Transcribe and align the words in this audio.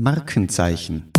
Markenzeichen. 0.00 1.12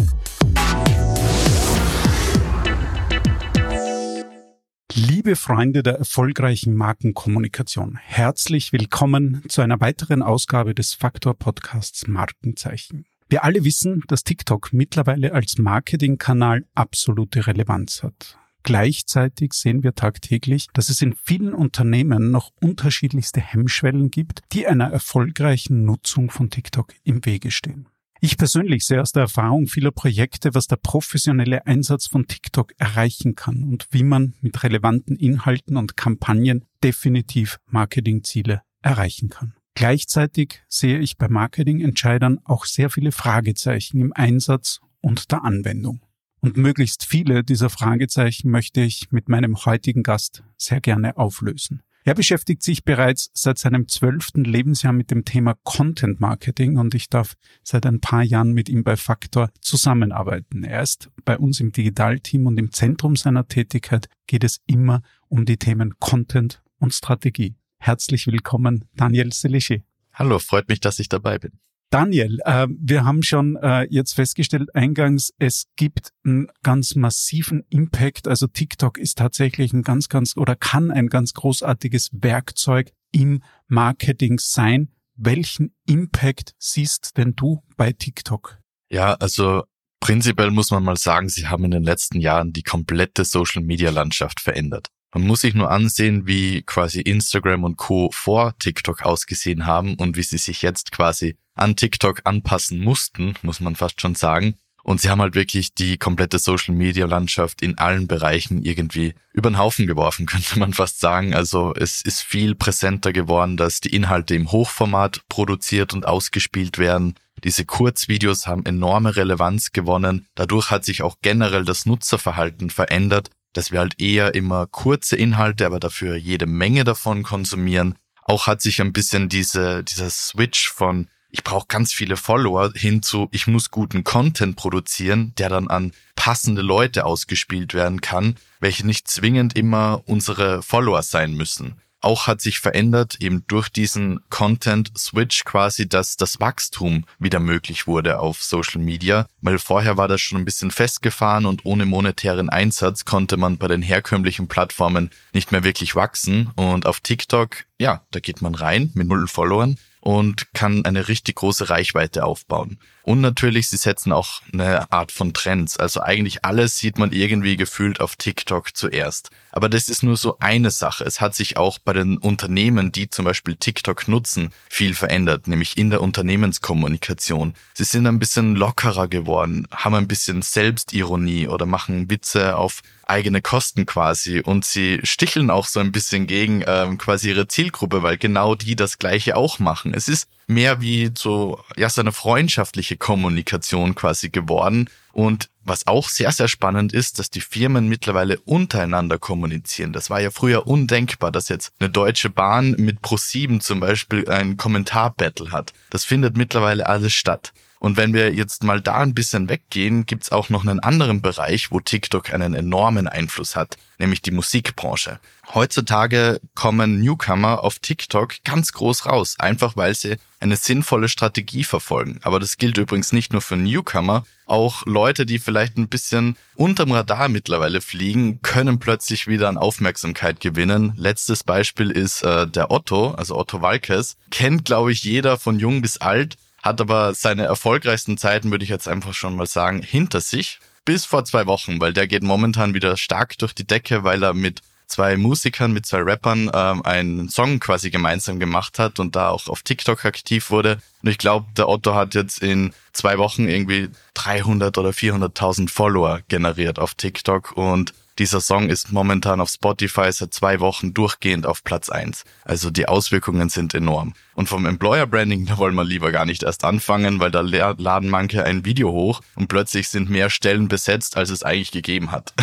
Liebe 4.91 5.35
Freunde 5.35 5.83
der 5.83 5.99
erfolgreichen 5.99 6.73
Markenkommunikation, 6.73 7.99
herzlich 8.01 8.73
willkommen 8.73 9.43
zu 9.49 9.61
einer 9.61 9.79
weiteren 9.79 10.23
Ausgabe 10.23 10.73
des 10.73 10.95
Faktor 10.95 11.35
Podcasts 11.35 12.07
Markenzeichen. 12.07 13.05
Wir 13.29 13.43
alle 13.43 13.63
wissen, 13.63 14.03
dass 14.07 14.23
TikTok 14.23 14.73
mittlerweile 14.73 15.33
als 15.33 15.59
Marketingkanal 15.59 16.65
absolute 16.73 17.45
Relevanz 17.45 18.01
hat. 18.01 18.39
Gleichzeitig 18.63 19.53
sehen 19.53 19.83
wir 19.83 19.93
tagtäglich, 19.93 20.67
dass 20.73 20.89
es 20.89 21.03
in 21.03 21.13
vielen 21.13 21.53
Unternehmen 21.53 22.31
noch 22.31 22.49
unterschiedlichste 22.59 23.41
Hemmschwellen 23.41 24.09
gibt, 24.09 24.41
die 24.53 24.65
einer 24.65 24.91
erfolgreichen 24.91 25.85
Nutzung 25.85 26.31
von 26.31 26.49
TikTok 26.49 26.93
im 27.03 27.23
Wege 27.25 27.51
stehen. 27.51 27.90
Ich 28.23 28.37
persönlich 28.37 28.85
sehe 28.85 29.01
aus 29.01 29.13
der 29.13 29.23
Erfahrung 29.23 29.65
vieler 29.65 29.89
Projekte, 29.89 30.53
was 30.53 30.67
der 30.67 30.75
professionelle 30.75 31.65
Einsatz 31.65 32.05
von 32.05 32.27
TikTok 32.27 32.71
erreichen 32.77 33.33
kann 33.33 33.63
und 33.63 33.87
wie 33.89 34.03
man 34.03 34.35
mit 34.41 34.61
relevanten 34.61 35.15
Inhalten 35.15 35.75
und 35.75 35.97
Kampagnen 35.97 36.65
definitiv 36.83 37.57
Marketingziele 37.65 38.61
erreichen 38.83 39.29
kann. 39.29 39.55
Gleichzeitig 39.73 40.61
sehe 40.67 40.99
ich 40.99 41.17
bei 41.17 41.29
Marketingentscheidern 41.29 42.37
auch 42.43 42.65
sehr 42.65 42.91
viele 42.91 43.11
Fragezeichen 43.11 43.99
im 43.99 44.13
Einsatz 44.13 44.81
und 45.01 45.31
der 45.31 45.43
Anwendung. 45.43 46.05
Und 46.41 46.57
möglichst 46.57 47.05
viele 47.05 47.43
dieser 47.43 47.71
Fragezeichen 47.71 48.51
möchte 48.51 48.81
ich 48.81 49.11
mit 49.11 49.29
meinem 49.29 49.65
heutigen 49.65 50.03
Gast 50.03 50.43
sehr 50.57 50.79
gerne 50.79 51.17
auflösen. 51.17 51.81
Er 52.03 52.15
beschäftigt 52.15 52.63
sich 52.63 52.83
bereits 52.83 53.29
seit 53.35 53.59
seinem 53.59 53.87
zwölften 53.87 54.43
Lebensjahr 54.43 54.91
mit 54.91 55.11
dem 55.11 55.23
Thema 55.23 55.53
Content 55.63 56.19
Marketing 56.19 56.79
und 56.79 56.95
ich 56.95 57.09
darf 57.09 57.35
seit 57.63 57.85
ein 57.85 58.01
paar 58.01 58.23
Jahren 58.23 58.53
mit 58.53 58.69
ihm 58.69 58.83
bei 58.83 58.97
Faktor 58.97 59.51
zusammenarbeiten. 59.61 60.63
Er 60.63 60.81
ist 60.81 61.11
bei 61.25 61.37
uns 61.37 61.59
im 61.59 61.71
Digitalteam 61.71 62.47
und 62.47 62.57
im 62.57 62.71
Zentrum 62.71 63.15
seiner 63.15 63.47
Tätigkeit 63.47 64.09
geht 64.25 64.43
es 64.43 64.61
immer 64.65 65.03
um 65.27 65.45
die 65.45 65.57
Themen 65.57 65.93
Content 65.99 66.63
und 66.79 66.91
Strategie. 66.91 67.55
Herzlich 67.77 68.25
willkommen, 68.25 68.85
Daniel 68.95 69.31
Selischi. 69.31 69.83
Hallo, 70.11 70.39
freut 70.39 70.69
mich, 70.69 70.79
dass 70.79 70.97
ich 70.97 71.07
dabei 71.07 71.37
bin. 71.37 71.59
Daniel, 71.91 72.39
äh, 72.45 72.67
wir 72.69 73.03
haben 73.03 73.21
schon 73.21 73.57
äh, 73.57 73.85
jetzt 73.89 74.13
festgestellt 74.13 74.73
eingangs, 74.73 75.33
es 75.39 75.65
gibt 75.75 76.13
einen 76.23 76.47
ganz 76.63 76.95
massiven 76.95 77.65
Impact. 77.69 78.29
Also 78.29 78.47
TikTok 78.47 78.97
ist 78.97 79.17
tatsächlich 79.17 79.73
ein 79.73 79.81
ganz, 79.81 80.07
ganz 80.07 80.37
oder 80.37 80.55
kann 80.55 80.89
ein 80.89 81.07
ganz 81.07 81.33
großartiges 81.33 82.11
Werkzeug 82.13 82.93
im 83.11 83.43
Marketing 83.67 84.39
sein. 84.39 84.87
Welchen 85.17 85.75
Impact 85.85 86.53
siehst 86.57 87.17
denn 87.17 87.35
du 87.35 87.61
bei 87.75 87.91
TikTok? 87.91 88.59
Ja, 88.89 89.15
also 89.15 89.63
prinzipiell 89.99 90.49
muss 90.49 90.71
man 90.71 90.85
mal 90.85 90.95
sagen, 90.95 91.27
sie 91.27 91.47
haben 91.47 91.65
in 91.65 91.71
den 91.71 91.83
letzten 91.83 92.21
Jahren 92.21 92.53
die 92.53 92.63
komplette 92.63 93.25
Social-Media-Landschaft 93.25 94.39
verändert. 94.39 94.87
Man 95.13 95.27
muss 95.27 95.41
sich 95.41 95.55
nur 95.55 95.69
ansehen, 95.69 96.25
wie 96.25 96.61
quasi 96.61 97.01
Instagram 97.01 97.65
und 97.65 97.75
Co. 97.75 98.09
vor 98.13 98.57
TikTok 98.59 99.01
ausgesehen 99.01 99.65
haben 99.65 99.95
und 99.95 100.15
wie 100.15 100.23
sie 100.23 100.37
sich 100.37 100.61
jetzt 100.61 100.93
quasi 100.93 101.35
an 101.55 101.75
TikTok 101.75 102.21
anpassen 102.23 102.79
mussten, 102.79 103.35
muss 103.41 103.59
man 103.59 103.75
fast 103.75 104.01
schon 104.01 104.15
sagen. 104.15 104.55
Und 104.83 104.99
sie 104.99 105.09
haben 105.09 105.21
halt 105.21 105.35
wirklich 105.35 105.75
die 105.75 105.97
komplette 105.97 106.39
Social 106.39 106.73
Media 106.73 107.05
Landschaft 107.05 107.61
in 107.61 107.77
allen 107.77 108.07
Bereichen 108.07 108.63
irgendwie 108.63 109.13
über 109.31 109.51
den 109.51 109.59
Haufen 109.59 109.85
geworfen, 109.85 110.25
könnte 110.27 110.57
man 110.57 110.73
fast 110.73 110.99
sagen. 110.99 111.35
Also 111.35 111.73
es 111.75 112.01
ist 112.01 112.21
viel 112.21 112.55
präsenter 112.55 113.13
geworden, 113.13 113.57
dass 113.57 113.79
die 113.79 113.93
Inhalte 113.95 114.33
im 114.33 114.51
Hochformat 114.51 115.21
produziert 115.29 115.93
und 115.93 116.07
ausgespielt 116.07 116.79
werden. 116.79 117.15
Diese 117.43 117.65
Kurzvideos 117.65 118.47
haben 118.47 118.65
enorme 118.65 119.15
Relevanz 119.15 119.71
gewonnen. 119.71 120.27
Dadurch 120.35 120.71
hat 120.71 120.83
sich 120.85 121.03
auch 121.03 121.17
generell 121.21 121.65
das 121.65 121.85
Nutzerverhalten 121.85 122.69
verändert 122.69 123.29
dass 123.53 123.71
wir 123.71 123.79
halt 123.79 123.99
eher 123.99 124.33
immer 124.33 124.67
kurze 124.67 125.15
Inhalte, 125.15 125.65
aber 125.65 125.79
dafür 125.79 126.15
jede 126.15 126.45
Menge 126.45 126.83
davon 126.83 127.23
konsumieren. 127.23 127.95
Auch 128.23 128.47
hat 128.47 128.61
sich 128.61 128.81
ein 128.81 128.93
bisschen 128.93 129.29
diese, 129.29 129.83
dieser 129.83 130.09
Switch 130.09 130.69
von 130.69 131.07
ich 131.31 131.43
brauche 131.43 131.67
ganz 131.67 131.93
viele 131.93 132.17
Follower 132.17 132.71
hin 132.75 133.01
zu 133.01 133.27
ich 133.31 133.47
muss 133.47 133.71
guten 133.71 134.03
Content 134.03 134.55
produzieren, 134.55 135.33
der 135.37 135.49
dann 135.49 135.69
an 135.69 135.93
passende 136.15 136.61
Leute 136.61 137.05
ausgespielt 137.05 137.73
werden 137.73 138.01
kann, 138.01 138.35
welche 138.59 138.85
nicht 138.85 139.07
zwingend 139.07 139.55
immer 139.55 140.03
unsere 140.05 140.61
Follower 140.61 141.01
sein 141.01 141.33
müssen. 141.33 141.75
Auch 142.03 142.25
hat 142.25 142.41
sich 142.41 142.59
verändert, 142.59 143.17
eben 143.19 143.45
durch 143.47 143.69
diesen 143.69 144.21
Content-Switch 144.31 145.43
quasi, 145.43 145.87
dass 145.87 146.17
das 146.17 146.39
Wachstum 146.39 147.05
wieder 147.19 147.39
möglich 147.39 147.85
wurde 147.85 148.19
auf 148.19 148.41
Social 148.41 148.81
Media, 148.81 149.27
weil 149.41 149.59
vorher 149.59 149.97
war 149.97 150.07
das 150.07 150.19
schon 150.19 150.39
ein 150.39 150.45
bisschen 150.45 150.71
festgefahren 150.71 151.45
und 151.45 151.63
ohne 151.63 151.85
monetären 151.85 152.49
Einsatz 152.49 153.05
konnte 153.05 153.37
man 153.37 153.59
bei 153.59 153.67
den 153.67 153.83
herkömmlichen 153.83 154.47
Plattformen 154.47 155.11
nicht 155.31 155.51
mehr 155.51 155.63
wirklich 155.63 155.95
wachsen. 155.95 156.49
Und 156.55 156.87
auf 156.87 157.01
TikTok, 157.01 157.65
ja, 157.79 158.01
da 158.09 158.19
geht 158.19 158.41
man 158.41 158.55
rein 158.55 158.89
mit 158.95 159.07
null 159.07 159.27
Followern 159.27 159.77
und 160.01 160.53
kann 160.53 160.83
eine 160.85 161.07
richtig 161.07 161.35
große 161.35 161.69
Reichweite 161.69 162.25
aufbauen. 162.25 162.79
Und 163.03 163.21
natürlich, 163.21 163.67
sie 163.67 163.77
setzen 163.77 164.11
auch 164.11 164.41
eine 164.53 164.91
Art 164.91 165.11
von 165.11 165.33
Trends. 165.33 165.77
Also 165.77 166.01
eigentlich 166.01 166.45
alles 166.45 166.77
sieht 166.77 166.97
man 166.97 167.11
irgendwie 167.11 167.57
gefühlt 167.57 167.99
auf 167.99 168.15
TikTok 168.15 168.75
zuerst. 168.75 169.29
Aber 169.51 169.69
das 169.69 169.89
ist 169.89 170.03
nur 170.03 170.17
so 170.17 170.37
eine 170.39 170.71
Sache. 170.71 171.03
Es 171.03 171.19
hat 171.19 171.35
sich 171.35 171.57
auch 171.57 171.79
bei 171.79 171.93
den 171.93 172.17
Unternehmen, 172.17 172.91
die 172.91 173.09
zum 173.09 173.25
Beispiel 173.25 173.55
TikTok 173.55 174.07
nutzen, 174.07 174.51
viel 174.69 174.93
verändert, 174.93 175.47
nämlich 175.47 175.77
in 175.77 175.89
der 175.89 176.01
Unternehmenskommunikation. 176.01 177.53
Sie 177.73 177.83
sind 177.83 178.07
ein 178.07 178.19
bisschen 178.19 178.55
lockerer 178.55 179.07
geworden, 179.07 179.67
haben 179.71 179.95
ein 179.95 180.07
bisschen 180.07 180.41
Selbstironie 180.41 181.47
oder 181.47 181.65
machen 181.65 182.09
Witze 182.09 182.55
auf 182.55 182.81
eigene 183.11 183.41
Kosten 183.41 183.85
quasi 183.85 184.39
und 184.39 184.63
sie 184.63 185.01
sticheln 185.03 185.49
auch 185.49 185.67
so 185.67 185.81
ein 185.81 185.91
bisschen 185.91 186.27
gegen 186.27 186.63
ähm, 186.65 186.97
quasi 186.97 187.29
ihre 187.29 187.47
Zielgruppe, 187.47 188.03
weil 188.03 188.17
genau 188.17 188.55
die 188.55 188.77
das 188.77 188.99
gleiche 188.99 189.35
auch 189.35 189.59
machen. 189.59 189.93
Es 189.93 190.07
ist 190.07 190.27
mehr 190.47 190.81
wie 190.81 191.11
so, 191.17 191.59
ja, 191.77 191.89
so 191.89 192.01
eine 192.01 192.11
freundschaftliche 192.11 192.97
Kommunikation 192.97 193.95
quasi 193.95 194.29
geworden. 194.29 194.89
Und 195.13 195.49
was 195.63 195.87
auch 195.87 196.09
sehr, 196.09 196.31
sehr 196.31 196.47
spannend 196.47 196.93
ist, 196.93 197.19
dass 197.19 197.29
die 197.29 197.41
Firmen 197.41 197.87
mittlerweile 197.87 198.39
untereinander 198.39 199.17
kommunizieren. 199.17 199.93
Das 199.93 200.09
war 200.09 200.21
ja 200.21 200.31
früher 200.31 200.67
undenkbar, 200.67 201.31
dass 201.31 201.49
jetzt 201.49 201.73
eine 201.79 201.89
Deutsche 201.89 202.29
Bahn 202.29 202.71
mit 202.77 202.99
Pro7 203.01 203.59
zum 203.59 203.79
Beispiel 203.79 204.29
ein 204.29 204.57
Kommentarbattle 204.57 205.51
hat. 205.51 205.73
Das 205.89 206.05
findet 206.05 206.37
mittlerweile 206.37 206.87
alles 206.87 207.13
statt. 207.13 207.53
Und 207.81 207.97
wenn 207.97 208.13
wir 208.13 208.31
jetzt 208.31 208.63
mal 208.63 208.79
da 208.79 208.97
ein 208.97 209.15
bisschen 209.15 209.49
weggehen, 209.49 210.05
gibt's 210.05 210.31
auch 210.31 210.49
noch 210.49 210.61
einen 210.61 210.79
anderen 210.81 211.23
Bereich, 211.23 211.71
wo 211.71 211.79
TikTok 211.79 212.31
einen 212.31 212.53
enormen 212.53 213.07
Einfluss 213.07 213.55
hat, 213.55 213.75
nämlich 213.97 214.21
die 214.21 214.29
Musikbranche. 214.29 215.19
Heutzutage 215.55 216.39
kommen 216.53 217.01
Newcomer 217.01 217.63
auf 217.63 217.79
TikTok 217.79 218.35
ganz 218.43 218.73
groß 218.73 219.07
raus, 219.07 219.35
einfach 219.39 219.77
weil 219.77 219.95
sie 219.95 220.17
eine 220.39 220.57
sinnvolle 220.57 221.09
Strategie 221.09 221.63
verfolgen. 221.63 222.19
Aber 222.21 222.39
das 222.39 222.57
gilt 222.57 222.77
übrigens 222.77 223.13
nicht 223.13 223.33
nur 223.33 223.41
für 223.41 223.57
Newcomer, 223.57 224.25
auch 224.45 224.85
Leute, 224.85 225.25
die 225.25 225.39
vielleicht 225.39 225.77
ein 225.77 225.87
bisschen 225.87 226.37
unterm 226.53 226.91
Radar 226.91 227.29
mittlerweile 227.29 227.81
fliegen, 227.81 228.43
können 228.43 228.77
plötzlich 228.77 229.25
wieder 229.25 229.49
an 229.49 229.57
Aufmerksamkeit 229.57 230.39
gewinnen. 230.39 230.93
Letztes 230.97 231.43
Beispiel 231.43 231.89
ist 231.89 232.21
äh, 232.21 232.45
der 232.45 232.69
Otto, 232.69 233.15
also 233.15 233.35
Otto 233.39 233.63
Walkes. 233.63 234.17
Kennt, 234.29 234.65
glaube 234.65 234.91
ich, 234.91 235.03
jeder 235.03 235.39
von 235.39 235.57
jung 235.57 235.81
bis 235.81 235.97
alt 235.97 236.37
hat 236.63 236.81
aber 236.81 237.13
seine 237.13 237.45
erfolgreichsten 237.45 238.17
Zeiten, 238.17 238.51
würde 238.51 238.63
ich 238.63 238.69
jetzt 238.69 238.87
einfach 238.87 239.13
schon 239.13 239.35
mal 239.35 239.47
sagen, 239.47 239.81
hinter 239.81 240.21
sich. 240.21 240.59
Bis 240.83 241.05
vor 241.05 241.25
zwei 241.25 241.45
Wochen, 241.45 241.79
weil 241.79 241.93
der 241.93 242.07
geht 242.07 242.23
momentan 242.23 242.73
wieder 242.73 242.97
stark 242.97 243.37
durch 243.37 243.53
die 243.53 243.67
Decke, 243.67 244.03
weil 244.03 244.23
er 244.23 244.33
mit 244.33 244.61
zwei 244.87 245.15
Musikern, 245.15 245.71
mit 245.71 245.85
zwei 245.85 246.01
Rappern 246.01 246.51
ähm, 246.53 246.83
einen 246.83 247.29
Song 247.29 247.59
quasi 247.59 247.89
gemeinsam 247.89 248.39
gemacht 248.39 248.77
hat 248.77 248.99
und 248.99 249.15
da 249.15 249.29
auch 249.29 249.47
auf 249.47 249.61
TikTok 249.61 250.05
aktiv 250.05 250.49
wurde. 250.49 250.79
Und 251.01 251.09
ich 251.09 251.17
glaube, 251.17 251.47
der 251.55 251.69
Otto 251.69 251.95
hat 251.95 252.13
jetzt 252.13 252.41
in 252.41 252.73
zwei 252.93 253.17
Wochen 253.17 253.47
irgendwie 253.47 253.89
300 254.15 254.77
oder 254.77 254.89
400.000 254.89 255.69
Follower 255.69 256.21
generiert 256.27 256.77
auf 256.77 256.93
TikTok 256.93 257.53
und 257.53 257.93
dieser 258.21 258.39
Song 258.39 258.69
ist 258.69 258.91
momentan 258.91 259.41
auf 259.41 259.49
Spotify 259.49 260.11
seit 260.11 260.31
zwei 260.31 260.59
Wochen 260.59 260.93
durchgehend 260.93 261.47
auf 261.47 261.63
Platz 261.63 261.89
eins. 261.89 262.23
Also 262.43 262.69
die 262.69 262.87
Auswirkungen 262.87 263.49
sind 263.49 263.73
enorm. 263.73 264.13
Und 264.35 264.47
vom 264.47 264.67
Employer 264.67 265.07
Branding, 265.07 265.45
da 265.47 265.57
wollen 265.57 265.73
wir 265.73 265.83
lieber 265.83 266.11
gar 266.11 266.27
nicht 266.27 266.43
erst 266.43 266.63
anfangen, 266.63 267.19
weil 267.19 267.31
da 267.31 267.41
laden 267.41 268.11
manche 268.11 268.43
ein 268.43 268.63
Video 268.63 268.91
hoch 268.91 269.21
und 269.33 269.47
plötzlich 269.47 269.87
sind 269.87 270.11
mehr 270.11 270.29
Stellen 270.29 270.67
besetzt, 270.67 271.17
als 271.17 271.31
es 271.31 271.41
eigentlich 271.41 271.71
gegeben 271.71 272.11
hat. 272.11 272.35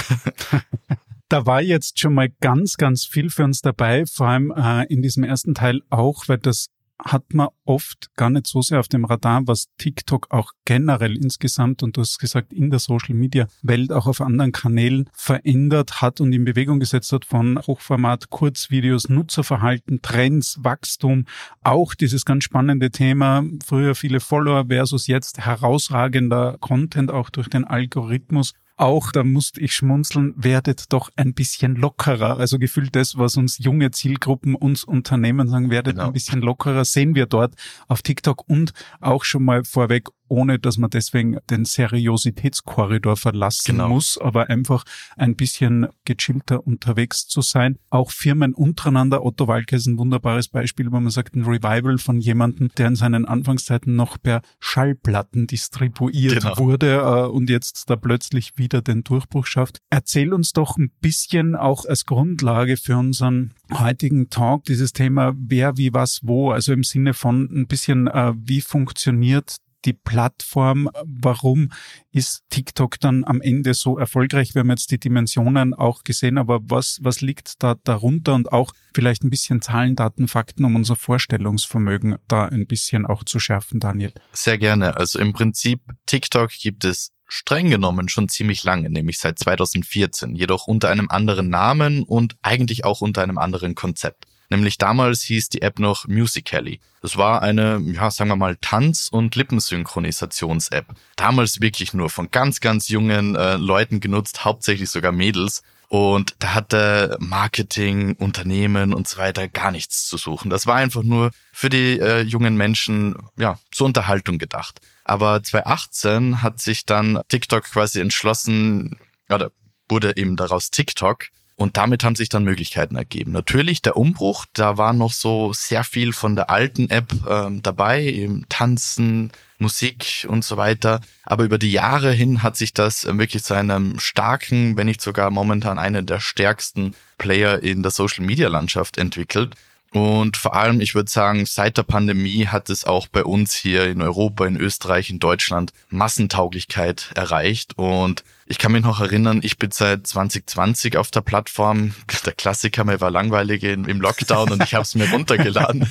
da 1.28 1.46
war 1.46 1.62
jetzt 1.62 2.00
schon 2.00 2.14
mal 2.14 2.28
ganz, 2.40 2.76
ganz 2.76 3.04
viel 3.04 3.30
für 3.30 3.44
uns 3.44 3.60
dabei, 3.60 4.04
vor 4.04 4.26
allem 4.26 4.50
äh, 4.50 4.84
in 4.92 5.00
diesem 5.00 5.22
ersten 5.22 5.54
Teil 5.54 5.82
auch, 5.90 6.24
weil 6.26 6.38
das 6.38 6.70
hat 6.98 7.32
man 7.32 7.48
oft 7.64 8.14
gar 8.16 8.30
nicht 8.30 8.46
so 8.46 8.60
sehr 8.60 8.80
auf 8.80 8.88
dem 8.88 9.04
Radar, 9.04 9.46
was 9.46 9.68
TikTok 9.78 10.26
auch 10.30 10.52
generell 10.64 11.16
insgesamt 11.16 11.82
und 11.82 11.96
du 11.96 12.00
hast 12.00 12.18
gesagt, 12.18 12.52
in 12.52 12.70
der 12.70 12.80
Social 12.80 13.14
Media 13.14 13.46
Welt 13.62 13.92
auch 13.92 14.06
auf 14.06 14.20
anderen 14.20 14.52
Kanälen 14.52 15.08
verändert 15.12 16.00
hat 16.02 16.20
und 16.20 16.32
in 16.32 16.44
Bewegung 16.44 16.80
gesetzt 16.80 17.12
hat 17.12 17.24
von 17.24 17.60
Hochformat, 17.66 18.30
Kurzvideos, 18.30 19.08
Nutzerverhalten, 19.08 20.02
Trends, 20.02 20.58
Wachstum, 20.62 21.26
auch 21.62 21.94
dieses 21.94 22.24
ganz 22.24 22.44
spannende 22.44 22.90
Thema, 22.90 23.44
früher 23.64 23.94
viele 23.94 24.20
Follower 24.20 24.66
versus 24.66 25.06
jetzt 25.06 25.38
herausragender 25.38 26.56
Content 26.60 27.10
auch 27.10 27.30
durch 27.30 27.48
den 27.48 27.64
Algorithmus 27.64 28.54
auch, 28.78 29.12
da 29.12 29.24
musste 29.24 29.60
ich 29.60 29.72
schmunzeln, 29.72 30.34
werdet 30.36 30.92
doch 30.92 31.10
ein 31.16 31.34
bisschen 31.34 31.76
lockerer. 31.76 32.38
Also 32.38 32.58
gefühlt 32.58 32.94
das, 32.96 33.18
was 33.18 33.36
uns 33.36 33.58
junge 33.58 33.90
Zielgruppen, 33.90 34.54
uns 34.54 34.84
Unternehmen 34.84 35.48
sagen, 35.48 35.70
werdet 35.70 35.96
genau. 35.96 36.06
ein 36.06 36.12
bisschen 36.12 36.40
lockerer, 36.40 36.84
sehen 36.84 37.14
wir 37.14 37.26
dort 37.26 37.54
auf 37.88 38.02
TikTok 38.02 38.48
und 38.48 38.72
auch 39.00 39.24
schon 39.24 39.44
mal 39.44 39.64
vorweg 39.64 40.08
ohne 40.28 40.58
dass 40.58 40.78
man 40.78 40.90
deswegen 40.90 41.38
den 41.50 41.64
Seriositätskorridor 41.64 43.16
verlassen 43.16 43.76
genau. 43.76 43.88
muss, 43.88 44.18
aber 44.18 44.50
einfach 44.50 44.84
ein 45.16 45.36
bisschen 45.36 45.88
gechillter 46.04 46.66
unterwegs 46.66 47.26
zu 47.26 47.42
sein. 47.42 47.78
Auch 47.90 48.10
Firmen 48.10 48.54
untereinander, 48.54 49.24
Otto 49.24 49.48
Walke 49.48 49.76
ist 49.76 49.86
ein 49.86 49.98
wunderbares 49.98 50.48
Beispiel, 50.48 50.90
wo 50.92 51.00
man 51.00 51.10
sagt, 51.10 51.34
ein 51.34 51.44
Revival 51.44 51.98
von 51.98 52.20
jemandem, 52.20 52.70
der 52.76 52.88
in 52.88 52.96
seinen 52.96 53.24
Anfangszeiten 53.24 53.96
noch 53.96 54.18
per 54.20 54.42
Schallplatten 54.60 55.46
distribuiert 55.46 56.42
genau. 56.42 56.58
wurde 56.58 56.96
äh, 56.96 57.28
und 57.28 57.50
jetzt 57.50 57.88
da 57.90 57.96
plötzlich 57.96 58.56
wieder 58.56 58.82
den 58.82 59.04
Durchbruch 59.04 59.46
schafft. 59.46 59.78
Erzähl 59.90 60.32
uns 60.32 60.52
doch 60.52 60.76
ein 60.76 60.90
bisschen 61.00 61.56
auch 61.56 61.84
als 61.84 62.06
Grundlage 62.06 62.76
für 62.76 62.96
unseren 62.96 63.54
heutigen 63.72 64.30
Talk 64.30 64.64
dieses 64.64 64.92
Thema 64.92 65.34
wer, 65.36 65.76
wie, 65.76 65.92
was, 65.92 66.20
wo, 66.22 66.50
also 66.50 66.72
im 66.72 66.84
Sinne 66.84 67.14
von 67.14 67.48
ein 67.52 67.66
bisschen, 67.66 68.06
äh, 68.06 68.32
wie 68.36 68.60
funktioniert 68.60 69.56
die 69.84 69.92
Plattform. 69.92 70.88
Warum 71.04 71.70
ist 72.10 72.42
TikTok 72.50 72.98
dann 73.00 73.24
am 73.24 73.40
Ende 73.40 73.74
so 73.74 73.98
erfolgreich? 73.98 74.54
Wir 74.54 74.60
haben 74.60 74.70
jetzt 74.70 74.90
die 74.90 74.98
Dimensionen 74.98 75.74
auch 75.74 76.04
gesehen, 76.04 76.38
aber 76.38 76.60
was, 76.62 76.98
was 77.02 77.20
liegt 77.20 77.62
da 77.62 77.76
darunter 77.84 78.34
und 78.34 78.52
auch 78.52 78.72
vielleicht 78.94 79.24
ein 79.24 79.30
bisschen 79.30 79.62
Zahlen, 79.62 79.96
Daten, 79.96 80.28
Fakten, 80.28 80.64
um 80.64 80.76
unser 80.76 80.96
Vorstellungsvermögen 80.96 82.16
da 82.28 82.46
ein 82.46 82.66
bisschen 82.66 83.06
auch 83.06 83.24
zu 83.24 83.38
schärfen, 83.38 83.80
Daniel? 83.80 84.12
Sehr 84.32 84.58
gerne. 84.58 84.96
Also 84.96 85.18
im 85.18 85.32
Prinzip 85.32 85.80
TikTok 86.06 86.50
gibt 86.50 86.84
es 86.84 87.12
streng 87.28 87.70
genommen 87.70 88.08
schon 88.08 88.28
ziemlich 88.28 88.64
lange, 88.64 88.90
nämlich 88.90 89.18
seit 89.18 89.38
2014, 89.38 90.34
jedoch 90.34 90.66
unter 90.66 90.88
einem 90.88 91.08
anderen 91.10 91.50
Namen 91.50 92.02
und 92.02 92.36
eigentlich 92.42 92.84
auch 92.84 93.02
unter 93.02 93.22
einem 93.22 93.38
anderen 93.38 93.74
Konzept. 93.74 94.24
Nämlich 94.50 94.78
damals 94.78 95.22
hieß 95.22 95.50
die 95.50 95.62
App 95.62 95.78
noch 95.78 96.06
Musical.ly. 96.06 96.80
Das 97.02 97.16
war 97.16 97.42
eine, 97.42 97.80
ja, 97.84 98.10
sagen 98.10 98.30
wir 98.30 98.36
mal, 98.36 98.56
Tanz- 98.60 99.08
und 99.10 99.36
Lippensynchronisations-App. 99.36 100.86
Damals 101.16 101.60
wirklich 101.60 101.92
nur 101.92 102.10
von 102.10 102.30
ganz, 102.30 102.60
ganz 102.60 102.88
jungen 102.88 103.36
äh, 103.36 103.56
Leuten 103.56 104.00
genutzt, 104.00 104.44
hauptsächlich 104.44 104.90
sogar 104.90 105.12
Mädels. 105.12 105.62
Und 105.88 106.34
da 106.40 106.54
hatte 106.54 107.16
Marketing, 107.18 108.14
Unternehmen 108.14 108.92
und 108.92 109.08
so 109.08 109.18
weiter 109.18 109.48
gar 109.48 109.70
nichts 109.70 110.06
zu 110.06 110.18
suchen. 110.18 110.50
Das 110.50 110.66
war 110.66 110.76
einfach 110.76 111.02
nur 111.02 111.30
für 111.52 111.70
die 111.70 111.98
äh, 111.98 112.20
jungen 112.20 112.56
Menschen, 112.56 113.16
ja, 113.36 113.58
zur 113.70 113.86
Unterhaltung 113.86 114.38
gedacht. 114.38 114.80
Aber 115.04 115.42
2018 115.42 116.42
hat 116.42 116.60
sich 116.60 116.84
dann 116.84 117.20
TikTok 117.28 117.64
quasi 117.64 118.00
entschlossen, 118.00 118.98
oder 119.30 119.50
wurde 119.88 120.16
eben 120.16 120.36
daraus 120.36 120.70
TikTok, 120.70 121.28
und 121.58 121.76
damit 121.76 122.04
haben 122.04 122.14
sich 122.14 122.28
dann 122.28 122.44
Möglichkeiten 122.44 122.94
ergeben. 122.94 123.32
Natürlich 123.32 123.82
der 123.82 123.96
Umbruch, 123.96 124.46
da 124.52 124.78
war 124.78 124.92
noch 124.92 125.12
so 125.12 125.52
sehr 125.52 125.82
viel 125.82 126.12
von 126.12 126.36
der 126.36 126.50
alten 126.50 126.88
App 126.88 127.12
ähm, 127.28 127.62
dabei, 127.62 128.04
eben 128.04 128.46
Tanzen, 128.48 129.32
Musik 129.58 130.24
und 130.28 130.44
so 130.44 130.56
weiter. 130.56 131.00
Aber 131.24 131.42
über 131.42 131.58
die 131.58 131.72
Jahre 131.72 132.12
hin 132.12 132.44
hat 132.44 132.56
sich 132.56 132.74
das 132.74 133.04
äh, 133.04 133.18
wirklich 133.18 133.42
zu 133.42 133.54
einem 133.54 133.98
starken, 133.98 134.76
wenn 134.76 134.86
nicht 134.86 135.00
sogar 135.00 135.30
momentan 135.30 135.80
einen 135.80 136.06
der 136.06 136.20
stärksten 136.20 136.94
Player 137.18 137.60
in 137.60 137.82
der 137.82 137.90
Social 137.90 138.24
Media 138.24 138.48
Landschaft 138.48 138.96
entwickelt. 138.96 139.56
Und 139.90 140.36
vor 140.36 140.54
allem, 140.54 140.80
ich 140.80 140.94
würde 140.94 141.10
sagen, 141.10 141.44
seit 141.44 141.76
der 141.76 141.82
Pandemie 141.82 142.46
hat 142.46 142.70
es 142.70 142.84
auch 142.84 143.08
bei 143.08 143.24
uns 143.24 143.54
hier 143.54 143.88
in 143.88 144.00
Europa, 144.00 144.46
in 144.46 144.56
Österreich, 144.56 145.10
in 145.10 145.18
Deutschland 145.18 145.72
Massentauglichkeit 145.90 147.10
erreicht. 147.16 147.76
Und 147.76 148.22
ich 148.50 148.58
kann 148.58 148.72
mich 148.72 148.82
noch 148.82 149.00
erinnern, 149.00 149.40
ich 149.42 149.58
bin 149.58 149.70
seit 149.70 150.06
2020 150.06 150.96
auf 150.96 151.10
der 151.10 151.20
Plattform. 151.20 151.94
Der 152.24 152.32
Klassiker, 152.32 152.84
mir 152.84 153.00
war 153.00 153.10
langweilig 153.10 153.62
im 153.62 154.00
Lockdown 154.00 154.50
und 154.50 154.62
ich 154.62 154.74
habe 154.74 154.82
es 154.82 154.94
mir 154.94 155.10
runtergeladen 155.10 155.86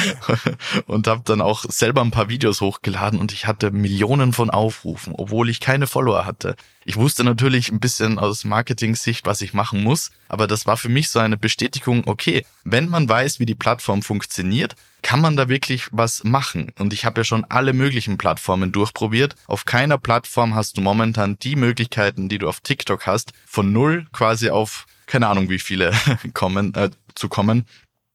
und 0.86 1.08
habe 1.08 1.22
dann 1.24 1.40
auch 1.40 1.64
selber 1.68 2.00
ein 2.02 2.12
paar 2.12 2.28
Videos 2.28 2.60
hochgeladen 2.60 3.18
und 3.18 3.32
ich 3.32 3.46
hatte 3.46 3.72
Millionen 3.72 4.32
von 4.32 4.50
Aufrufen, 4.50 5.12
obwohl 5.16 5.50
ich 5.50 5.58
keine 5.58 5.88
Follower 5.88 6.24
hatte. 6.24 6.54
Ich 6.84 6.96
wusste 6.96 7.24
natürlich 7.24 7.70
ein 7.72 7.80
bisschen 7.80 8.18
aus 8.18 8.44
Marketing-Sicht, 8.44 9.26
was 9.26 9.40
ich 9.40 9.52
machen 9.52 9.82
muss, 9.82 10.12
aber 10.28 10.46
das 10.46 10.66
war 10.66 10.76
für 10.76 10.88
mich 10.88 11.10
so 11.10 11.18
eine 11.18 11.36
Bestätigung, 11.36 12.04
okay, 12.06 12.46
wenn 12.64 12.88
man 12.88 13.08
weiß, 13.08 13.40
wie 13.40 13.46
die 13.46 13.56
Plattform 13.56 14.02
funktioniert, 14.02 14.76
kann 15.02 15.20
man 15.20 15.36
da 15.36 15.48
wirklich 15.48 15.88
was 15.90 16.24
machen? 16.24 16.72
Und 16.78 16.92
ich 16.92 17.04
habe 17.04 17.20
ja 17.20 17.24
schon 17.24 17.44
alle 17.44 17.72
möglichen 17.72 18.18
Plattformen 18.18 18.72
durchprobiert. 18.72 19.34
Auf 19.46 19.64
keiner 19.64 19.98
Plattform 19.98 20.54
hast 20.54 20.76
du 20.76 20.80
momentan 20.80 21.38
die 21.40 21.56
Möglichkeiten, 21.56 22.28
die 22.28 22.38
du 22.38 22.48
auf 22.48 22.60
TikTok 22.60 23.06
hast, 23.06 23.32
von 23.44 23.72
null 23.72 24.06
quasi 24.12 24.50
auf 24.50 24.86
keine 25.06 25.28
Ahnung 25.28 25.50
wie 25.50 25.58
viele 25.58 25.92
kommen 26.32 26.74
äh, 26.74 26.90
zu 27.14 27.28
kommen. 27.28 27.66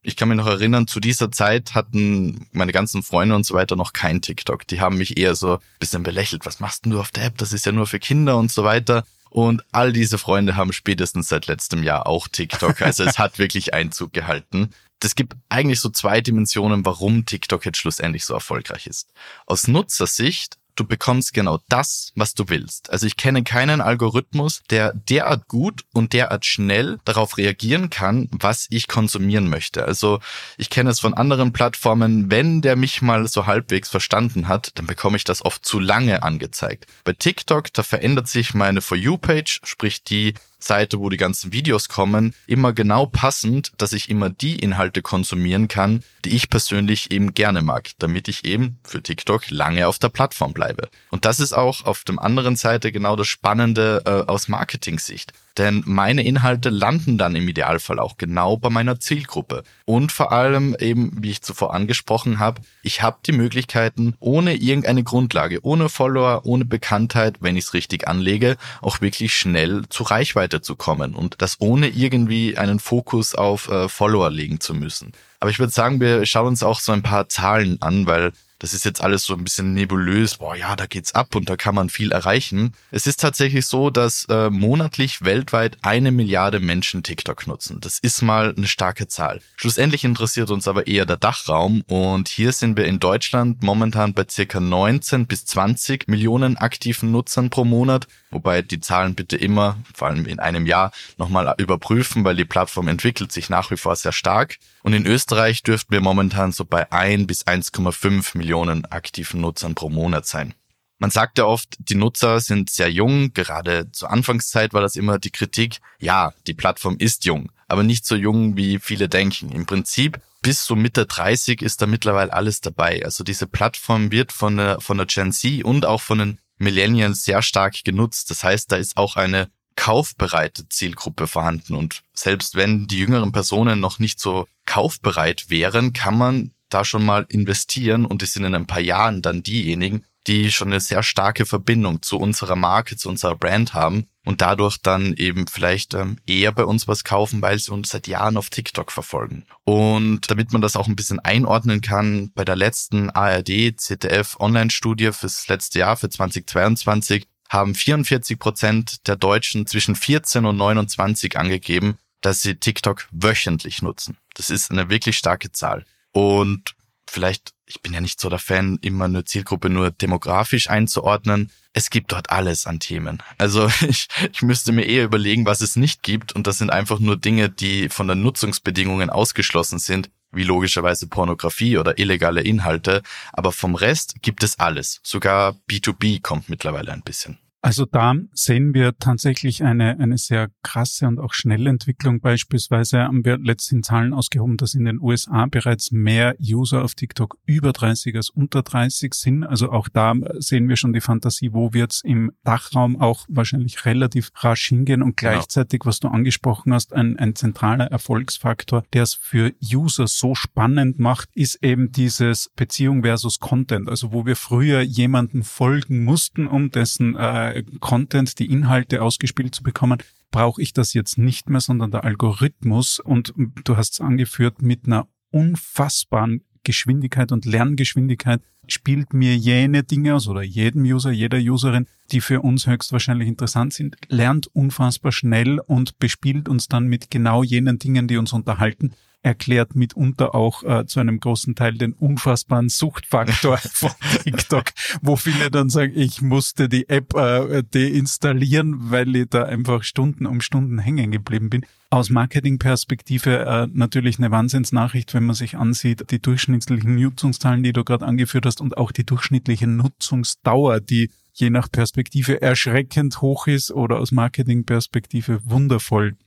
Ich 0.01 0.15
kann 0.15 0.29
mich 0.29 0.37
noch 0.37 0.47
erinnern, 0.47 0.87
zu 0.87 0.99
dieser 0.99 1.31
Zeit 1.31 1.75
hatten 1.75 2.47
meine 2.53 2.71
ganzen 2.71 3.03
Freunde 3.03 3.35
und 3.35 3.45
so 3.45 3.55
weiter 3.55 3.75
noch 3.75 3.93
kein 3.93 4.21
TikTok. 4.21 4.65
Die 4.65 4.79
haben 4.79 4.97
mich 4.97 5.17
eher 5.17 5.35
so 5.35 5.55
ein 5.55 5.59
bisschen 5.79 6.01
belächelt. 6.01 6.45
Was 6.45 6.59
machst 6.59 6.85
denn 6.85 6.93
du 6.93 6.99
auf 6.99 7.11
der 7.11 7.25
App? 7.25 7.37
Das 7.37 7.53
ist 7.53 7.65
ja 7.65 7.71
nur 7.71 7.87
für 7.87 7.99
Kinder 7.99 8.37
und 8.37 8.51
so 8.51 8.63
weiter. 8.63 9.03
Und 9.29 9.63
all 9.71 9.91
diese 9.91 10.17
Freunde 10.17 10.55
haben 10.55 10.71
spätestens 10.71 11.27
seit 11.27 11.47
letztem 11.47 11.83
Jahr 11.83 12.07
auch 12.07 12.27
TikTok. 12.27 12.81
Also 12.81 13.03
es 13.03 13.19
hat 13.19 13.37
wirklich 13.37 13.73
Einzug 13.73 14.13
gehalten 14.13 14.69
das 14.99 15.15
gibt 15.15 15.33
eigentlich 15.49 15.79
so 15.79 15.89
zwei 15.89 16.21
Dimensionen, 16.21 16.85
warum 16.85 17.25
TikTok 17.25 17.65
jetzt 17.65 17.77
schlussendlich 17.77 18.25
so 18.25 18.33
erfolgreich 18.33 18.87
ist. 18.87 19.11
Aus 19.45 19.67
Nutzersicht 19.67 20.57
du 20.77 20.85
bekommst 20.85 21.33
genau 21.33 21.59
das, 21.69 22.11
was 22.15 22.33
du 22.33 22.45
willst. 22.47 22.89
Also 22.91 23.07
ich 23.07 23.17
kenne 23.17 23.43
keinen 23.43 23.81
Algorithmus, 23.81 24.61
der 24.69 24.93
derart 24.93 25.47
gut 25.47 25.83
und 25.93 26.13
derart 26.13 26.45
schnell 26.45 26.99
darauf 27.03 27.37
reagieren 27.37 27.89
kann, 27.89 28.29
was 28.31 28.67
ich 28.69 28.87
konsumieren 28.87 29.49
möchte. 29.49 29.85
Also 29.85 30.19
ich 30.57 30.69
kenne 30.69 30.91
es 30.91 30.99
von 30.99 31.13
anderen 31.13 31.51
Plattformen, 31.51 32.31
wenn 32.31 32.61
der 32.61 32.75
mich 32.75 33.01
mal 33.01 33.27
so 33.27 33.45
halbwegs 33.45 33.89
verstanden 33.89 34.47
hat, 34.47 34.71
dann 34.75 34.85
bekomme 34.85 35.17
ich 35.17 35.23
das 35.23 35.43
oft 35.43 35.65
zu 35.65 35.79
lange 35.79 36.23
angezeigt. 36.23 36.85
Bei 37.03 37.13
TikTok, 37.13 37.73
da 37.73 37.83
verändert 37.83 38.27
sich 38.27 38.53
meine 38.53 38.81
For 38.81 38.97
You-Page, 38.97 39.61
sprich 39.63 40.03
die 40.03 40.35
Seite, 40.59 40.99
wo 40.99 41.09
die 41.09 41.17
ganzen 41.17 41.53
Videos 41.53 41.87
kommen, 41.89 42.33
immer 42.47 42.73
genau 42.73 43.05
passend, 43.05 43.71
dass 43.77 43.93
ich 43.93 44.09
immer 44.09 44.29
die 44.29 44.57
Inhalte 44.57 45.01
konsumieren 45.01 45.67
kann, 45.67 46.03
die 46.25 46.35
ich 46.35 46.49
persönlich 46.49 47.11
eben 47.11 47.33
gerne 47.33 47.61
mag, 47.61 47.91
damit 47.99 48.27
ich 48.27 48.45
eben 48.45 48.79
für 48.83 49.01
TikTok 49.01 49.49
lange 49.49 49.87
auf 49.87 49.99
der 49.99 50.09
Plattform 50.09 50.53
bleibe. 50.53 50.89
Und 51.09 51.25
das 51.25 51.39
ist 51.39 51.53
auch 51.53 51.85
auf 51.85 52.03
dem 52.03 52.19
anderen 52.19 52.55
Seite 52.55 52.91
genau 52.91 53.15
das 53.15 53.27
Spannende 53.27 54.01
äh, 54.05 54.29
aus 54.29 54.47
Marketing-Sicht. 54.47 55.33
Denn 55.57 55.83
meine 55.85 56.23
Inhalte 56.23 56.69
landen 56.69 57.17
dann 57.17 57.35
im 57.35 57.47
Idealfall 57.47 57.99
auch 57.99 58.17
genau 58.17 58.57
bei 58.57 58.69
meiner 58.69 58.99
Zielgruppe. 58.99 59.63
Und 59.85 60.11
vor 60.11 60.31
allem 60.31 60.75
eben, 60.79 61.11
wie 61.19 61.31
ich 61.31 61.41
zuvor 61.41 61.73
angesprochen 61.73 62.39
habe, 62.39 62.61
ich 62.83 63.01
habe 63.01 63.17
die 63.25 63.31
Möglichkeiten, 63.31 64.15
ohne 64.19 64.55
irgendeine 64.55 65.03
Grundlage, 65.03 65.59
ohne 65.63 65.89
Follower, 65.89 66.41
ohne 66.45 66.65
Bekanntheit, 66.65 67.37
wenn 67.39 67.57
ich 67.57 67.65
es 67.65 67.73
richtig 67.73 68.07
anlege, 68.07 68.57
auch 68.81 69.01
wirklich 69.01 69.33
schnell 69.35 69.83
zu 69.89 70.03
Reichweite 70.03 70.61
zu 70.61 70.75
kommen. 70.75 71.15
Und 71.15 71.35
das 71.39 71.57
ohne 71.59 71.87
irgendwie 71.87 72.57
einen 72.57 72.79
Fokus 72.79 73.33
auf 73.33 73.69
äh, 73.69 73.89
Follower 73.89 74.29
legen 74.29 74.59
zu 74.59 74.73
müssen. 74.73 75.11
Aber 75.39 75.51
ich 75.51 75.59
würde 75.59 75.73
sagen, 75.73 75.99
wir 75.99 76.25
schauen 76.25 76.47
uns 76.47 76.63
auch 76.63 76.79
so 76.79 76.91
ein 76.91 77.03
paar 77.03 77.29
Zahlen 77.29 77.81
an, 77.81 78.07
weil 78.07 78.31
das 78.59 78.73
ist 78.73 78.85
jetzt 78.85 79.01
alles 79.01 79.23
so 79.23 79.33
ein 79.33 79.43
bisschen 79.43 79.73
nebulös, 79.73 80.37
boah 80.37 80.55
ja, 80.55 80.75
da 80.75 80.85
geht's 80.85 81.13
ab 81.13 81.35
und 81.35 81.49
da 81.49 81.55
kann 81.55 81.75
man 81.75 81.89
viel 81.89 82.11
erreichen. 82.11 82.73
Es 82.91 83.07
ist 83.07 83.21
tatsächlich 83.21 83.67
so, 83.67 83.89
dass 83.89 84.25
äh, 84.29 84.49
monatlich 84.49 85.23
weltweit 85.23 85.77
eine 85.81 86.11
Milliarde 86.11 86.59
Menschen 86.59 87.03
TikTok 87.03 87.47
nutzen. 87.47 87.79
Das 87.81 87.99
ist 87.99 88.21
mal 88.21 88.53
eine 88.55 88.67
starke 88.67 89.07
Zahl. 89.07 89.41
Schlussendlich 89.55 90.03
interessiert 90.03 90.49
uns 90.49 90.67
aber 90.67 90.87
eher 90.87 91.05
der 91.05 91.17
Dachraum 91.17 91.81
und 91.87 92.27
hier 92.27 92.51
sind 92.51 92.77
wir 92.77 92.85
in 92.85 92.99
Deutschland 92.99 93.61
momentan 93.61 94.13
bei 94.13 94.25
circa 94.29 94.59
19 94.59 95.27
bis 95.27 95.45
20 95.45 96.07
Millionen 96.07 96.57
aktiven 96.57 97.11
Nutzern 97.11 97.49
pro 97.49 97.63
Monat 97.63 98.07
Wobei 98.29 98.61
die 98.61 98.81
Zahlen 98.81 99.15
bitte 99.15 99.37
immer, 99.37 99.77
vor 99.93 100.09
allem 100.09 100.25
in 100.25 100.39
einem 100.39 100.65
Jahr, 100.65 100.91
nochmal 101.17 101.53
überprüfen, 101.57 102.25
weil 102.25 102.35
die 102.35 102.45
Plattform 102.45 102.87
entwickelt 102.89 103.31
sich 103.31 103.49
nach 103.49 103.71
wie 103.71 103.77
vor 103.77 103.95
sehr 103.95 104.11
stark. 104.11 104.57
Und 104.87 104.93
in 104.93 105.05
Österreich 105.05 105.63
dürften 105.63 105.91
wir 105.91 105.99
momentan 105.99 106.53
so 106.53 106.63
bei 106.63 106.89
1 106.93 107.27
bis 107.27 107.45
1,5 107.45 108.37
Millionen 108.37 108.85
aktiven 108.85 109.41
Nutzern 109.41 109.75
pro 109.75 109.89
Monat 109.89 110.25
sein. 110.25 110.53
Man 110.97 111.11
sagt 111.11 111.39
ja 111.39 111.43
oft, 111.43 111.75
die 111.77 111.95
Nutzer 111.95 112.39
sind 112.39 112.69
sehr 112.69 112.89
jung. 112.89 113.33
Gerade 113.33 113.91
zur 113.91 114.09
Anfangszeit 114.11 114.73
war 114.73 114.79
das 114.79 114.95
immer 114.95 115.19
die 115.19 115.31
Kritik. 115.31 115.79
Ja, 115.99 116.33
die 116.47 116.53
Plattform 116.53 116.95
ist 116.99 117.25
jung, 117.25 117.51
aber 117.67 117.83
nicht 117.83 118.05
so 118.05 118.15
jung, 118.15 118.55
wie 118.55 118.79
viele 118.79 119.09
denken. 119.09 119.51
Im 119.51 119.65
Prinzip 119.65 120.21
bis 120.41 120.63
so 120.63 120.77
Mitte 120.77 121.05
30 121.05 121.61
ist 121.61 121.81
da 121.81 121.85
mittlerweile 121.85 122.31
alles 122.31 122.61
dabei. 122.61 123.03
Also 123.03 123.25
diese 123.25 123.45
Plattform 123.45 124.09
wird 124.13 124.31
von 124.31 124.55
der, 124.55 124.79
von 124.79 124.95
der 124.95 125.07
Gen 125.07 125.33
Z 125.33 125.65
und 125.65 125.85
auch 125.85 126.01
von 126.01 126.19
den 126.19 126.39
Millennials 126.59 127.25
sehr 127.25 127.41
stark 127.41 127.83
genutzt. 127.83 128.31
Das 128.31 128.45
heißt, 128.45 128.71
da 128.71 128.77
ist 128.77 128.95
auch 128.95 129.17
eine 129.17 129.49
kaufbereite 129.77 130.67
Zielgruppe 130.67 131.27
vorhanden. 131.27 131.75
Und 131.75 132.01
selbst 132.13 132.55
wenn 132.55 132.87
die 132.87 132.97
jüngeren 132.97 133.31
Personen 133.31 133.79
noch 133.79 133.99
nicht 133.99 134.19
so 134.19 134.45
kaufbereit 134.65 135.49
wären, 135.49 135.93
kann 135.93 136.17
man 136.17 136.51
da 136.67 136.83
schon 136.83 137.05
mal 137.05 137.25
investieren 137.29 138.05
und 138.05 138.21
es 138.21 138.33
sind 138.33 138.43
in 138.43 138.55
ein 138.55 138.67
paar 138.67 138.81
Jahren 138.81 139.21
dann 139.21 139.43
diejenigen, 139.43 140.03
die 140.27 140.51
schon 140.51 140.67
eine 140.67 140.81
sehr 140.81 141.03
starke 141.03 141.45
Verbindung 141.45 142.01
zu 142.01 142.17
unserer 142.17 142.57
Marke, 142.57 142.97
zu 142.97 143.07
unserer 143.07 143.35
Brand 143.35 143.73
haben 143.73 144.07
und 144.25 144.41
dadurch 144.41 144.77
dann 144.77 145.13
eben 145.13 145.47
vielleicht 145.47 145.93
ähm, 145.93 146.17
eher 146.27 146.51
bei 146.51 146.65
uns 146.65 146.85
was 146.87 147.05
kaufen, 147.05 147.41
weil 147.41 147.57
sie 147.57 147.71
uns 147.71 147.89
seit 147.89 148.07
Jahren 148.07 148.35
auf 148.35 148.49
TikTok 148.49 148.91
verfolgen. 148.91 149.45
Und 149.63 150.29
damit 150.29 150.51
man 150.51 150.61
das 150.61 150.75
auch 150.75 150.87
ein 150.87 150.97
bisschen 150.97 151.19
einordnen 151.19 151.79
kann, 151.79 152.31
bei 152.35 152.43
der 152.43 152.57
letzten 152.57 153.09
ARD 153.09 153.79
ZDF 153.79 154.35
Online-Studie 154.37 155.13
fürs 155.13 155.47
letzte 155.47 155.79
Jahr, 155.79 155.95
für 155.95 156.09
2022, 156.09 157.25
haben 157.49 157.75
44 157.75 158.39
Prozent 158.39 159.07
der 159.07 159.15
Deutschen 159.15 159.65
zwischen 159.65 159.95
14 159.95 160.45
und 160.45 160.57
29 160.57 161.37
angegeben, 161.37 161.97
dass 162.21 162.41
sie 162.41 162.55
TikTok 162.55 163.07
wöchentlich 163.11 163.81
nutzen. 163.81 164.17
Das 164.33 164.49
ist 164.49 164.71
eine 164.71 164.89
wirklich 164.89 165.17
starke 165.17 165.51
Zahl. 165.51 165.85
Und 166.11 166.75
vielleicht, 167.09 167.53
ich 167.65 167.81
bin 167.81 167.93
ja 167.93 168.01
nicht 168.01 168.19
so 168.19 168.29
der 168.29 168.39
Fan, 168.39 168.79
immer 168.81 169.05
eine 169.05 169.23
Zielgruppe 169.23 169.69
nur 169.69 169.91
demografisch 169.91 170.69
einzuordnen. 170.69 171.51
Es 171.73 171.89
gibt 171.89 172.11
dort 172.11 172.29
alles 172.29 172.65
an 172.65 172.79
Themen. 172.79 173.21
Also 173.37 173.71
ich, 173.87 174.07
ich 174.31 174.41
müsste 174.41 174.71
mir 174.71 174.85
eher 174.85 175.05
überlegen, 175.05 175.45
was 175.45 175.61
es 175.61 175.75
nicht 175.75 176.03
gibt. 176.03 176.33
Und 176.33 176.47
das 176.47 176.57
sind 176.57 176.71
einfach 176.71 176.99
nur 176.99 177.17
Dinge, 177.17 177.49
die 177.49 177.89
von 177.89 178.07
den 178.07 178.21
Nutzungsbedingungen 178.21 179.09
ausgeschlossen 179.09 179.79
sind, 179.79 180.09
wie 180.37 180.43
logischerweise 180.43 181.07
Pornografie 181.07 181.77
oder 181.77 181.97
illegale 181.99 182.41
Inhalte. 182.41 183.01
Aber 183.33 183.51
vom 183.51 183.75
Rest 183.75 184.21
gibt 184.21 184.43
es 184.43 184.59
alles. 184.59 184.99
Sogar 185.03 185.55
B2B 185.69 186.21
kommt 186.21 186.49
mittlerweile 186.49 186.93
ein 186.93 187.01
bisschen. 187.01 187.37
Also 187.61 187.85
da 187.85 188.15
sehen 188.33 188.73
wir 188.73 188.97
tatsächlich 188.97 189.63
eine, 189.63 189.99
eine 189.99 190.17
sehr 190.17 190.49
krasse 190.63 191.07
und 191.07 191.19
auch 191.19 191.33
schnelle 191.33 191.69
Entwicklung. 191.69 192.21
Beispielsweise 192.21 192.99
haben 192.99 193.25
wir 193.25 193.37
letztens 193.39 193.87
Zahlen 193.87 194.13
ausgehoben, 194.13 194.57
dass 194.57 194.75
in 194.75 194.85
den 194.85 195.01
USA 195.01 195.47
bereits 195.47 195.91
mehr 195.91 196.35
User 196.39 196.83
auf 196.83 196.93
TikTok 196.93 197.37
über 197.45 197.73
30 197.73 198.15
als 198.15 198.29
unter 198.29 198.61
30 198.61 199.13
sind. 199.13 199.43
Also 199.43 199.71
auch 199.71 199.89
da 199.89 200.13
sehen 200.37 200.69
wir 200.69 200.75
schon 200.75 200.93
die 200.93 201.01
Fantasie, 201.01 201.51
wo 201.51 201.73
wird 201.73 201.93
es 201.93 202.01
im 202.03 202.31
Dachraum 202.43 203.01
auch 203.01 203.25
wahrscheinlich 203.27 203.85
relativ 203.85 204.31
rasch 204.35 204.67
hingehen 204.67 205.01
und 205.01 205.17
genau. 205.17 205.33
gleichzeitig, 205.33 205.81
was 205.83 205.99
du 205.99 206.09
angesprochen 206.09 206.73
hast, 206.73 206.93
ein, 206.93 207.17
ein 207.17 207.35
zentraler 207.35 207.87
Erfolgsfaktor, 207.87 208.83
der 208.93 209.03
es 209.03 209.15
für 209.15 209.51
User 209.61 210.07
so 210.07 210.35
spannend 210.35 210.99
macht, 210.99 211.29
ist 211.33 211.63
eben 211.63 211.91
dieses 211.91 212.51
Beziehung 212.55 213.01
versus 213.01 213.39
Content. 213.39 213.89
Also 213.89 214.13
wo 214.13 214.25
wir 214.25 214.35
früher 214.35 214.81
jemanden 214.81 215.43
folgen 215.43 216.03
mussten, 216.03 216.47
um 216.47 216.71
dessen 216.71 217.15
äh, 217.15 217.46
Content, 217.79 218.39
die 218.39 218.51
Inhalte 218.51 219.01
ausgespielt 219.01 219.55
zu 219.55 219.63
bekommen, 219.63 219.99
brauche 220.31 220.61
ich 220.61 220.73
das 220.73 220.93
jetzt 220.93 221.17
nicht 221.17 221.49
mehr, 221.49 221.61
sondern 221.61 221.91
der 221.91 222.03
Algorithmus. 222.03 222.99
Und 222.99 223.33
du 223.63 223.77
hast 223.77 223.93
es 223.93 224.01
angeführt 224.01 224.61
mit 224.61 224.85
einer 224.85 225.07
unfassbaren 225.31 226.43
Geschwindigkeit 226.63 227.31
und 227.31 227.45
Lerngeschwindigkeit 227.45 228.41
spielt 228.67 229.13
mir 229.13 229.37
jene 229.37 229.83
Dinge 229.83 230.15
aus 230.15 230.27
oder 230.27 230.41
jedem 230.41 230.83
User, 230.83 231.11
jeder 231.11 231.37
Userin, 231.37 231.87
die 232.11 232.19
für 232.19 232.41
uns 232.41 232.67
höchstwahrscheinlich 232.67 233.29
interessant 233.29 233.73
sind, 233.73 233.95
lernt 234.09 234.47
unfassbar 234.47 235.13
schnell 235.13 235.59
und 235.59 235.97
bespielt 235.99 236.49
uns 236.49 236.67
dann 236.67 236.87
mit 236.87 237.09
genau 237.09 237.43
jenen 237.43 237.79
Dingen, 237.79 238.09
die 238.09 238.17
uns 238.17 238.33
unterhalten 238.33 238.91
erklärt 239.27 239.75
mitunter 239.75 240.33
auch 240.33 240.63
äh, 240.63 240.85
zu 240.85 241.01
einem 241.01 241.19
großen 241.19 241.53
Teil 241.53 241.73
den 241.73 241.91
unfassbaren 241.91 242.69
Suchtfaktor 242.69 243.57
von 243.73 243.91
TikTok, 244.23 244.65
wo 245.01 245.17
viele 245.17 245.51
dann 245.51 245.69
sagen, 245.69 245.91
ich 245.95 246.21
musste 246.21 246.69
die 246.69 246.87
App 246.87 247.13
äh, 247.13 247.61
deinstallieren, 247.63 248.89
weil 248.89 249.13
ich 249.17 249.27
da 249.29 249.43
einfach 249.43 249.83
Stunden 249.83 250.25
um 250.25 250.39
Stunden 250.39 250.79
hängen 250.79 251.11
geblieben 251.11 251.49
bin. 251.49 251.65
Aus 251.89 252.09
Marketingperspektive 252.09 253.45
äh, 253.45 253.67
natürlich 253.71 254.17
eine 254.17 254.31
Wahnsinnsnachricht, 254.31 255.13
wenn 255.13 255.25
man 255.25 255.35
sich 255.35 255.57
ansieht, 255.57 256.09
die 256.09 256.21
durchschnittlichen 256.21 256.95
Nutzungszahlen, 256.95 257.63
die 257.63 257.73
du 257.73 257.83
gerade 257.83 258.05
angeführt 258.05 258.45
hast 258.45 258.61
und 258.61 258.77
auch 258.77 258.93
die 258.93 259.05
durchschnittliche 259.05 259.67
Nutzungsdauer, 259.67 260.79
die 260.79 261.09
je 261.39 261.49
nach 261.49 261.69
Perspektive 261.71 262.41
erschreckend 262.41 263.21
hoch 263.21 263.47
ist 263.47 263.71
oder 263.71 263.99
aus 263.99 264.11
Marketingperspektive 264.11 265.39
wundervoll 265.43 266.17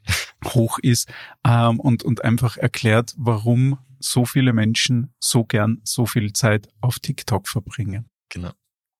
hoch 0.44 0.78
ist 0.78 1.08
ähm, 1.44 1.80
und, 1.80 2.02
und 2.02 2.24
einfach 2.24 2.56
erklärt, 2.56 3.14
warum 3.16 3.78
so 3.98 4.24
viele 4.24 4.52
Menschen 4.52 5.12
so 5.20 5.44
gern 5.44 5.80
so 5.84 6.06
viel 6.06 6.32
Zeit 6.32 6.68
auf 6.80 6.98
TikTok 6.98 7.48
verbringen. 7.48 8.08
Genau. 8.30 8.52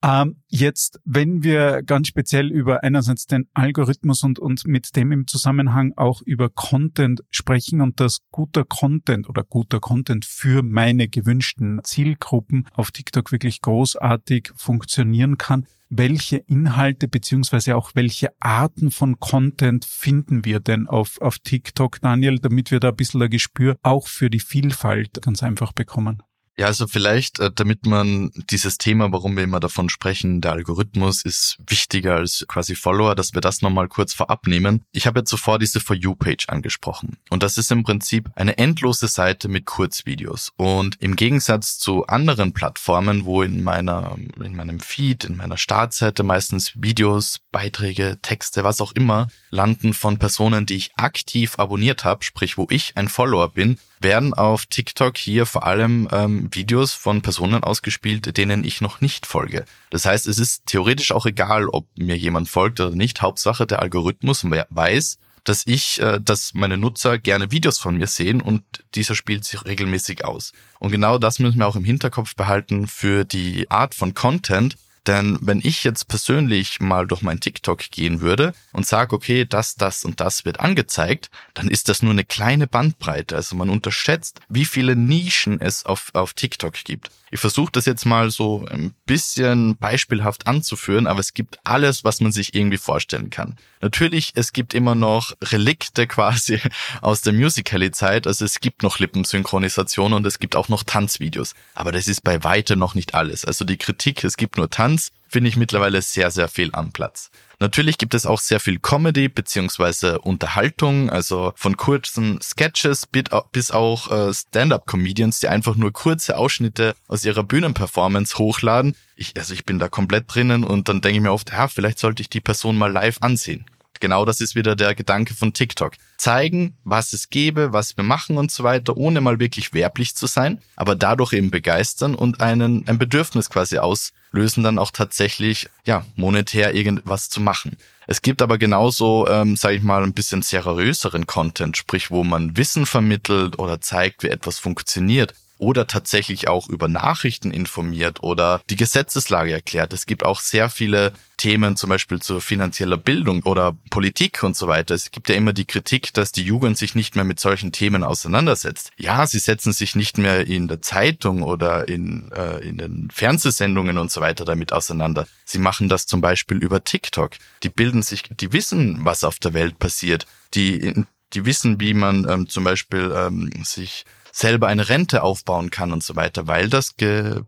Ähm, 0.03 0.37
jetzt, 0.49 0.99
wenn 1.05 1.43
wir 1.43 1.83
ganz 1.83 2.09
speziell 2.09 2.51
über 2.51 2.83
einerseits 2.83 3.27
den 3.27 3.49
Algorithmus 3.53 4.23
und, 4.23 4.39
und 4.39 4.67
mit 4.67 4.97
dem 4.97 5.13
im 5.13 5.27
Zusammenhang 5.27 5.93
auch 5.97 6.23
über 6.23 6.49
Content 6.49 7.23
sprechen 7.31 7.83
und 7.83 8.01
dass 8.01 8.21
guter 8.31 8.65
Content 8.65 9.29
oder 9.29 9.45
guter 9.45 9.79
Content 9.79 10.25
für 10.25 10.63
meine 10.63 11.09
gewünschten 11.09 11.81
Zielgruppen 11.85 12.67
auf 12.73 12.93
TikTok 12.93 13.31
wirklich 13.31 13.61
großartig 13.61 14.53
funktionieren 14.57 15.37
kann, 15.37 15.67
welche 15.91 16.39
Inhalte 16.39 17.07
beziehungsweise 17.07 17.77
auch 17.77 17.91
welche 17.95 18.29
Arten 18.41 18.91
von 18.91 19.21
Content 19.21 19.85
finden 19.85 20.47
wir 20.47 20.61
denn 20.61 20.87
auf, 20.87 21.21
auf 21.21 21.39
TikTok, 21.41 22.01
Daniel, 22.01 22.39
damit 22.39 22.71
wir 22.71 22.81
da 22.81 22.89
ein 22.89 22.97
bisschen 22.97 23.21
ein 23.21 23.31
Gespür 23.31 23.77
auch 23.83 24.07
für 24.07 24.31
die 24.31 24.41
Vielfalt 24.41 25.21
ganz 25.21 25.43
einfach 25.43 25.73
bekommen? 25.73 26.23
Ja, 26.61 26.67
also 26.67 26.87
vielleicht, 26.87 27.41
äh, 27.41 27.51
damit 27.51 27.87
man 27.87 28.33
dieses 28.51 28.77
Thema, 28.77 29.11
warum 29.13 29.35
wir 29.35 29.45
immer 29.45 29.61
davon 29.61 29.89
sprechen, 29.89 30.43
der 30.43 30.53
Algorithmus 30.53 31.25
ist 31.25 31.57
wichtiger 31.67 32.17
als 32.17 32.45
quasi 32.49 32.75
Follower, 32.75 33.15
dass 33.15 33.33
wir 33.33 33.41
das 33.41 33.63
nochmal 33.63 33.89
kurz 33.89 34.13
vorab 34.13 34.47
nehmen. 34.47 34.85
Ich 34.93 35.07
habe 35.07 35.21
jetzt 35.21 35.31
zuvor 35.31 35.59
diese 35.59 35.81
For 35.81 35.97
You-Page 35.97 36.51
angesprochen. 36.51 37.17
Und 37.31 37.43
das 37.43 37.57
ist 37.57 37.73
im 37.73 37.83
Prinzip 37.83 38.29
eine 38.35 38.59
endlose 38.59 39.09
Seite 39.09 39.49
mit 39.49 39.65
Kurzvideos. 39.65 40.53
Und 40.59 41.01
im 41.01 41.17
Gegensatz 41.17 41.79
zu 41.79 42.07
anderen 42.09 42.53
Plattformen, 42.53 43.25
wo 43.25 43.41
in 43.41 43.65
meiner, 43.65 44.19
in 44.45 44.55
meinem 44.55 44.81
Feed, 44.81 45.25
in 45.25 45.39
meiner 45.39 45.57
Startseite 45.57 46.25
meistens 46.25 46.75
Videos, 46.75 47.41
Beiträge, 47.53 48.19
Texte, 48.21 48.65
was 48.65 48.83
auch 48.83 48.93
immer, 48.93 49.29
landen 49.49 49.95
von 49.95 50.19
Personen, 50.19 50.67
die 50.67 50.77
ich 50.77 50.91
aktiv 50.97 51.59
abonniert 51.59 52.05
habe, 52.05 52.23
sprich, 52.23 52.59
wo 52.59 52.67
ich 52.69 52.99
ein 52.99 53.09
Follower 53.09 53.49
bin, 53.49 53.79
werden 54.01 54.35
auf 54.35 54.67
TikTok 54.67 55.17
hier 55.17 55.47
vor 55.47 55.67
allem 55.67 56.09
ähm, 56.11 56.49
Videos 56.53 56.93
von 56.93 57.23
Personen 57.23 57.63
ausgespielt, 57.63 58.37
denen 58.37 58.65
ich 58.65 58.81
noch 58.81 59.01
nicht 59.01 59.27
folge. 59.27 59.65
Das 59.91 60.07
heißt, 60.07 60.27
es 60.27 60.39
ist 60.39 60.67
theoretisch 60.67 61.13
auch 61.13 61.27
egal, 61.27 61.69
ob 61.69 61.87
mir 61.97 62.17
jemand 62.17 62.49
folgt 62.49 62.81
oder 62.81 62.95
nicht. 62.95 63.23
Hauptsache 63.23 63.67
der 63.67 63.81
Algorithmus 63.81 64.45
weiß, 64.45 65.19
dass 65.45 65.67
ich, 65.67 66.01
äh, 66.01 66.21
dass 66.21 66.55
meine 66.55 66.77
Nutzer 66.77 67.19
gerne 67.19 67.51
Videos 67.51 67.79
von 67.79 67.97
mir 67.97 68.07
sehen 68.07 68.41
und 68.41 68.63
dieser 68.95 69.15
spielt 69.15 69.45
sich 69.45 69.65
regelmäßig 69.65 70.25
aus. 70.25 70.53
Und 70.79 70.91
genau 70.91 71.19
das 71.19 71.39
müssen 71.39 71.59
wir 71.59 71.67
auch 71.67 71.77
im 71.77 71.85
Hinterkopf 71.85 72.35
behalten 72.35 72.87
für 72.87 73.25
die 73.25 73.71
Art 73.71 73.95
von 73.95 74.15
Content, 74.15 74.77
denn 75.07 75.39
wenn 75.41 75.61
ich 75.63 75.85
jetzt 75.85 76.09
persönlich 76.09 76.81
mal 76.81 77.07
durch 77.07 77.23
mein 77.23 77.41
TikTok 77.41 77.91
gehen 77.91 78.21
würde 78.21 78.53
und 78.73 78.87
sage, 78.87 79.15
okay, 79.15 79.45
das, 79.45 79.75
das 79.75 80.05
und 80.05 80.21
das 80.21 80.45
wird 80.45 80.61
angezeigt, 80.61 81.31
dann 81.55 81.69
ist 81.69 81.89
das 81.89 82.03
nur 82.03 82.13
eine 82.13 82.25
kleine 82.25 82.67
Bandbreite. 82.67 83.37
Also 83.37 83.57
man 83.57 83.71
unterschätzt, 83.71 84.41
wie 84.49 84.65
viele 84.65 84.97
Nischen 84.97 85.61
es 85.61 85.87
auf, 85.87 86.11
auf 86.15 86.35
TikTok 86.35 86.75
gibt. 86.85 87.11
Ich 87.33 87.39
versuche 87.39 87.71
das 87.71 87.87
jetzt 87.87 88.07
mal 88.07 88.31
so 88.31 88.67
ein 88.67 88.93
bisschen 89.07 89.77
beispielhaft 89.77 90.49
anzuführen, 90.49 91.07
aber 91.07 91.21
es 91.21 91.33
gibt 91.33 91.61
alles, 91.63 92.03
was 92.03 92.21
man 92.21 92.33
sich 92.33 92.55
irgendwie 92.55 92.77
vorstellen 92.77 93.31
kann. 93.31 93.57
Natürlich, 93.81 94.33
es 94.35 94.53
gibt 94.53 94.75
immer 94.75 94.97
noch 94.97 95.33
Relikte 95.41 96.07
quasi 96.09 96.61
aus 97.01 97.23
der 97.23 97.33
Musical.ly-Zeit, 97.33 98.27
also 98.27 98.45
es 98.45 98.59
gibt 98.59 98.83
noch 98.83 98.99
Lippensynchronisation 98.99 100.13
und 100.13 100.27
es 100.27 100.41
gibt 100.41 100.57
auch 100.57 100.69
noch 100.69 100.83
Tanzvideos. 100.83 101.55
Aber 101.75 101.93
das 101.93 102.09
ist 102.09 102.25
bei 102.25 102.43
weitem 102.43 102.81
noch 102.81 102.97
nicht 102.97 103.15
alles. 103.15 103.45
Also 103.45 103.65
die 103.65 103.77
Kritik, 103.77 104.25
es 104.25 104.37
gibt 104.37 104.57
nur 104.57 104.69
Tanz, 104.69 104.90
finde 105.29 105.49
ich 105.49 105.57
mittlerweile 105.57 106.03
sehr, 106.03 106.31
sehr 106.31 106.49
viel 106.49 106.71
am 106.73 106.93
Platz. 106.93 107.31
Natürlich 107.61 107.99
gibt 107.99 108.15
es 108.15 108.25
auch 108.25 108.41
sehr 108.41 108.59
viel 108.59 108.79
Comedy 108.79 109.29
beziehungsweise 109.29 110.19
Unterhaltung, 110.19 111.11
also 111.11 111.53
von 111.57 111.77
kurzen 111.77 112.41
Sketches 112.41 113.07
bis 113.07 113.71
auch 113.71 114.11
äh, 114.11 114.33
Stand-up-Comedians, 114.33 115.41
die 115.41 115.49
einfach 115.49 115.77
nur 115.77 115.93
kurze 115.93 116.39
Ausschnitte 116.39 116.95
aus 117.07 117.25
ihrer 117.25 117.45
Bühnenperformance 117.45 118.39
hochladen. 118.39 118.97
Ich, 119.15 119.35
also 119.37 119.53
ich 119.53 119.67
bin 119.67 119.79
da 119.79 119.89
komplett 119.89 120.25
drinnen 120.35 120.65
und 120.65 120.89
dann 120.89 121.03
denke 121.03 121.19
ich 121.19 121.23
mir 121.23 121.33
oft, 121.33 121.53
ja, 121.53 121.69
vielleicht 121.69 121.99
sollte 121.99 122.23
ich 122.23 122.31
die 122.31 122.41
Person 122.41 122.79
mal 122.79 122.91
live 122.91 123.19
ansehen 123.21 123.67
Genau 124.01 124.25
das 124.25 124.41
ist 124.41 124.55
wieder 124.55 124.75
der 124.75 124.95
Gedanke 124.95 125.35
von 125.35 125.53
TikTok. 125.53 125.93
Zeigen, 126.17 126.75
was 126.85 127.13
es 127.13 127.29
gäbe, 127.29 127.73
was 127.73 127.97
wir 127.97 128.05
machen 128.05 128.39
und 128.39 128.51
so 128.51 128.65
weiter, 128.65 128.97
ohne 128.97 129.21
mal 129.21 129.39
wirklich 129.39 129.73
werblich 129.75 130.17
zu 130.17 130.27
sein, 130.27 130.59
aber 130.75 130.97
dadurch 130.97 131.35
eben 131.35 131.51
begeistern 131.51 132.15
und 132.15 132.41
einen, 132.41 132.89
ein 132.89 132.99
Bedürfnis 132.99 133.51
quasi 133.51 133.79
auslösen, 133.79 134.65
dann 134.65 134.79
auch 134.79 134.91
tatsächlich, 134.91 135.69
ja, 135.85 136.05
monetär 136.17 136.75
irgendwas 136.75 137.29
zu 137.29 137.41
machen. 137.41 137.77
Es 138.07 138.23
gibt 138.23 138.43
aber 138.43 138.59
genauso, 138.59 139.29
ähm, 139.29 139.55
sage 139.57 139.77
ich 139.77 139.83
mal, 139.83 140.03
ein 140.03 140.15
bisschen 140.15 140.43
seriöseren 140.43 141.27
Content, 141.27 141.77
sprich, 141.77 142.11
wo 142.11 142.25
man 142.25 142.57
Wissen 142.57 142.87
vermittelt 142.87 143.59
oder 143.59 143.81
zeigt, 143.81 144.23
wie 144.23 144.29
etwas 144.29 144.59
funktioniert 144.59 145.35
oder 145.61 145.87
tatsächlich 145.87 146.49
auch 146.49 146.69
über 146.69 146.89
Nachrichten 146.89 147.51
informiert 147.51 148.23
oder 148.23 148.63
die 148.71 148.77
Gesetzeslage 148.77 149.53
erklärt. 149.53 149.93
Es 149.93 150.07
gibt 150.07 150.25
auch 150.25 150.41
sehr 150.41 150.71
viele 150.71 151.13
Themen, 151.37 151.77
zum 151.77 151.91
Beispiel 151.91 152.21
zur 152.21 152.41
finanzieller 152.41 152.97
Bildung 152.97 153.43
oder 153.43 153.77
Politik 153.91 154.43
und 154.43 154.57
so 154.57 154.69
weiter. 154.69 154.95
Es 154.95 155.11
gibt 155.11 155.29
ja 155.29 155.35
immer 155.35 155.53
die 155.53 155.67
Kritik, 155.67 156.15
dass 156.15 156.33
die 156.33 156.43
Jugend 156.43 156.79
sich 156.79 156.95
nicht 156.95 157.15
mehr 157.15 157.25
mit 157.25 157.41
solchen 157.41 157.73
Themen 157.73 158.05
auseinandersetzt. 158.05 158.91
Ja, 158.97 159.27
sie 159.27 159.39
setzen 159.39 159.73
sich 159.73 159.95
nicht 159.95 160.17
mehr 160.17 160.47
in 160.47 160.67
der 160.67 160.81
Zeitung 160.81 161.43
oder 161.43 161.89
in, 161.89 162.33
äh, 162.33 162.67
in 162.67 162.79
den 162.79 163.09
Fernsehsendungen 163.13 163.99
und 163.99 164.11
so 164.11 164.23
weiter 164.23 164.47
damit 164.47 164.73
auseinander. 164.73 165.27
Sie 165.45 165.59
machen 165.59 165.91
das 165.91 166.07
zum 166.07 166.23
Beispiel 166.23 166.57
über 166.57 166.85
TikTok. 166.85 167.33
Die 167.63 167.69
bilden 167.69 168.03
sich, 168.03 168.23
die 168.23 168.53
wissen, 168.55 169.05
was 169.05 169.25
auf 169.25 169.39
der 169.39 169.53
Welt 169.53 169.79
passiert. 169.79 170.27
Die, 170.55 171.05
die 171.35 171.45
wissen, 171.45 171.81
wie 171.81 171.95
man 171.95 172.27
ähm, 172.29 172.49
zum 172.49 172.65
Beispiel 172.65 173.13
ähm, 173.15 173.51
sich 173.63 174.05
selber 174.41 174.69
eine 174.69 174.89
Rente 174.89 175.23
aufbauen 175.23 175.71
kann 175.71 175.93
und 175.93 176.03
so 176.03 176.17
weiter, 176.17 176.47
weil 176.47 176.71
das 176.71 176.95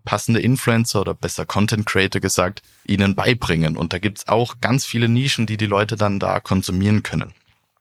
passende 0.04 0.40
Influencer 0.40 1.00
oder 1.00 1.14
besser 1.14 1.46
Content 1.46 1.86
Creator 1.86 2.20
gesagt 2.20 2.62
ihnen 2.84 3.14
beibringen. 3.14 3.76
Und 3.78 3.94
da 3.94 3.98
gibt's 3.98 4.28
auch 4.28 4.56
ganz 4.60 4.84
viele 4.84 5.08
Nischen, 5.08 5.46
die 5.46 5.56
die 5.56 5.66
Leute 5.66 5.96
dann 5.96 6.18
da 6.18 6.38
konsumieren 6.40 7.02
können. 7.02 7.32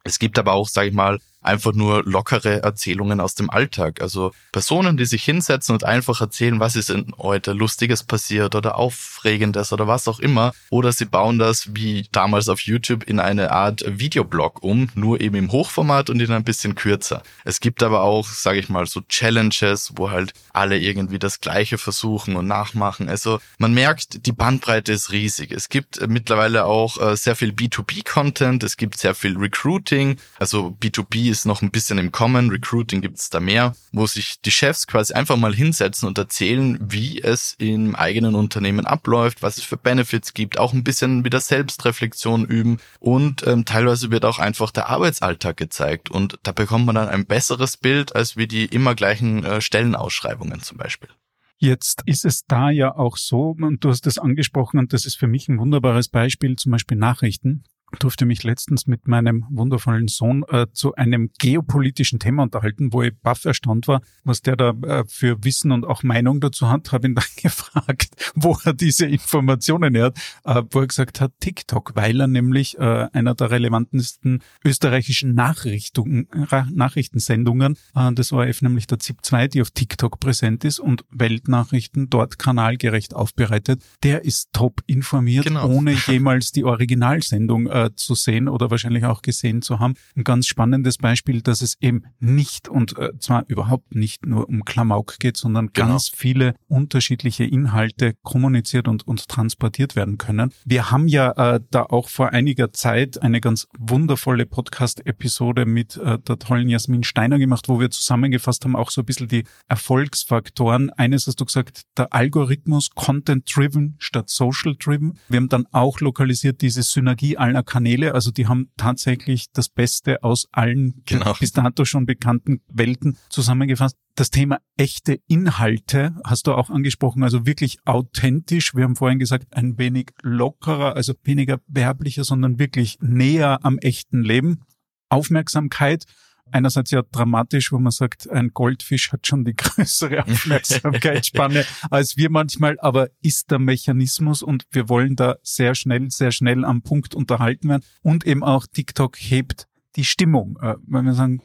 Es 0.03 0.17
gibt 0.17 0.39
aber 0.39 0.53
auch, 0.53 0.67
sage 0.69 0.87
ich 0.87 0.93
mal, 0.93 1.19
einfach 1.41 1.73
nur 1.73 2.03
lockere 2.03 2.61
Erzählungen 2.63 3.19
aus 3.19 3.35
dem 3.35 3.49
Alltag. 3.49 4.01
Also 4.01 4.31
Personen, 4.51 4.97
die 4.97 5.05
sich 5.05 5.23
hinsetzen 5.23 5.73
und 5.73 5.83
einfach 5.83 6.21
erzählen, 6.21 6.59
was 6.59 6.75
ist 6.75 6.89
denn 6.89 7.13
heute 7.17 7.53
Lustiges 7.53 8.03
passiert 8.03 8.55
oder 8.55 8.77
Aufregendes 8.77 9.73
oder 9.73 9.87
was 9.87 10.07
auch 10.07 10.19
immer. 10.19 10.53
Oder 10.69 10.91
sie 10.91 11.05
bauen 11.05 11.39
das 11.39 11.73
wie 11.75 12.07
damals 12.11 12.49
auf 12.49 12.61
YouTube 12.61 13.03
in 13.03 13.19
eine 13.19 13.51
Art 13.51 13.83
Videoblog 13.87 14.63
um, 14.63 14.89
nur 14.95 15.21
eben 15.21 15.35
im 15.35 15.51
Hochformat 15.51 16.09
und 16.09 16.21
in 16.21 16.31
ein 16.31 16.43
bisschen 16.43 16.75
kürzer. 16.75 17.23
Es 17.43 17.59
gibt 17.59 17.81
aber 17.83 18.01
auch, 18.01 18.27
sage 18.27 18.59
ich 18.59 18.69
mal, 18.69 18.85
so 18.85 19.01
Challenges, 19.01 19.93
wo 19.95 20.11
halt 20.11 20.33
alle 20.53 20.77
irgendwie 20.77 21.19
das 21.19 21.41
Gleiche 21.41 21.77
versuchen 21.77 22.35
und 22.35 22.47
nachmachen. 22.47 23.09
Also 23.09 23.39
man 23.57 23.73
merkt, 23.73 24.25
die 24.25 24.31
Bandbreite 24.31 24.91
ist 24.91 25.11
riesig. 25.11 25.51
Es 25.51 25.69
gibt 25.69 26.07
mittlerweile 26.07 26.65
auch 26.65 26.99
äh, 27.01 27.15
sehr 27.15 27.35
viel 27.35 27.51
B2B-Content, 27.51 28.63
es 28.63 28.77
gibt 28.77 28.97
sehr 28.97 29.15
viel 29.15 29.37
Recruiting. 29.37 30.17
Also 30.39 30.75
B2B 30.81 31.30
ist 31.31 31.45
noch 31.45 31.61
ein 31.61 31.71
bisschen 31.71 31.97
im 31.97 32.11
Kommen, 32.11 32.49
Recruiting 32.49 33.01
gibt 33.01 33.17
es 33.17 33.29
da 33.29 33.39
mehr, 33.39 33.73
wo 33.91 34.05
sich 34.05 34.41
die 34.41 34.51
Chefs 34.51 34.85
quasi 34.85 35.13
einfach 35.13 35.37
mal 35.37 35.55
hinsetzen 35.55 36.07
und 36.07 36.17
erzählen, 36.17 36.77
wie 36.81 37.21
es 37.21 37.55
im 37.57 37.95
eigenen 37.95 38.35
Unternehmen 38.35 38.85
abläuft, 38.85 39.41
was 39.41 39.57
es 39.57 39.63
für 39.63 39.77
Benefits 39.77 40.33
gibt, 40.33 40.59
auch 40.59 40.73
ein 40.73 40.83
bisschen 40.83 41.23
wieder 41.23 41.39
Selbstreflexion 41.39 42.45
üben 42.45 42.79
und 42.99 43.47
ähm, 43.47 43.65
teilweise 43.65 44.11
wird 44.11 44.25
auch 44.25 44.37
einfach 44.37 44.71
der 44.71 44.89
Arbeitsalltag 44.89 45.57
gezeigt 45.57 46.11
und 46.11 46.37
da 46.43 46.51
bekommt 46.51 46.85
man 46.85 46.95
dann 46.95 47.09
ein 47.09 47.25
besseres 47.25 47.77
Bild 47.77 48.15
als 48.15 48.37
wie 48.37 48.47
die 48.47 48.65
immer 48.65 48.93
gleichen 48.93 49.43
äh, 49.43 49.61
Stellenausschreibungen 49.61 50.61
zum 50.61 50.77
Beispiel. 50.77 51.09
Jetzt 51.57 52.01
ist 52.05 52.25
es 52.25 52.43
da 52.47 52.71
ja 52.71 52.95
auch 52.95 53.17
so, 53.17 53.55
und 53.59 53.83
du 53.83 53.89
hast 53.89 54.07
es 54.07 54.17
angesprochen, 54.17 54.79
und 54.79 54.93
das 54.93 55.05
ist 55.05 55.15
für 55.15 55.27
mich 55.27 55.47
ein 55.47 55.59
wunderbares 55.59 56.09
Beispiel, 56.09 56.55
zum 56.55 56.71
Beispiel 56.71 56.97
Nachrichten 56.97 57.63
durfte 57.99 58.25
mich 58.25 58.43
letztens 58.43 58.87
mit 58.87 59.07
meinem 59.07 59.45
wundervollen 59.49 60.07
Sohn 60.07 60.43
äh, 60.49 60.67
zu 60.73 60.95
einem 60.95 61.31
geopolitischen 61.39 62.19
Thema 62.19 62.43
unterhalten, 62.43 62.93
wo 62.93 63.01
ich 63.01 63.13
baff 63.21 63.45
erstaunt 63.45 63.87
war, 63.87 64.01
was 64.23 64.41
der 64.41 64.55
da 64.55 64.69
äh, 64.69 65.03
für 65.07 65.43
Wissen 65.43 65.71
und 65.71 65.85
auch 65.85 66.03
Meinung 66.03 66.39
dazu 66.41 66.69
hat. 66.69 66.91
Habe 66.91 67.07
ihn 67.07 67.15
dann 67.15 67.23
gefragt, 67.41 68.09
wo 68.35 68.57
er 68.63 68.73
diese 68.73 69.05
Informationen 69.05 69.95
her 69.95 70.05
hat, 70.05 70.17
äh, 70.45 70.63
wo 70.71 70.81
er 70.81 70.87
gesagt 70.87 71.21
hat, 71.21 71.33
TikTok, 71.39 71.91
weil 71.95 72.19
er 72.19 72.27
nämlich 72.27 72.77
äh, 72.77 73.07
einer 73.11 73.35
der 73.35 73.51
relevantesten 73.51 74.41
österreichischen 74.63 75.35
Nachrichten, 75.35 76.27
Nachrichtensendungen 76.71 77.77
äh, 77.95 78.13
des 78.13 78.31
ORF, 78.31 78.61
nämlich 78.61 78.87
der 78.87 78.99
ZIP 78.99 79.17
2, 79.23 79.47
die 79.47 79.61
auf 79.61 79.71
TikTok 79.71 80.19
präsent 80.19 80.63
ist 80.63 80.79
und 80.79 81.03
Weltnachrichten 81.11 82.09
dort 82.09 82.39
kanalgerecht 82.39 83.15
aufbereitet, 83.15 83.83
der 84.03 84.25
ist 84.25 84.49
top 84.53 84.81
informiert, 84.87 85.45
genau. 85.45 85.67
ohne 85.67 85.93
jemals 86.07 86.51
die 86.51 86.63
Originalsendung 86.63 87.67
äh, 87.67 87.80
äh, 87.85 87.95
zu 87.95 88.15
sehen 88.15 88.47
oder 88.47 88.71
wahrscheinlich 88.71 89.05
auch 89.05 89.21
gesehen 89.21 89.61
zu 89.61 89.79
haben. 89.79 89.95
Ein 90.15 90.23
ganz 90.23 90.47
spannendes 90.47 90.97
Beispiel, 90.97 91.41
dass 91.41 91.61
es 91.61 91.77
eben 91.81 92.03
nicht 92.19 92.67
und 92.67 92.97
äh, 92.97 93.17
zwar 93.19 93.45
überhaupt 93.47 93.95
nicht 93.95 94.25
nur 94.25 94.47
um 94.47 94.65
Klamauk 94.65 95.19
geht, 95.19 95.37
sondern 95.37 95.69
genau. 95.73 95.89
ganz 95.89 96.09
viele 96.09 96.55
unterschiedliche 96.67 97.43
Inhalte 97.43 98.13
kommuniziert 98.23 98.87
und, 98.87 99.07
und 99.07 99.27
transportiert 99.27 99.95
werden 99.95 100.17
können. 100.17 100.53
Wir 100.65 100.91
haben 100.91 101.07
ja 101.07 101.31
äh, 101.55 101.59
da 101.69 101.83
auch 101.83 102.09
vor 102.09 102.29
einiger 102.29 102.71
Zeit 102.73 103.21
eine 103.21 103.41
ganz 103.41 103.67
wundervolle 103.77 104.45
Podcast-Episode 104.45 105.65
mit 105.65 105.97
äh, 105.97 106.19
der 106.19 106.39
tollen 106.39 106.69
Jasmin 106.69 107.03
Steiner 107.03 107.39
gemacht, 107.39 107.67
wo 107.69 107.79
wir 107.79 107.89
zusammengefasst 107.91 108.63
haben, 108.65 108.75
auch 108.75 108.91
so 108.91 109.01
ein 109.01 109.05
bisschen 109.05 109.27
die 109.27 109.43
Erfolgsfaktoren. 109.67 110.89
Eines 110.91 111.27
hast 111.27 111.39
du 111.39 111.45
gesagt, 111.45 111.83
der 111.97 112.13
Algorithmus 112.13 112.89
Content-Driven 112.91 113.95
statt 113.99 114.29
Social-Driven. 114.29 115.19
Wir 115.29 115.37
haben 115.37 115.49
dann 115.49 115.65
auch 115.71 115.99
lokalisiert 115.99 116.61
diese 116.61 116.83
Synergie 116.83 117.37
aller 117.37 117.63
Kanäle. 117.71 118.13
Also 118.13 118.31
die 118.31 118.47
haben 118.47 118.69
tatsächlich 118.75 119.49
das 119.53 119.69
Beste 119.69 120.23
aus 120.23 120.49
allen 120.51 121.03
genau. 121.05 121.33
bis 121.39 121.53
dato 121.53 121.85
schon 121.85 122.05
bekannten 122.05 122.59
Welten 122.67 123.17
zusammengefasst. 123.29 123.95
Das 124.15 124.29
Thema 124.29 124.59
echte 124.75 125.21
Inhalte 125.29 126.13
hast 126.25 126.47
du 126.47 126.53
auch 126.53 126.69
angesprochen, 126.69 127.23
also 127.23 127.45
wirklich 127.45 127.77
authentisch. 127.85 128.75
Wir 128.75 128.83
haben 128.83 128.97
vorhin 128.97 129.19
gesagt, 129.19 129.55
ein 129.55 129.77
wenig 129.77 130.09
lockerer, 130.21 130.97
also 130.97 131.13
weniger 131.23 131.61
werblicher, 131.67 132.25
sondern 132.25 132.59
wirklich 132.59 132.97
näher 132.99 133.59
am 133.63 133.77
echten 133.77 134.21
Leben. 134.21 134.63
Aufmerksamkeit 135.07 136.03
einerseits 136.51 136.91
ja 136.91 137.01
dramatisch, 137.01 137.71
wo 137.71 137.79
man 137.79 137.91
sagt, 137.91 138.29
ein 138.29 138.49
Goldfisch 138.53 139.11
hat 139.11 139.27
schon 139.27 139.45
die 139.45 139.53
größere 139.57 140.23
Aufmerksamkeitsspanne 140.23 141.65
als 141.89 142.17
wir 142.17 142.29
manchmal, 142.29 142.77
aber 142.79 143.09
ist 143.21 143.51
der 143.51 143.59
Mechanismus 143.59 144.41
und 144.41 144.65
wir 144.71 144.89
wollen 144.89 145.15
da 145.15 145.35
sehr 145.43 145.75
schnell, 145.75 146.09
sehr 146.09 146.31
schnell 146.31 146.65
am 146.65 146.81
Punkt 146.81 147.15
unterhalten 147.15 147.69
werden 147.69 147.83
und 148.01 148.25
eben 148.25 148.43
auch 148.43 148.65
TikTok 148.67 149.17
hebt 149.17 149.67
die 149.95 150.05
Stimmung. 150.05 150.57
Äh, 150.61 150.75
wenn 150.87 151.05
wir 151.05 151.13
sagen, 151.13 151.41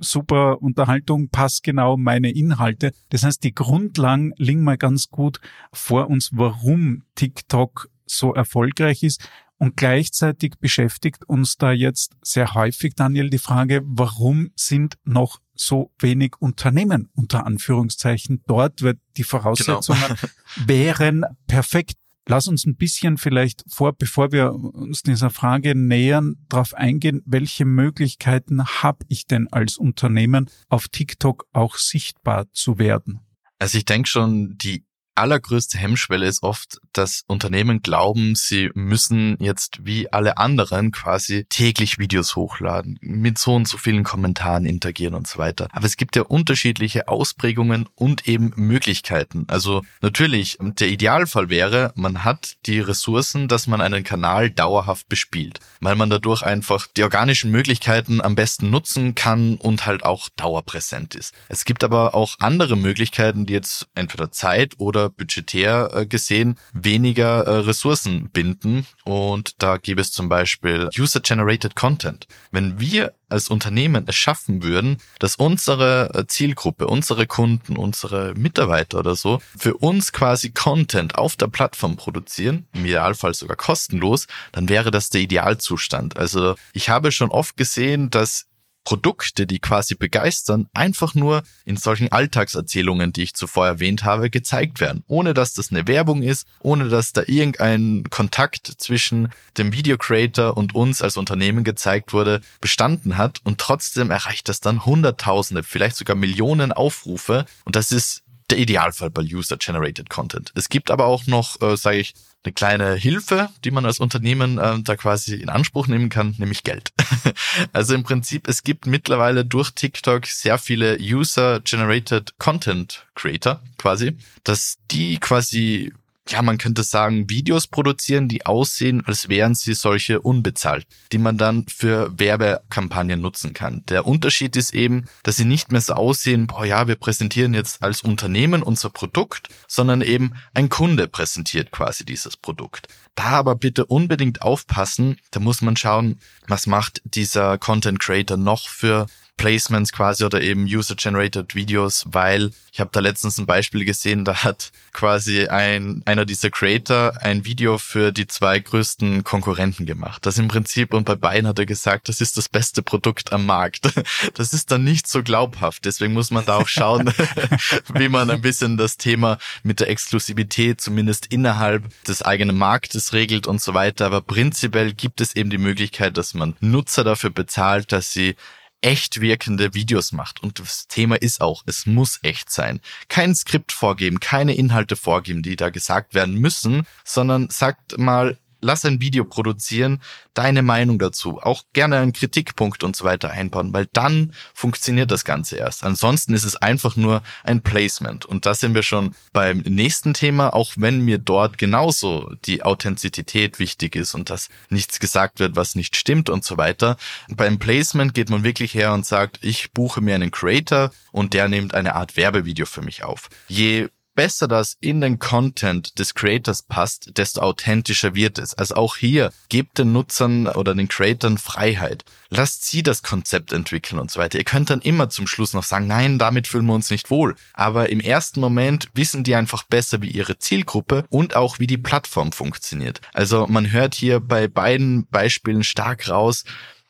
super 0.00 0.62
Unterhaltung, 0.62 1.28
passt 1.30 1.62
genau 1.62 1.96
meine 1.96 2.30
Inhalte. 2.30 2.92
Das 3.10 3.24
heißt, 3.24 3.42
die 3.42 3.54
Grundlagen 3.54 4.32
liegen 4.36 4.62
mal 4.62 4.78
ganz 4.78 5.08
gut 5.08 5.40
vor 5.72 6.08
uns, 6.08 6.30
warum 6.32 7.02
TikTok 7.14 7.88
so 8.06 8.34
erfolgreich 8.34 9.02
ist. 9.02 9.28
Und 9.58 9.76
gleichzeitig 9.76 10.54
beschäftigt 10.60 11.24
uns 11.28 11.56
da 11.56 11.72
jetzt 11.72 12.12
sehr 12.22 12.54
häufig, 12.54 12.94
Daniel, 12.94 13.28
die 13.28 13.38
Frage, 13.38 13.82
warum 13.84 14.50
sind 14.54 14.98
noch 15.04 15.40
so 15.54 15.90
wenig 15.98 16.34
Unternehmen 16.38 17.08
unter 17.14 17.44
Anführungszeichen 17.44 18.42
dort, 18.46 18.82
weil 18.82 18.98
die 19.16 19.24
Voraussetzungen 19.24 20.00
genau. 20.00 20.14
wären 20.66 21.24
perfekt. 21.48 21.94
Lass 22.26 22.46
uns 22.46 22.66
ein 22.66 22.76
bisschen 22.76 23.16
vielleicht 23.16 23.64
vor, 23.68 23.94
bevor 23.94 24.32
wir 24.32 24.52
uns 24.52 25.02
dieser 25.02 25.30
Frage 25.30 25.74
nähern, 25.74 26.36
darauf 26.48 26.74
eingehen, 26.74 27.22
welche 27.24 27.64
Möglichkeiten 27.64 28.64
habe 28.64 29.04
ich 29.08 29.26
denn 29.26 29.48
als 29.50 29.78
Unternehmen 29.78 30.50
auf 30.68 30.88
TikTok 30.88 31.46
auch 31.52 31.76
sichtbar 31.76 32.46
zu 32.52 32.78
werden? 32.78 33.20
Also 33.58 33.78
ich 33.78 33.86
denke 33.86 34.08
schon, 34.08 34.56
die 34.58 34.84
allergrößte 35.18 35.78
Hemmschwelle 35.78 36.26
ist 36.26 36.42
oft, 36.42 36.78
dass 36.92 37.24
Unternehmen 37.26 37.82
glauben, 37.82 38.34
sie 38.34 38.70
müssen 38.74 39.36
jetzt 39.40 39.84
wie 39.84 40.12
alle 40.12 40.38
anderen 40.38 40.90
quasi 40.92 41.46
täglich 41.48 41.98
Videos 41.98 42.36
hochladen, 42.36 42.98
mit 43.00 43.38
so 43.38 43.54
und 43.54 43.68
so 43.68 43.78
vielen 43.78 44.04
Kommentaren 44.04 44.64
interagieren 44.64 45.14
und 45.14 45.26
so 45.26 45.38
weiter. 45.38 45.68
Aber 45.72 45.86
es 45.86 45.96
gibt 45.96 46.16
ja 46.16 46.22
unterschiedliche 46.22 47.08
Ausprägungen 47.08 47.88
und 47.94 48.28
eben 48.28 48.52
Möglichkeiten. 48.56 49.44
Also 49.48 49.82
natürlich, 50.00 50.58
der 50.60 50.88
Idealfall 50.88 51.48
wäre, 51.48 51.92
man 51.94 52.24
hat 52.24 52.56
die 52.66 52.80
Ressourcen, 52.80 53.48
dass 53.48 53.66
man 53.66 53.80
einen 53.80 54.04
Kanal 54.04 54.50
dauerhaft 54.50 55.08
bespielt, 55.08 55.60
weil 55.80 55.96
man 55.96 56.10
dadurch 56.10 56.42
einfach 56.42 56.86
die 56.96 57.02
organischen 57.02 57.50
Möglichkeiten 57.50 58.20
am 58.20 58.34
besten 58.34 58.70
nutzen 58.70 59.14
kann 59.14 59.56
und 59.56 59.86
halt 59.86 60.04
auch 60.04 60.28
dauerpräsent 60.36 61.14
ist. 61.14 61.34
Es 61.48 61.64
gibt 61.64 61.84
aber 61.84 62.14
auch 62.14 62.36
andere 62.38 62.76
Möglichkeiten, 62.76 63.46
die 63.46 63.52
jetzt 63.52 63.88
entweder 63.94 64.30
Zeit 64.30 64.74
oder 64.78 65.07
budgetär 65.10 65.90
äh, 65.94 66.06
gesehen 66.06 66.56
weniger 66.72 67.46
äh, 67.46 67.50
Ressourcen 67.60 68.30
binden. 68.30 68.86
Und 69.04 69.62
da 69.62 69.76
gäbe 69.76 70.00
es 70.00 70.12
zum 70.12 70.28
Beispiel 70.28 70.88
User-Generated 70.96 71.74
Content. 71.74 72.26
Wenn 72.50 72.80
wir 72.80 73.14
als 73.28 73.48
Unternehmen 73.48 74.04
es 74.06 74.16
schaffen 74.16 74.62
würden, 74.62 74.98
dass 75.18 75.36
unsere 75.36 76.10
äh, 76.14 76.26
Zielgruppe, 76.26 76.86
unsere 76.86 77.26
Kunden, 77.26 77.76
unsere 77.76 78.34
Mitarbeiter 78.34 78.98
oder 78.98 79.16
so 79.16 79.40
für 79.56 79.76
uns 79.76 80.12
quasi 80.12 80.50
Content 80.50 81.16
auf 81.16 81.36
der 81.36 81.48
Plattform 81.48 81.96
produzieren, 81.96 82.66
im 82.72 82.84
Idealfall 82.84 83.34
sogar 83.34 83.56
kostenlos, 83.56 84.26
dann 84.52 84.68
wäre 84.68 84.90
das 84.90 85.10
der 85.10 85.20
Idealzustand. 85.20 86.16
Also 86.16 86.54
ich 86.72 86.88
habe 86.88 87.12
schon 87.12 87.30
oft 87.30 87.56
gesehen, 87.56 88.10
dass 88.10 88.47
Produkte, 88.84 89.46
die 89.46 89.58
quasi 89.58 89.94
begeistern, 89.94 90.68
einfach 90.72 91.14
nur 91.14 91.42
in 91.64 91.76
solchen 91.76 92.10
Alltagserzählungen, 92.10 93.12
die 93.12 93.24
ich 93.24 93.34
zuvor 93.34 93.66
erwähnt 93.66 94.04
habe, 94.04 94.30
gezeigt 94.30 94.80
werden. 94.80 95.04
Ohne 95.06 95.34
dass 95.34 95.52
das 95.52 95.70
eine 95.70 95.86
Werbung 95.86 96.22
ist, 96.22 96.46
ohne 96.60 96.88
dass 96.88 97.12
da 97.12 97.22
irgendein 97.26 98.04
Kontakt 98.08 98.66
zwischen 98.78 99.28
dem 99.58 99.72
Video 99.72 99.98
Creator 99.98 100.56
und 100.56 100.74
uns 100.74 101.02
als 101.02 101.16
Unternehmen 101.16 101.64
gezeigt 101.64 102.12
wurde, 102.12 102.40
bestanden 102.60 103.18
hat. 103.18 103.40
Und 103.44 103.58
trotzdem 103.58 104.10
erreicht 104.10 104.48
das 104.48 104.60
dann 104.60 104.86
Hunderttausende, 104.86 105.62
vielleicht 105.62 105.96
sogar 105.96 106.16
Millionen 106.16 106.72
Aufrufe. 106.72 107.44
Und 107.64 107.76
das 107.76 107.92
ist 107.92 108.22
der 108.50 108.58
Idealfall 108.58 109.10
bei 109.10 109.22
User-Generated 109.22 110.08
Content. 110.08 110.52
Es 110.54 110.68
gibt 110.68 110.90
aber 110.90 111.06
auch 111.06 111.26
noch, 111.26 111.60
äh, 111.60 111.76
sage 111.76 111.98
ich, 111.98 112.14
eine 112.44 112.52
kleine 112.52 112.94
Hilfe, 112.94 113.50
die 113.64 113.70
man 113.70 113.84
als 113.84 113.98
Unternehmen 113.98 114.58
äh, 114.58 114.78
da 114.80 114.96
quasi 114.96 115.34
in 115.34 115.48
Anspruch 115.48 115.86
nehmen 115.86 116.08
kann, 116.08 116.34
nämlich 116.38 116.62
Geld. 116.62 116.92
also 117.72 117.94
im 117.94 118.04
Prinzip, 118.04 118.48
es 118.48 118.62
gibt 118.62 118.86
mittlerweile 118.86 119.44
durch 119.44 119.72
TikTok 119.72 120.26
sehr 120.26 120.58
viele 120.58 120.98
User-Generated 120.98 122.38
Content 122.38 123.06
Creator 123.14 123.60
quasi, 123.76 124.16
dass 124.44 124.78
die 124.90 125.18
quasi 125.18 125.92
ja, 126.30 126.42
man 126.42 126.58
könnte 126.58 126.82
sagen, 126.82 127.28
Videos 127.30 127.66
produzieren, 127.66 128.28
die 128.28 128.46
aussehen, 128.46 129.02
als 129.06 129.28
wären 129.28 129.54
sie 129.54 129.74
solche 129.74 130.20
unbezahlt, 130.20 130.86
die 131.12 131.18
man 131.18 131.38
dann 131.38 131.66
für 131.66 132.18
Werbekampagnen 132.18 133.20
nutzen 133.20 133.54
kann. 133.54 133.82
Der 133.88 134.06
Unterschied 134.06 134.56
ist 134.56 134.74
eben, 134.74 135.06
dass 135.22 135.36
sie 135.36 135.44
nicht 135.44 135.72
mehr 135.72 135.80
so 135.80 135.94
aussehen, 135.94 136.46
boah 136.46 136.64
ja, 136.64 136.86
wir 136.86 136.96
präsentieren 136.96 137.54
jetzt 137.54 137.82
als 137.82 138.02
Unternehmen 138.02 138.62
unser 138.62 138.90
Produkt, 138.90 139.48
sondern 139.66 140.02
eben 140.02 140.34
ein 140.54 140.68
Kunde 140.68 141.08
präsentiert 141.08 141.70
quasi 141.70 142.04
dieses 142.04 142.36
Produkt. 142.36 142.88
Da 143.14 143.30
aber 143.30 143.56
bitte 143.56 143.84
unbedingt 143.86 144.42
aufpassen, 144.42 145.16
da 145.32 145.40
muss 145.40 145.60
man 145.60 145.76
schauen, 145.76 146.20
was 146.46 146.66
macht 146.66 147.02
dieser 147.04 147.58
Content 147.58 147.98
Creator 147.98 148.36
noch 148.36 148.68
für 148.68 149.06
Placements 149.38 149.92
quasi 149.92 150.24
oder 150.24 150.42
eben 150.42 150.64
User-Generated 150.64 151.54
Videos, 151.54 152.04
weil 152.10 152.50
ich 152.72 152.80
habe 152.80 152.90
da 152.92 153.00
letztens 153.00 153.38
ein 153.38 153.46
Beispiel 153.46 153.86
gesehen, 153.86 154.26
da 154.26 154.44
hat 154.44 154.70
quasi 154.92 155.46
ein 155.46 156.02
einer 156.04 156.26
dieser 156.26 156.50
Creator 156.50 157.14
ein 157.22 157.44
Video 157.46 157.78
für 157.78 158.12
die 158.12 158.26
zwei 158.26 158.58
größten 158.58 159.24
Konkurrenten 159.24 159.86
gemacht. 159.86 160.26
Das 160.26 160.38
im 160.38 160.48
Prinzip 160.48 160.92
und 160.92 161.04
bei 161.04 161.14
beiden 161.14 161.48
hat 161.48 161.58
er 161.58 161.66
gesagt, 161.66 162.08
das 162.08 162.20
ist 162.20 162.36
das 162.36 162.48
beste 162.48 162.82
Produkt 162.82 163.32
am 163.32 163.46
Markt. 163.46 163.88
Das 164.34 164.52
ist 164.52 164.70
dann 164.70 164.84
nicht 164.84 165.06
so 165.06 165.22
glaubhaft. 165.22 165.84
Deswegen 165.84 166.12
muss 166.12 166.30
man 166.30 166.44
da 166.44 166.56
auch 166.56 166.68
schauen, 166.68 167.12
wie 167.94 168.08
man 168.08 168.30
ein 168.30 168.40
bisschen 168.40 168.76
das 168.76 168.96
Thema 168.96 169.38
mit 169.62 169.80
der 169.80 169.88
Exklusivität 169.88 170.80
zumindest 170.80 171.26
innerhalb 171.26 171.84
des 172.04 172.22
eigenen 172.22 172.56
Marktes 172.56 173.12
regelt 173.12 173.46
und 173.46 173.60
so 173.60 173.74
weiter. 173.74 174.06
Aber 174.06 174.20
prinzipiell 174.20 174.92
gibt 174.92 175.20
es 175.20 175.36
eben 175.36 175.50
die 175.50 175.58
Möglichkeit, 175.58 176.16
dass 176.16 176.34
man 176.34 176.56
Nutzer 176.60 177.04
dafür 177.04 177.30
bezahlt, 177.30 177.92
dass 177.92 178.12
sie 178.12 178.34
echt 178.80 179.20
wirkende 179.20 179.74
Videos 179.74 180.12
macht. 180.12 180.42
Und 180.42 180.58
das 180.58 180.86
Thema 180.86 181.16
ist 181.16 181.40
auch, 181.40 181.62
es 181.66 181.86
muss 181.86 182.18
echt 182.22 182.50
sein. 182.50 182.80
Kein 183.08 183.34
Skript 183.34 183.72
vorgeben, 183.72 184.20
keine 184.20 184.54
Inhalte 184.54 184.96
vorgeben, 184.96 185.42
die 185.42 185.56
da 185.56 185.70
gesagt 185.70 186.14
werden 186.14 186.34
müssen, 186.34 186.86
sondern 187.04 187.48
sagt 187.50 187.98
mal, 187.98 188.38
lass 188.60 188.84
ein 188.84 189.00
Video 189.00 189.24
produzieren, 189.24 190.00
deine 190.34 190.62
Meinung 190.62 190.98
dazu, 190.98 191.40
auch 191.40 191.64
gerne 191.72 191.98
einen 191.98 192.12
Kritikpunkt 192.12 192.84
und 192.84 192.96
so 192.96 193.04
weiter 193.04 193.30
einbauen, 193.30 193.72
weil 193.72 193.86
dann 193.92 194.32
funktioniert 194.54 195.10
das 195.10 195.24
Ganze 195.24 195.56
erst. 195.56 195.84
Ansonsten 195.84 196.34
ist 196.34 196.44
es 196.44 196.56
einfach 196.56 196.96
nur 196.96 197.22
ein 197.44 197.62
Placement. 197.62 198.24
Und 198.24 198.46
da 198.46 198.54
sind 198.54 198.74
wir 198.74 198.82
schon 198.82 199.14
beim 199.32 199.58
nächsten 199.58 200.14
Thema, 200.14 200.54
auch 200.54 200.72
wenn 200.76 201.04
mir 201.04 201.18
dort 201.18 201.58
genauso 201.58 202.32
die 202.44 202.62
Authentizität 202.62 203.58
wichtig 203.58 203.96
ist 203.96 204.14
und 204.14 204.30
dass 204.30 204.48
nichts 204.70 205.00
gesagt 205.00 205.40
wird, 205.40 205.56
was 205.56 205.74
nicht 205.74 205.96
stimmt 205.96 206.30
und 206.30 206.44
so 206.44 206.56
weiter. 206.56 206.96
Beim 207.28 207.58
Placement 207.58 208.14
geht 208.14 208.30
man 208.30 208.44
wirklich 208.44 208.74
her 208.74 208.92
und 208.92 209.06
sagt, 209.06 209.38
ich 209.42 209.72
buche 209.72 210.00
mir 210.00 210.14
einen 210.14 210.30
Creator 210.30 210.90
und 211.12 211.34
der 211.34 211.48
nimmt 211.48 211.74
eine 211.74 211.94
Art 211.94 212.16
Werbevideo 212.16 212.66
für 212.66 212.82
mich 212.82 213.02
auf. 213.04 213.28
Je 213.48 213.88
besser 214.18 214.48
das 214.48 214.76
in 214.80 215.00
den 215.00 215.20
Content 215.20 215.96
des 216.00 216.12
Creators 216.12 216.62
passt, 216.62 217.16
desto 217.16 217.40
authentischer 217.40 218.16
wird 218.16 218.40
es. 218.40 218.52
Also 218.52 218.74
auch 218.74 218.96
hier, 218.96 219.32
gebt 219.48 219.78
den 219.78 219.92
Nutzern 219.92 220.48
oder 220.48 220.74
den 220.74 220.88
Creatoren 220.88 221.38
Freiheit. 221.38 222.04
Lasst 222.28 222.64
sie 222.64 222.82
das 222.82 223.04
Konzept 223.04 223.52
entwickeln 223.52 224.00
und 224.00 224.10
so 224.10 224.18
weiter. 224.18 224.36
Ihr 224.36 224.44
könnt 224.44 224.70
dann 224.70 224.80
immer 224.80 225.08
zum 225.08 225.28
Schluss 225.28 225.54
noch 225.54 225.62
sagen, 225.62 225.86
nein, 225.86 226.18
damit 226.18 226.48
fühlen 226.48 226.66
wir 226.66 226.74
uns 226.74 226.90
nicht 226.90 227.12
wohl. 227.12 227.36
Aber 227.52 227.90
im 227.90 228.00
ersten 228.00 228.40
Moment 228.40 228.88
wissen 228.92 229.22
die 229.22 229.36
einfach 229.36 229.62
besser, 229.62 230.02
wie 230.02 230.10
ihre 230.10 230.36
Zielgruppe 230.36 231.04
und 231.10 231.36
auch 231.36 231.60
wie 231.60 231.68
die 231.68 231.78
Plattform 231.78 232.32
funktioniert. 232.32 233.00
Also 233.14 233.46
man 233.46 233.70
hört 233.70 233.94
hier 233.94 234.18
bei 234.18 234.48
beiden 234.48 235.06
Beispielen 235.06 235.62
stark 235.62 236.08
raus, 236.08 236.42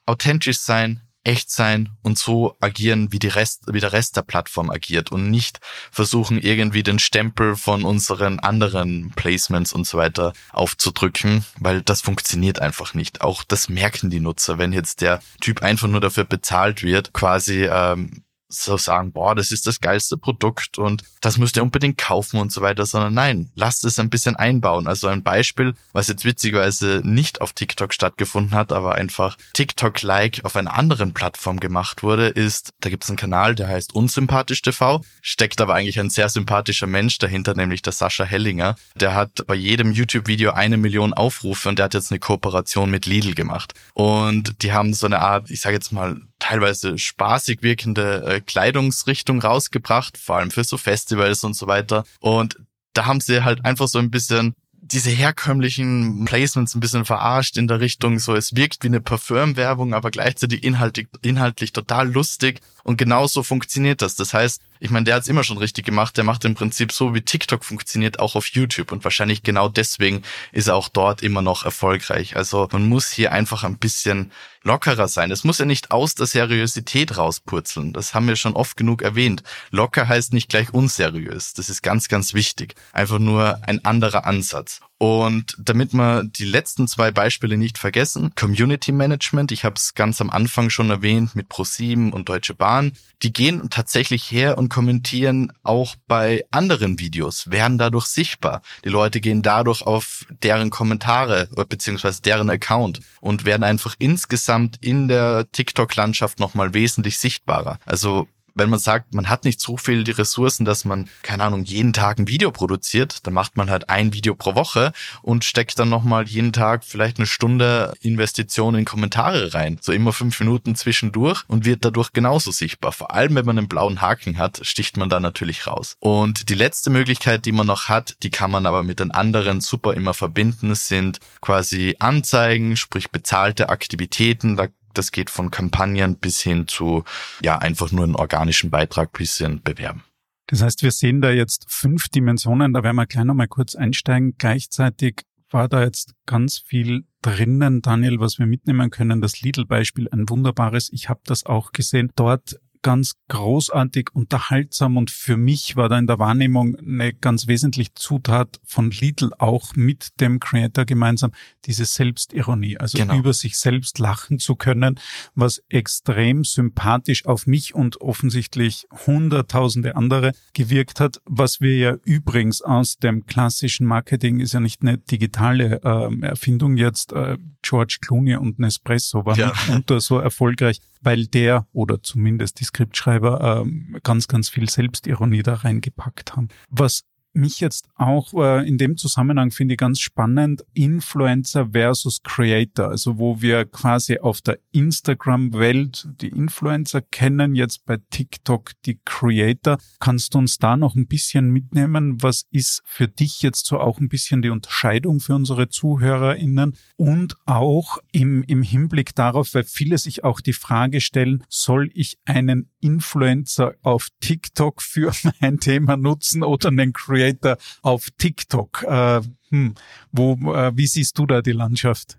authentisch 0.07 0.61
sein, 0.61 1.03
echt 1.29 1.51
sein 1.51 1.91
und 2.03 2.17
so 2.17 2.57
agieren, 2.59 3.12
wie, 3.12 3.19
die 3.19 3.29
Rest, 3.29 3.64
wie 3.71 3.81
der 3.81 3.93
Rest 3.93 4.17
der 4.17 4.23
Plattform 4.23 4.71
agiert 4.71 5.12
und 5.12 5.31
nicht 5.31 5.61
versuchen, 5.93 6.41
irgendwie 6.41 6.83
den 6.83 6.99
Stempel 6.99 7.55
von 7.55 7.85
unseren 7.85 8.38
anderen 8.38 9.12
Placements 9.14 9.75
und 9.75 9.87
so 9.87 9.99
weiter 9.99 10.33
aufzudrücken, 10.53 11.45
weil 11.61 11.83
das 11.83 12.01
funktioniert 12.01 12.61
einfach 12.61 12.95
nicht. 12.95 13.21
Auch 13.21 13.45
das 13.45 13.69
merken 13.69 14.09
die 14.09 14.21
Nutzer, 14.21 14.57
wenn 14.57 14.73
jetzt 14.73 15.03
der 15.03 15.21
Typ 15.43 15.62
einfach 15.62 15.87
nur 15.87 16.01
dafür 16.01 16.25
bezahlt 16.25 16.83
wird, 16.83 17.12
quasi 17.12 17.67
ähm, 17.71 18.23
so 18.49 18.77
sagen, 18.77 19.13
boah, 19.13 19.35
das 19.35 19.51
ist 19.51 19.67
das 19.67 19.81
geilste 19.81 20.17
Produkt 20.17 20.79
und 20.79 21.03
das 21.21 21.37
müsst 21.37 21.57
ihr 21.57 21.63
unbedingt 21.63 21.99
kaufen 21.99 22.41
und 22.41 22.51
so 22.51 22.63
weiter, 22.63 22.87
sondern 22.87 23.15
nein, 23.15 23.51
lasst 23.55 23.85
es 23.85 23.99
ein 23.99 24.11
bisschen 24.11 24.37
einbauen. 24.37 24.87
Also 24.87 25.09
ein 25.09 25.23
Beispiel, 25.23 25.75
was 25.93 26.09
jetzt 26.09 26.25
witzigerweise 26.25 27.03
nicht 27.05 27.41
auf 27.41 27.53
TikTok 27.53 27.93
stattgefunden 27.93 28.55
hat, 28.55 28.73
aber 28.73 28.95
einfach 28.95 29.37
TikTok-like 29.53 30.45
auf 30.45 30.57
einer 30.57 30.75
anderen 30.75 31.13
Plattform 31.13 31.61
gemacht 31.61 32.03
wurde, 32.03 32.29
ist, 32.29 32.73
da 32.81 32.89
gibt 32.89 33.05
es 33.05 33.11
einen 33.11 33.19
Kanal, 33.19 33.55
der 33.55 33.69
heißt 33.69 33.95
Unsympathisch 33.95 34.63
TV, 34.63 35.03
steckt 35.21 35.61
aber 35.61 35.75
eigentlich 35.75 36.01
ein 36.01 36.11
sehr 36.11 36.29
sympathischer 36.29 36.87
Mensch 36.87 37.19
dahinter, 37.19 37.55
nämlich 37.55 37.83
der 37.83 37.93
Sascha 37.93 38.25
Hellinger. 38.25 38.77
Der 38.95 39.15
hat 39.15 39.47
bei 39.47 39.55
jedem 39.55 39.93
YouTube-Video 39.93 40.53
eine 40.53 40.79
Million 40.79 41.13
Aufrufe 41.13 41.69
und 41.69 41.79
der 41.79 41.85
hat 41.85 41.95
jetzt 41.95 42.11
eine 42.11 42.19
Kooperation 42.19 42.91
mit 42.91 43.07
Lidl 43.07 43.35
gemacht. 43.35 43.75
Und 43.93 44.63
die 44.63 44.73
haben 44.73 44.95
so 44.95 45.07
eine 45.07 45.21
Art, 45.21 45.51
ich 45.51 45.61
sage 45.61 45.75
jetzt 45.75 45.93
mal, 45.93 46.21
teilweise 46.38 46.98
spaßig 46.98 47.62
wirkende 47.62 48.24
äh, 48.24 48.40
Kleidungsrichtung 48.40 49.40
rausgebracht, 49.40 50.16
vor 50.16 50.37
allem 50.37 50.51
für 50.51 50.64
so 50.64 50.77
Festivals 50.77 51.44
und 51.44 51.55
so 51.55 51.66
weiter. 51.66 52.05
Und 52.20 52.59
da 52.92 53.07
haben 53.07 53.20
sie 53.20 53.44
halt 53.44 53.64
einfach 53.64 53.88
so 53.88 53.98
ein 53.98 54.11
bisschen 54.11 54.55
diese 54.81 55.11
herkömmlichen 55.11 56.24
Placements 56.24 56.74
ein 56.74 56.81
bisschen 56.81 57.05
verarscht 57.05 57.57
in 57.57 57.68
der 57.68 57.81
Richtung, 57.81 58.18
so 58.18 58.35
es 58.35 58.57
wirkt 58.57 58.83
wie 58.85 58.88
eine 58.88 59.01
Parfümwerbung, 59.01 59.92
aber 59.92 60.11
gleichzeitig 60.11 60.64
inhaltlich, 60.64 61.09
inhaltlich 61.20 61.72
total 61.72 62.11
lustig. 62.11 62.61
Und 62.85 62.96
genauso 62.96 63.42
funktioniert 63.42 64.01
das. 64.01 64.14
Das 64.14 64.33
heißt, 64.33 64.62
ich 64.81 64.91
meine, 64.91 65.05
der 65.05 65.17
hat 65.17 65.23
es 65.23 65.29
immer 65.29 65.45
schon 65.45 65.59
richtig 65.59 65.85
gemacht. 65.85 66.17
Der 66.17 66.25
macht 66.25 66.45
im 66.45 66.55
Prinzip 66.55 66.93
so, 66.93 67.14
wie 67.14 67.21
TikTok 67.21 67.64
funktioniert, 67.64 68.19
auch 68.19 68.35
auf 68.35 68.47
YouTube. 68.47 68.93
Und 68.93 69.05
wahrscheinlich 69.05 69.43
genau 69.43 69.69
deswegen 69.69 70.23
ist 70.53 70.69
er 70.69 70.77
auch 70.77 70.88
dort 70.88 71.23
immer 71.23 71.43
noch 71.43 71.64
erfolgreich. 71.64 72.37
Also 72.37 72.69
man 72.71 72.88
muss 72.88 73.11
hier 73.11 73.33
einfach 73.33 73.64
ein 73.64 73.79
bisschen 73.79 74.33
lockerer 74.62 75.09
sein. 75.09 75.31
Es 75.31 75.45
muss 75.45 75.59
ja 75.59 75.64
nicht 75.64 75.91
aus 75.91 76.14
der 76.14 76.27
Seriosität 76.27 77.17
rauspurzeln. 77.17 77.93
Das 77.93 78.14
haben 78.14 78.29
wir 78.29 78.37
schon 78.37 78.55
oft 78.55 78.77
genug 78.77 79.03
erwähnt. 79.03 79.43
Locker 79.71 80.09
heißt 80.09 80.33
nicht 80.33 80.49
gleich 80.49 80.73
unseriös. 80.73 81.55
Das 81.55 81.71
ist 81.71 81.83
ganz, 81.83 82.09
ganz 82.09 82.35
wichtig. 82.35 82.75
Einfach 82.93 83.19
nur 83.19 83.59
ein 83.67 83.85
anderer 83.85 84.27
Ansatz. 84.27 84.81
Und 84.99 85.55
damit 85.59 85.95
wir 85.95 86.25
die 86.25 86.45
letzten 86.45 86.89
zwei 86.89 87.13
Beispiele 87.13 87.57
nicht 87.57 87.79
vergessen, 87.79 88.33
Community 88.35 88.91
Management, 88.91 89.53
ich 89.53 89.65
habe 89.65 89.77
es 89.77 89.95
ganz 89.95 90.21
am 90.21 90.29
Anfang 90.29 90.71
schon 90.71 90.91
erwähnt 90.91 91.37
mit 91.37 91.49
ProSieben 91.49 92.13
und 92.13 92.29
Deutsche 92.29 92.55
Bahn, 92.55 92.93
die 93.23 93.33
gehen 93.33 93.71
tatsächlich 93.71 94.29
her 94.33 94.59
und 94.59 94.71
kommentieren 94.71 95.53
auch 95.63 95.95
bei 96.09 96.45
anderen 96.51 96.99
Videos, 96.99 97.49
werden 97.49 97.79
dadurch 97.79 98.07
sichtbar. 98.07 98.61
Die 98.85 98.89
Leute 98.89 99.21
gehen 99.21 99.43
dadurch 99.43 99.83
auf 99.83 100.27
deren 100.43 100.71
Kommentare 100.71 101.49
beziehungsweise 101.69 102.21
deren 102.23 102.51
Account 102.51 103.01
und 103.21 103.45
werden 103.45 103.63
einfach 103.63 103.95
insgesamt 104.01 104.79
in 104.81 105.07
der 105.07 105.47
TikTok-Landschaft 105.53 106.41
nochmal 106.41 106.75
wesentlich 106.75 107.19
sichtbarer. 107.19 107.79
Also 107.87 108.27
wenn 108.59 108.71
man 108.71 108.79
sagt, 108.79 109.14
man 109.14 109.29
hat 109.29 109.44
nicht 109.44 109.61
so 109.61 109.77
viel 109.77 110.05
die 110.05 110.11
Ressourcen, 110.11 110.64
dass 110.64 110.85
man, 110.85 111.09
keine 111.23 111.44
Ahnung, 111.44 111.64
jeden 111.64 111.92
Tag 111.92 112.18
ein 112.18 112.29
Video 112.29 112.51
produziert, 112.51 113.27
dann 113.27 113.35
macht 113.35 113.57
man 113.57 113.71
halt 113.71 113.88
ein 113.88 114.12
Video 114.12 114.35
pro 114.35 114.55
Woche 114.55 114.92
und 115.23 115.44
steckt 115.44 115.79
dann 115.79 115.88
nochmal 115.88 116.27
jeden 116.27 116.53
Tag 116.53 116.85
vielleicht 116.85 117.18
eine 117.18 117.27
Stunde 117.27 117.94
Investition 118.01 118.75
in 118.75 118.85
Kommentare 118.85 119.55
rein. 119.55 119.79
So 119.81 119.92
immer 119.92 120.12
fünf 120.12 120.38
Minuten 120.40 120.75
zwischendurch 120.75 121.44
und 121.47 121.64
wird 121.64 121.85
dadurch 121.85 122.12
genauso 122.12 122.51
sichtbar. 122.51 122.92
Vor 122.92 123.14
allem, 123.14 123.35
wenn 123.35 123.47
man 123.47 123.59
einen 123.59 123.68
blauen 123.68 124.01
Haken 124.01 124.38
hat, 124.38 124.61
sticht 124.62 124.97
man 124.97 125.09
da 125.09 125.21
natürlich 125.21 125.66
raus. 125.66 125.97
Und 126.01 126.49
die 126.49 126.55
letzte 126.55 126.90
Möglichkeit, 126.90 127.44
die 127.47 127.53
man 127.53 127.66
noch 127.66 127.88
hat, 127.88 128.16
die 128.23 128.31
kann 128.31 128.51
man 128.51 128.66
aber 128.66 128.83
mit 128.83 129.01
den 129.01 129.11
anderen 129.11 129.61
super 129.61 129.94
immer 129.94 130.14
verbinden, 130.14 130.75
sind 130.75 131.21
quasi 131.40 131.97
Anzeigen, 131.99 132.77
sprich 132.77 133.11
bezahlte 133.11 133.68
Aktivitäten. 133.68 134.57
Da 134.57 134.68
das 134.94 135.12
geht 135.12 135.31
von 135.31 135.51
Kampagnen 135.51 136.16
bis 136.16 136.40
hin 136.40 136.66
zu, 136.68 137.05
ja, 137.42 137.59
einfach 137.59 137.92
nur 137.92 138.05
einen 138.05 138.16
organischen 138.16 138.70
Beitrag 138.70 139.12
bisschen 139.12 139.62
bewerben. 139.62 140.05
Das 140.48 140.62
heißt, 140.62 140.83
wir 140.83 140.92
sehen 140.92 141.20
da 141.20 141.31
jetzt 141.31 141.66
fünf 141.68 142.09
Dimensionen, 142.09 142.72
da 142.72 142.83
werden 142.83 142.96
wir 142.96 143.07
gleich 143.07 143.24
nochmal 143.24 143.48
kurz 143.48 143.74
einsteigen. 143.74 144.35
Gleichzeitig 144.38 145.22
war 145.51 145.68
da 145.68 145.83
jetzt 145.83 146.14
ganz 146.27 146.59
viel 146.59 147.05
drinnen, 147.22 147.83
Daniel, 147.83 148.20
was 148.20 148.38
wir 148.38 148.46
mitnehmen 148.46 148.90
können. 148.90 149.20
Das 149.20 149.40
Lidl-Beispiel, 149.40 150.09
ein 150.11 150.29
wunderbares. 150.29 150.90
Ich 150.92 151.09
habe 151.09 151.20
das 151.24 151.46
auch 151.46 151.72
gesehen. 151.72 152.12
Dort 152.16 152.59
ganz 152.83 153.14
großartig 153.29 154.11
unterhaltsam 154.12 154.97
und 154.97 155.11
für 155.11 155.37
mich 155.37 155.77
war 155.77 155.88
da 155.88 155.99
in 155.99 156.07
der 156.07 156.19
Wahrnehmung 156.19 156.77
eine 156.77 157.12
ganz 157.12 157.47
wesentliche 157.47 157.95
Zutat 157.95 158.61
von 158.64 158.91
Lidl 158.91 159.31
auch 159.38 159.75
mit 159.77 160.21
dem 160.21 160.41
Creator 160.41 160.85
gemeinsam, 160.85 161.33
diese 161.64 161.85
Selbstironie, 161.85 162.79
also 162.79 162.99
genau. 162.99 163.17
über 163.17 163.33
sich 163.33 163.57
selbst 163.59 163.99
lachen 163.99 164.38
zu 164.38 164.57
können, 164.57 164.99
was 165.35 165.62
extrem 165.69 166.45
sympathisch 166.45 167.27
auf 167.27 167.47
mich 167.47 167.75
und 167.75 168.01
offensichtlich 168.01 168.87
hunderttausende 169.07 169.97
andere 169.97 170.33
gewirkt 170.55 171.01
hat, 171.01 171.21
was 171.25 171.61
wir 171.61 171.77
ja 171.77 171.97
übrigens 172.05 172.62
aus 172.62 172.97
dem 172.97 173.27
klassischen 173.27 173.87
Marketing 173.87 174.41
ist 174.41 174.55
ja 174.55 174.61
nicht 174.61 174.83
eine 174.83 174.99
digitale 174.99 175.81
äh, 175.83 176.27
Erfindung 176.27 176.77
jetzt, 176.77 177.12
äh, 177.12 177.37
George 177.62 177.99
Clooney 178.01 178.37
und 178.37 178.59
Nespresso 178.59 179.25
waren 179.25 179.38
ja. 179.38 179.53
unter 179.75 180.01
so 180.01 180.19
erfolgreich, 180.19 180.81
weil 181.01 181.27
der 181.27 181.67
oder 181.73 182.03
zumindest 182.03 182.61
die 182.61 182.65
Skriptschreiber 182.65 183.63
ähm, 183.63 183.99
ganz, 184.03 184.29
ganz 184.29 184.49
viel 184.49 184.69
Selbstironie 184.69 185.43
da 185.43 185.55
reingepackt 185.55 186.37
haben. 186.37 186.49
Was 186.71 187.05
mich 187.38 187.61
jetzt 187.61 187.88
auch 187.94 188.35
äh, 188.35 188.68
in 188.68 188.77
dem 188.77 188.96
Zusammenhang 188.96 189.51
finde 189.51 189.74
ich 189.74 189.79
ganz 189.79 190.01
spannend, 190.01 190.64
Influencer 190.74 191.70
versus 191.72 192.22
Creator, 192.22 192.88
also 192.88 193.18
wo 193.18 193.40
wir 193.40 193.64
quasi 193.64 194.18
auf 194.18 194.40
der 194.42 194.59
Instagram-Welt 194.72 196.09
die 196.20 196.29
Influencer 196.29 197.01
kennen, 197.01 197.55
jetzt 197.55 197.87
bei 197.87 197.98
TikTok 198.11 198.72
die 198.85 199.01
Creator. 199.05 199.79
Kannst 200.01 200.35
du 200.35 200.38
uns 200.38 200.59
da 200.59 200.77
noch 200.77 200.94
ein 200.94 201.07
bisschen 201.07 201.51
mitnehmen? 201.51 202.22
Was 202.22 202.44
ist 202.51 202.83
für 202.85 203.09
dich 203.09 203.42
jetzt 203.42 203.66
so 203.66 203.81
auch 203.81 204.01
ein 204.01 204.09
bisschen 204.09 204.42
die 204.42 204.51
Unterscheidung 204.51 205.20
für 205.20 205.35
unsere 205.35 205.68
ZuhörerInnen 205.68 206.77
und 206.96 207.37
auch 207.46 207.98
im, 208.12 208.42
im 208.42 208.62
Hinblick 208.62 209.14
darauf, 209.14 209.55
weil 209.55 209.64
viele 209.64 209.98
sich 209.98 210.24
auch 210.24 210.40
die 210.40 210.53
Frage 210.53 211.01
stellen, 211.01 211.44
soll 211.48 211.90
ich 211.94 212.18
einen 212.24 212.70
Influencer 212.81 213.75
auf 213.83 214.09
TikTok 214.21 214.83
für 214.83 215.12
mein 215.41 215.59
Thema 215.59 215.97
nutzen 215.97 216.43
oder 216.43 216.69
einen 216.69 216.93
Creator 216.93 217.57
auf 217.83 218.09
TikTok? 218.17 218.83
Äh, 218.85 219.21
hm, 219.51 219.75
wo, 220.12 220.55
äh, 220.55 220.77
wie 220.77 220.87
siehst 220.87 221.19
du 221.19 221.27
da 221.27 221.43
die 221.43 221.53
Landschaft? 221.53 222.19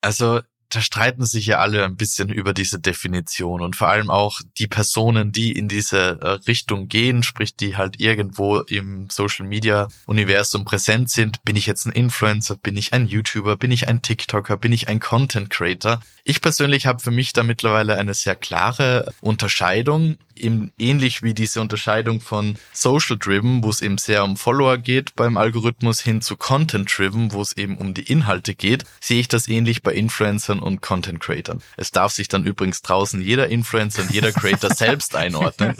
Also 0.00 0.40
da 0.74 0.80
streiten 0.80 1.24
sich 1.24 1.46
ja 1.46 1.58
alle 1.58 1.84
ein 1.84 1.96
bisschen 1.96 2.28
über 2.28 2.52
diese 2.52 2.80
Definition 2.80 3.60
und 3.60 3.76
vor 3.76 3.88
allem 3.88 4.10
auch 4.10 4.40
die 4.58 4.66
Personen, 4.66 5.32
die 5.32 5.52
in 5.52 5.68
diese 5.68 6.20
äh, 6.20 6.28
Richtung 6.48 6.88
gehen, 6.88 7.22
sprich 7.22 7.54
die 7.54 7.76
halt 7.76 8.00
irgendwo 8.00 8.58
im 8.60 9.08
Social 9.10 9.46
Media 9.46 9.88
Universum 10.06 10.64
präsent 10.64 11.10
sind. 11.10 11.44
Bin 11.44 11.56
ich 11.56 11.66
jetzt 11.66 11.86
ein 11.86 11.92
Influencer? 11.92 12.56
Bin 12.56 12.76
ich 12.76 12.92
ein 12.92 13.06
YouTuber? 13.06 13.56
Bin 13.56 13.70
ich 13.70 13.88
ein 13.88 14.02
TikToker? 14.02 14.56
Bin 14.56 14.72
ich 14.72 14.88
ein 14.88 15.00
Content 15.00 15.50
Creator? 15.50 16.00
Ich 16.24 16.40
persönlich 16.40 16.86
habe 16.86 17.00
für 17.00 17.10
mich 17.10 17.34
da 17.34 17.42
mittlerweile 17.42 17.98
eine 17.98 18.14
sehr 18.14 18.34
klare 18.34 19.12
Unterscheidung, 19.20 20.16
eben 20.36 20.72
ähnlich 20.78 21.22
wie 21.22 21.34
diese 21.34 21.60
Unterscheidung 21.60 22.20
von 22.20 22.56
Social 22.72 23.18
Driven, 23.18 23.62
wo 23.62 23.70
es 23.70 23.82
eben 23.82 23.98
sehr 23.98 24.24
um 24.24 24.36
Follower 24.36 24.78
geht 24.78 25.14
beim 25.16 25.36
Algorithmus 25.36 26.00
hin 26.00 26.22
zu 26.22 26.36
Content 26.36 26.90
Driven, 26.96 27.32
wo 27.32 27.42
es 27.42 27.56
eben 27.56 27.76
um 27.76 27.92
die 27.92 28.02
Inhalte 28.10 28.54
geht, 28.54 28.84
sehe 29.00 29.20
ich 29.20 29.28
das 29.28 29.48
ähnlich 29.48 29.82
bei 29.82 29.92
Influencern 29.92 30.60
und 30.64 30.80
Content 30.80 31.20
Creatern. 31.20 31.62
Es 31.76 31.90
darf 31.90 32.12
sich 32.12 32.28
dann 32.28 32.44
übrigens 32.44 32.82
draußen 32.82 33.20
jeder 33.20 33.48
Influencer 33.48 34.02
und 34.02 34.10
jeder 34.10 34.32
Creator 34.32 34.70
selbst 34.74 35.14
einordnen. 35.14 35.76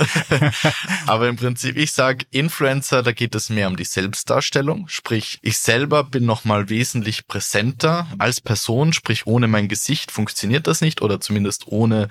Aber 1.06 1.28
im 1.28 1.36
Prinzip, 1.36 1.76
ich 1.76 1.92
sage 1.92 2.26
Influencer, 2.30 3.02
da 3.02 3.12
geht 3.12 3.34
es 3.34 3.48
mehr 3.48 3.68
um 3.68 3.76
die 3.76 3.84
Selbstdarstellung, 3.84 4.88
sprich 4.88 5.38
ich 5.42 5.58
selber 5.58 6.04
bin 6.04 6.26
nochmal 6.26 6.68
wesentlich 6.68 7.26
präsenter 7.26 8.06
als 8.18 8.40
Person, 8.40 8.92
sprich 8.92 9.26
ohne 9.26 9.48
mein 9.48 9.68
Gesicht 9.68 10.10
funktioniert 10.10 10.66
das 10.66 10.80
nicht 10.80 11.02
oder 11.02 11.20
zumindest 11.20 11.66
ohne, 11.66 12.08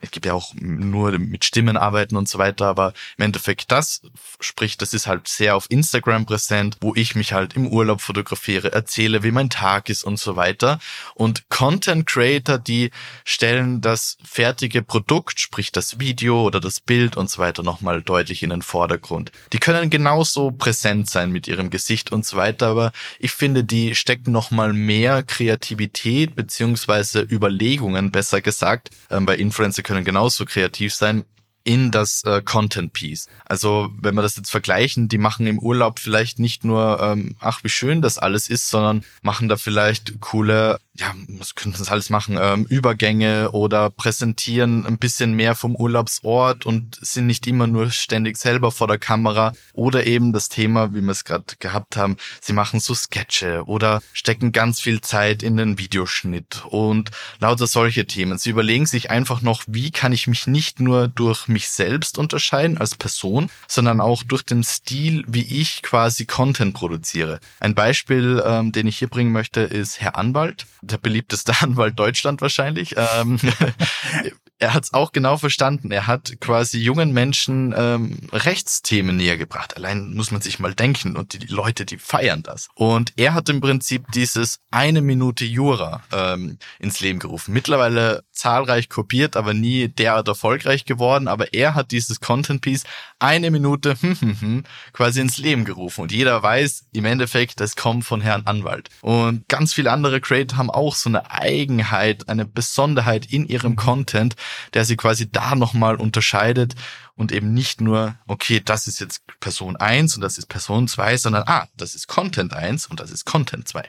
es 0.00 0.10
gibt 0.10 0.26
ja 0.26 0.34
auch 0.34 0.52
nur 0.54 1.18
mit 1.18 1.44
Stimmen 1.44 1.76
arbeiten 1.76 2.16
und 2.16 2.28
so 2.28 2.38
weiter, 2.38 2.66
aber 2.66 2.92
im 3.16 3.24
Endeffekt 3.24 3.72
das, 3.72 4.02
sprich, 4.40 4.76
das 4.76 4.92
ist 4.92 5.06
halt 5.06 5.28
sehr 5.28 5.56
auf 5.56 5.66
Instagram 5.70 6.26
präsent, 6.26 6.76
wo 6.80 6.94
ich 6.94 7.14
mich 7.14 7.32
halt 7.32 7.54
im 7.54 7.66
Urlaub 7.66 8.00
fotografiere, 8.00 8.72
erzähle, 8.72 9.22
wie 9.22 9.30
mein 9.30 9.50
Tag 9.50 9.88
ist 9.88 10.04
und 10.04 10.18
so 10.18 10.36
weiter. 10.36 10.78
Und 11.14 11.48
Content 11.48 11.91
Creator, 12.04 12.58
die 12.58 12.90
stellen 13.24 13.80
das 13.80 14.16
fertige 14.24 14.82
Produkt, 14.82 15.38
sprich 15.38 15.70
das 15.70 16.00
Video 16.00 16.42
oder 16.42 16.58
das 16.58 16.80
Bild 16.80 17.16
und 17.16 17.30
so 17.30 17.38
weiter 17.40 17.62
nochmal 17.62 18.02
deutlich 18.02 18.42
in 18.42 18.50
den 18.50 18.62
Vordergrund. 18.62 19.30
Die 19.52 19.58
können 19.58 19.90
genauso 19.90 20.50
präsent 20.50 21.08
sein 21.08 21.30
mit 21.30 21.46
ihrem 21.46 21.70
Gesicht 21.70 22.10
und 22.12 22.24
so 22.24 22.36
weiter, 22.36 22.68
aber 22.68 22.92
ich 23.18 23.32
finde, 23.32 23.62
die 23.62 23.94
stecken 23.94 24.32
nochmal 24.32 24.72
mehr 24.72 25.22
Kreativität 25.22 26.34
beziehungsweise 26.34 27.20
über 27.20 27.42
Überlegungen, 27.42 28.12
besser 28.12 28.40
gesagt, 28.40 28.90
ähm, 29.10 29.26
bei 29.26 29.36
Influencer 29.36 29.82
können 29.82 30.04
genauso 30.04 30.44
kreativ 30.44 30.94
sein, 30.94 31.24
in 31.64 31.90
das 31.90 32.24
äh, 32.24 32.42
Content 32.42 32.92
Piece. 32.92 33.28
Also 33.44 33.90
wenn 34.00 34.16
wir 34.16 34.22
das 34.22 34.36
jetzt 34.36 34.50
vergleichen, 34.50 35.08
die 35.08 35.18
machen 35.18 35.46
im 35.46 35.58
Urlaub 35.58 36.00
vielleicht 36.00 36.38
nicht 36.38 36.64
nur, 36.64 37.00
ähm, 37.00 37.36
ach 37.40 37.62
wie 37.62 37.68
schön 37.68 38.02
das 38.02 38.18
alles 38.18 38.48
ist, 38.48 38.68
sondern 38.68 39.04
machen 39.22 39.48
da 39.48 39.56
vielleicht 39.56 40.20
coole 40.20 40.78
ja, 40.94 41.14
was 41.38 41.54
könnten 41.54 41.78
das 41.78 41.90
alles 41.90 42.10
machen? 42.10 42.38
Ähm, 42.38 42.66
Übergänge 42.66 43.52
oder 43.52 43.88
präsentieren 43.88 44.84
ein 44.84 44.98
bisschen 44.98 45.32
mehr 45.32 45.54
vom 45.54 45.74
Urlaubsort 45.74 46.66
und 46.66 46.98
sind 47.00 47.26
nicht 47.26 47.46
immer 47.46 47.66
nur 47.66 47.90
ständig 47.90 48.36
selber 48.36 48.70
vor 48.70 48.88
der 48.88 48.98
Kamera. 48.98 49.54
Oder 49.72 50.06
eben 50.06 50.34
das 50.34 50.50
Thema, 50.50 50.92
wie 50.92 51.00
wir 51.00 51.12
es 51.12 51.24
gerade 51.24 51.44
gehabt 51.60 51.96
haben, 51.96 52.18
sie 52.42 52.52
machen 52.52 52.78
so 52.78 52.94
Sketche 52.94 53.64
oder 53.64 54.02
stecken 54.12 54.52
ganz 54.52 54.80
viel 54.80 55.00
Zeit 55.00 55.42
in 55.42 55.56
den 55.56 55.78
Videoschnitt 55.78 56.62
und 56.66 57.10
lauter 57.40 57.66
solche 57.66 58.06
Themen. 58.06 58.36
Sie 58.36 58.50
überlegen 58.50 58.84
sich 58.84 59.10
einfach 59.10 59.40
noch, 59.40 59.62
wie 59.66 59.92
kann 59.92 60.12
ich 60.12 60.26
mich 60.26 60.46
nicht 60.46 60.78
nur 60.78 61.08
durch 61.08 61.48
mich 61.48 61.70
selbst 61.70 62.18
unterscheiden 62.18 62.76
als 62.76 62.96
Person, 62.96 63.48
sondern 63.66 64.02
auch 64.02 64.22
durch 64.24 64.42
den 64.42 64.62
Stil, 64.62 65.24
wie 65.26 65.60
ich 65.60 65.80
quasi 65.82 66.26
Content 66.26 66.74
produziere. 66.74 67.40
Ein 67.60 67.74
Beispiel, 67.74 68.42
ähm, 68.44 68.72
den 68.72 68.86
ich 68.86 68.98
hier 68.98 69.08
bringen 69.08 69.32
möchte, 69.32 69.60
ist 69.62 69.98
Herr 69.98 70.18
Anwalt 70.18 70.66
der 70.82 70.98
beliebteste 70.98 71.54
Anwalt 71.60 71.98
Deutschland 71.98 72.40
wahrscheinlich. 72.42 72.94
Ähm, 72.96 73.38
er 74.62 74.74
hat 74.74 74.84
es 74.84 74.94
auch 74.94 75.10
genau 75.10 75.36
verstanden. 75.36 75.90
Er 75.90 76.06
hat 76.06 76.40
quasi 76.40 76.78
jungen 76.78 77.12
Menschen 77.12 77.74
ähm, 77.76 78.18
Rechtsthemen 78.32 79.16
näher 79.16 79.36
gebracht. 79.36 79.76
Allein 79.76 80.14
muss 80.14 80.30
man 80.30 80.40
sich 80.40 80.60
mal 80.60 80.72
denken 80.72 81.16
und 81.16 81.32
die, 81.32 81.40
die, 81.40 81.52
Leute, 81.52 81.84
die 81.84 81.98
feiern 81.98 82.44
das. 82.44 82.68
Und 82.74 83.12
er 83.16 83.34
hat 83.34 83.48
im 83.48 83.60
Prinzip 83.60 84.04
dieses 84.12 84.60
eine 84.70 85.02
Minute 85.02 85.44
Jura 85.44 86.02
ähm, 86.12 86.58
ins 86.78 87.00
Leben 87.00 87.18
gerufen. 87.18 87.52
Mittlerweile 87.52 88.22
zahlreich 88.30 88.88
kopiert, 88.88 89.36
aber 89.36 89.52
nie 89.52 89.88
derart 89.88 90.28
erfolgreich 90.28 90.84
geworden. 90.84 91.26
Aber 91.26 91.52
er 91.52 91.74
hat 91.74 91.90
dieses 91.90 92.20
Content 92.20 92.62
Piece 92.62 92.84
eine 93.18 93.50
Minute 93.50 93.96
hm, 94.00 94.20
hm, 94.20 94.40
hm, 94.40 94.64
quasi 94.92 95.20
ins 95.20 95.38
Leben 95.38 95.64
gerufen. 95.64 96.02
Und 96.02 96.12
jeder 96.12 96.40
weiß 96.40 96.86
im 96.92 97.04
Endeffekt, 97.04 97.58
das 97.58 97.74
kommt 97.74 98.04
von 98.04 98.20
Herrn 98.20 98.42
Anwalt. 98.44 98.90
Und 99.00 99.48
ganz 99.48 99.74
viele 99.74 99.90
andere 99.90 100.20
Creator 100.20 100.56
haben 100.56 100.70
auch 100.70 100.94
so 100.94 101.10
eine 101.10 101.32
Eigenheit, 101.32 102.28
eine 102.28 102.44
Besonderheit 102.44 103.26
in 103.26 103.48
ihrem 103.48 103.74
Content, 103.74 104.36
der 104.74 104.84
sie 104.84 104.96
quasi 104.96 105.30
da 105.30 105.54
nochmal 105.54 105.96
unterscheidet 105.96 106.74
und 107.14 107.32
eben 107.32 107.52
nicht 107.52 107.80
nur, 107.80 108.16
okay, 108.26 108.60
das 108.64 108.86
ist 108.86 109.00
jetzt 109.00 109.22
Person 109.40 109.76
1 109.76 110.16
und 110.16 110.22
das 110.22 110.38
ist 110.38 110.46
Person 110.46 110.88
2, 110.88 111.16
sondern 111.16 111.44
ah, 111.46 111.68
das 111.76 111.94
ist 111.94 112.08
Content 112.08 112.54
1 112.54 112.86
und 112.86 113.00
das 113.00 113.10
ist 113.10 113.24
Content 113.24 113.68
2. 113.68 113.88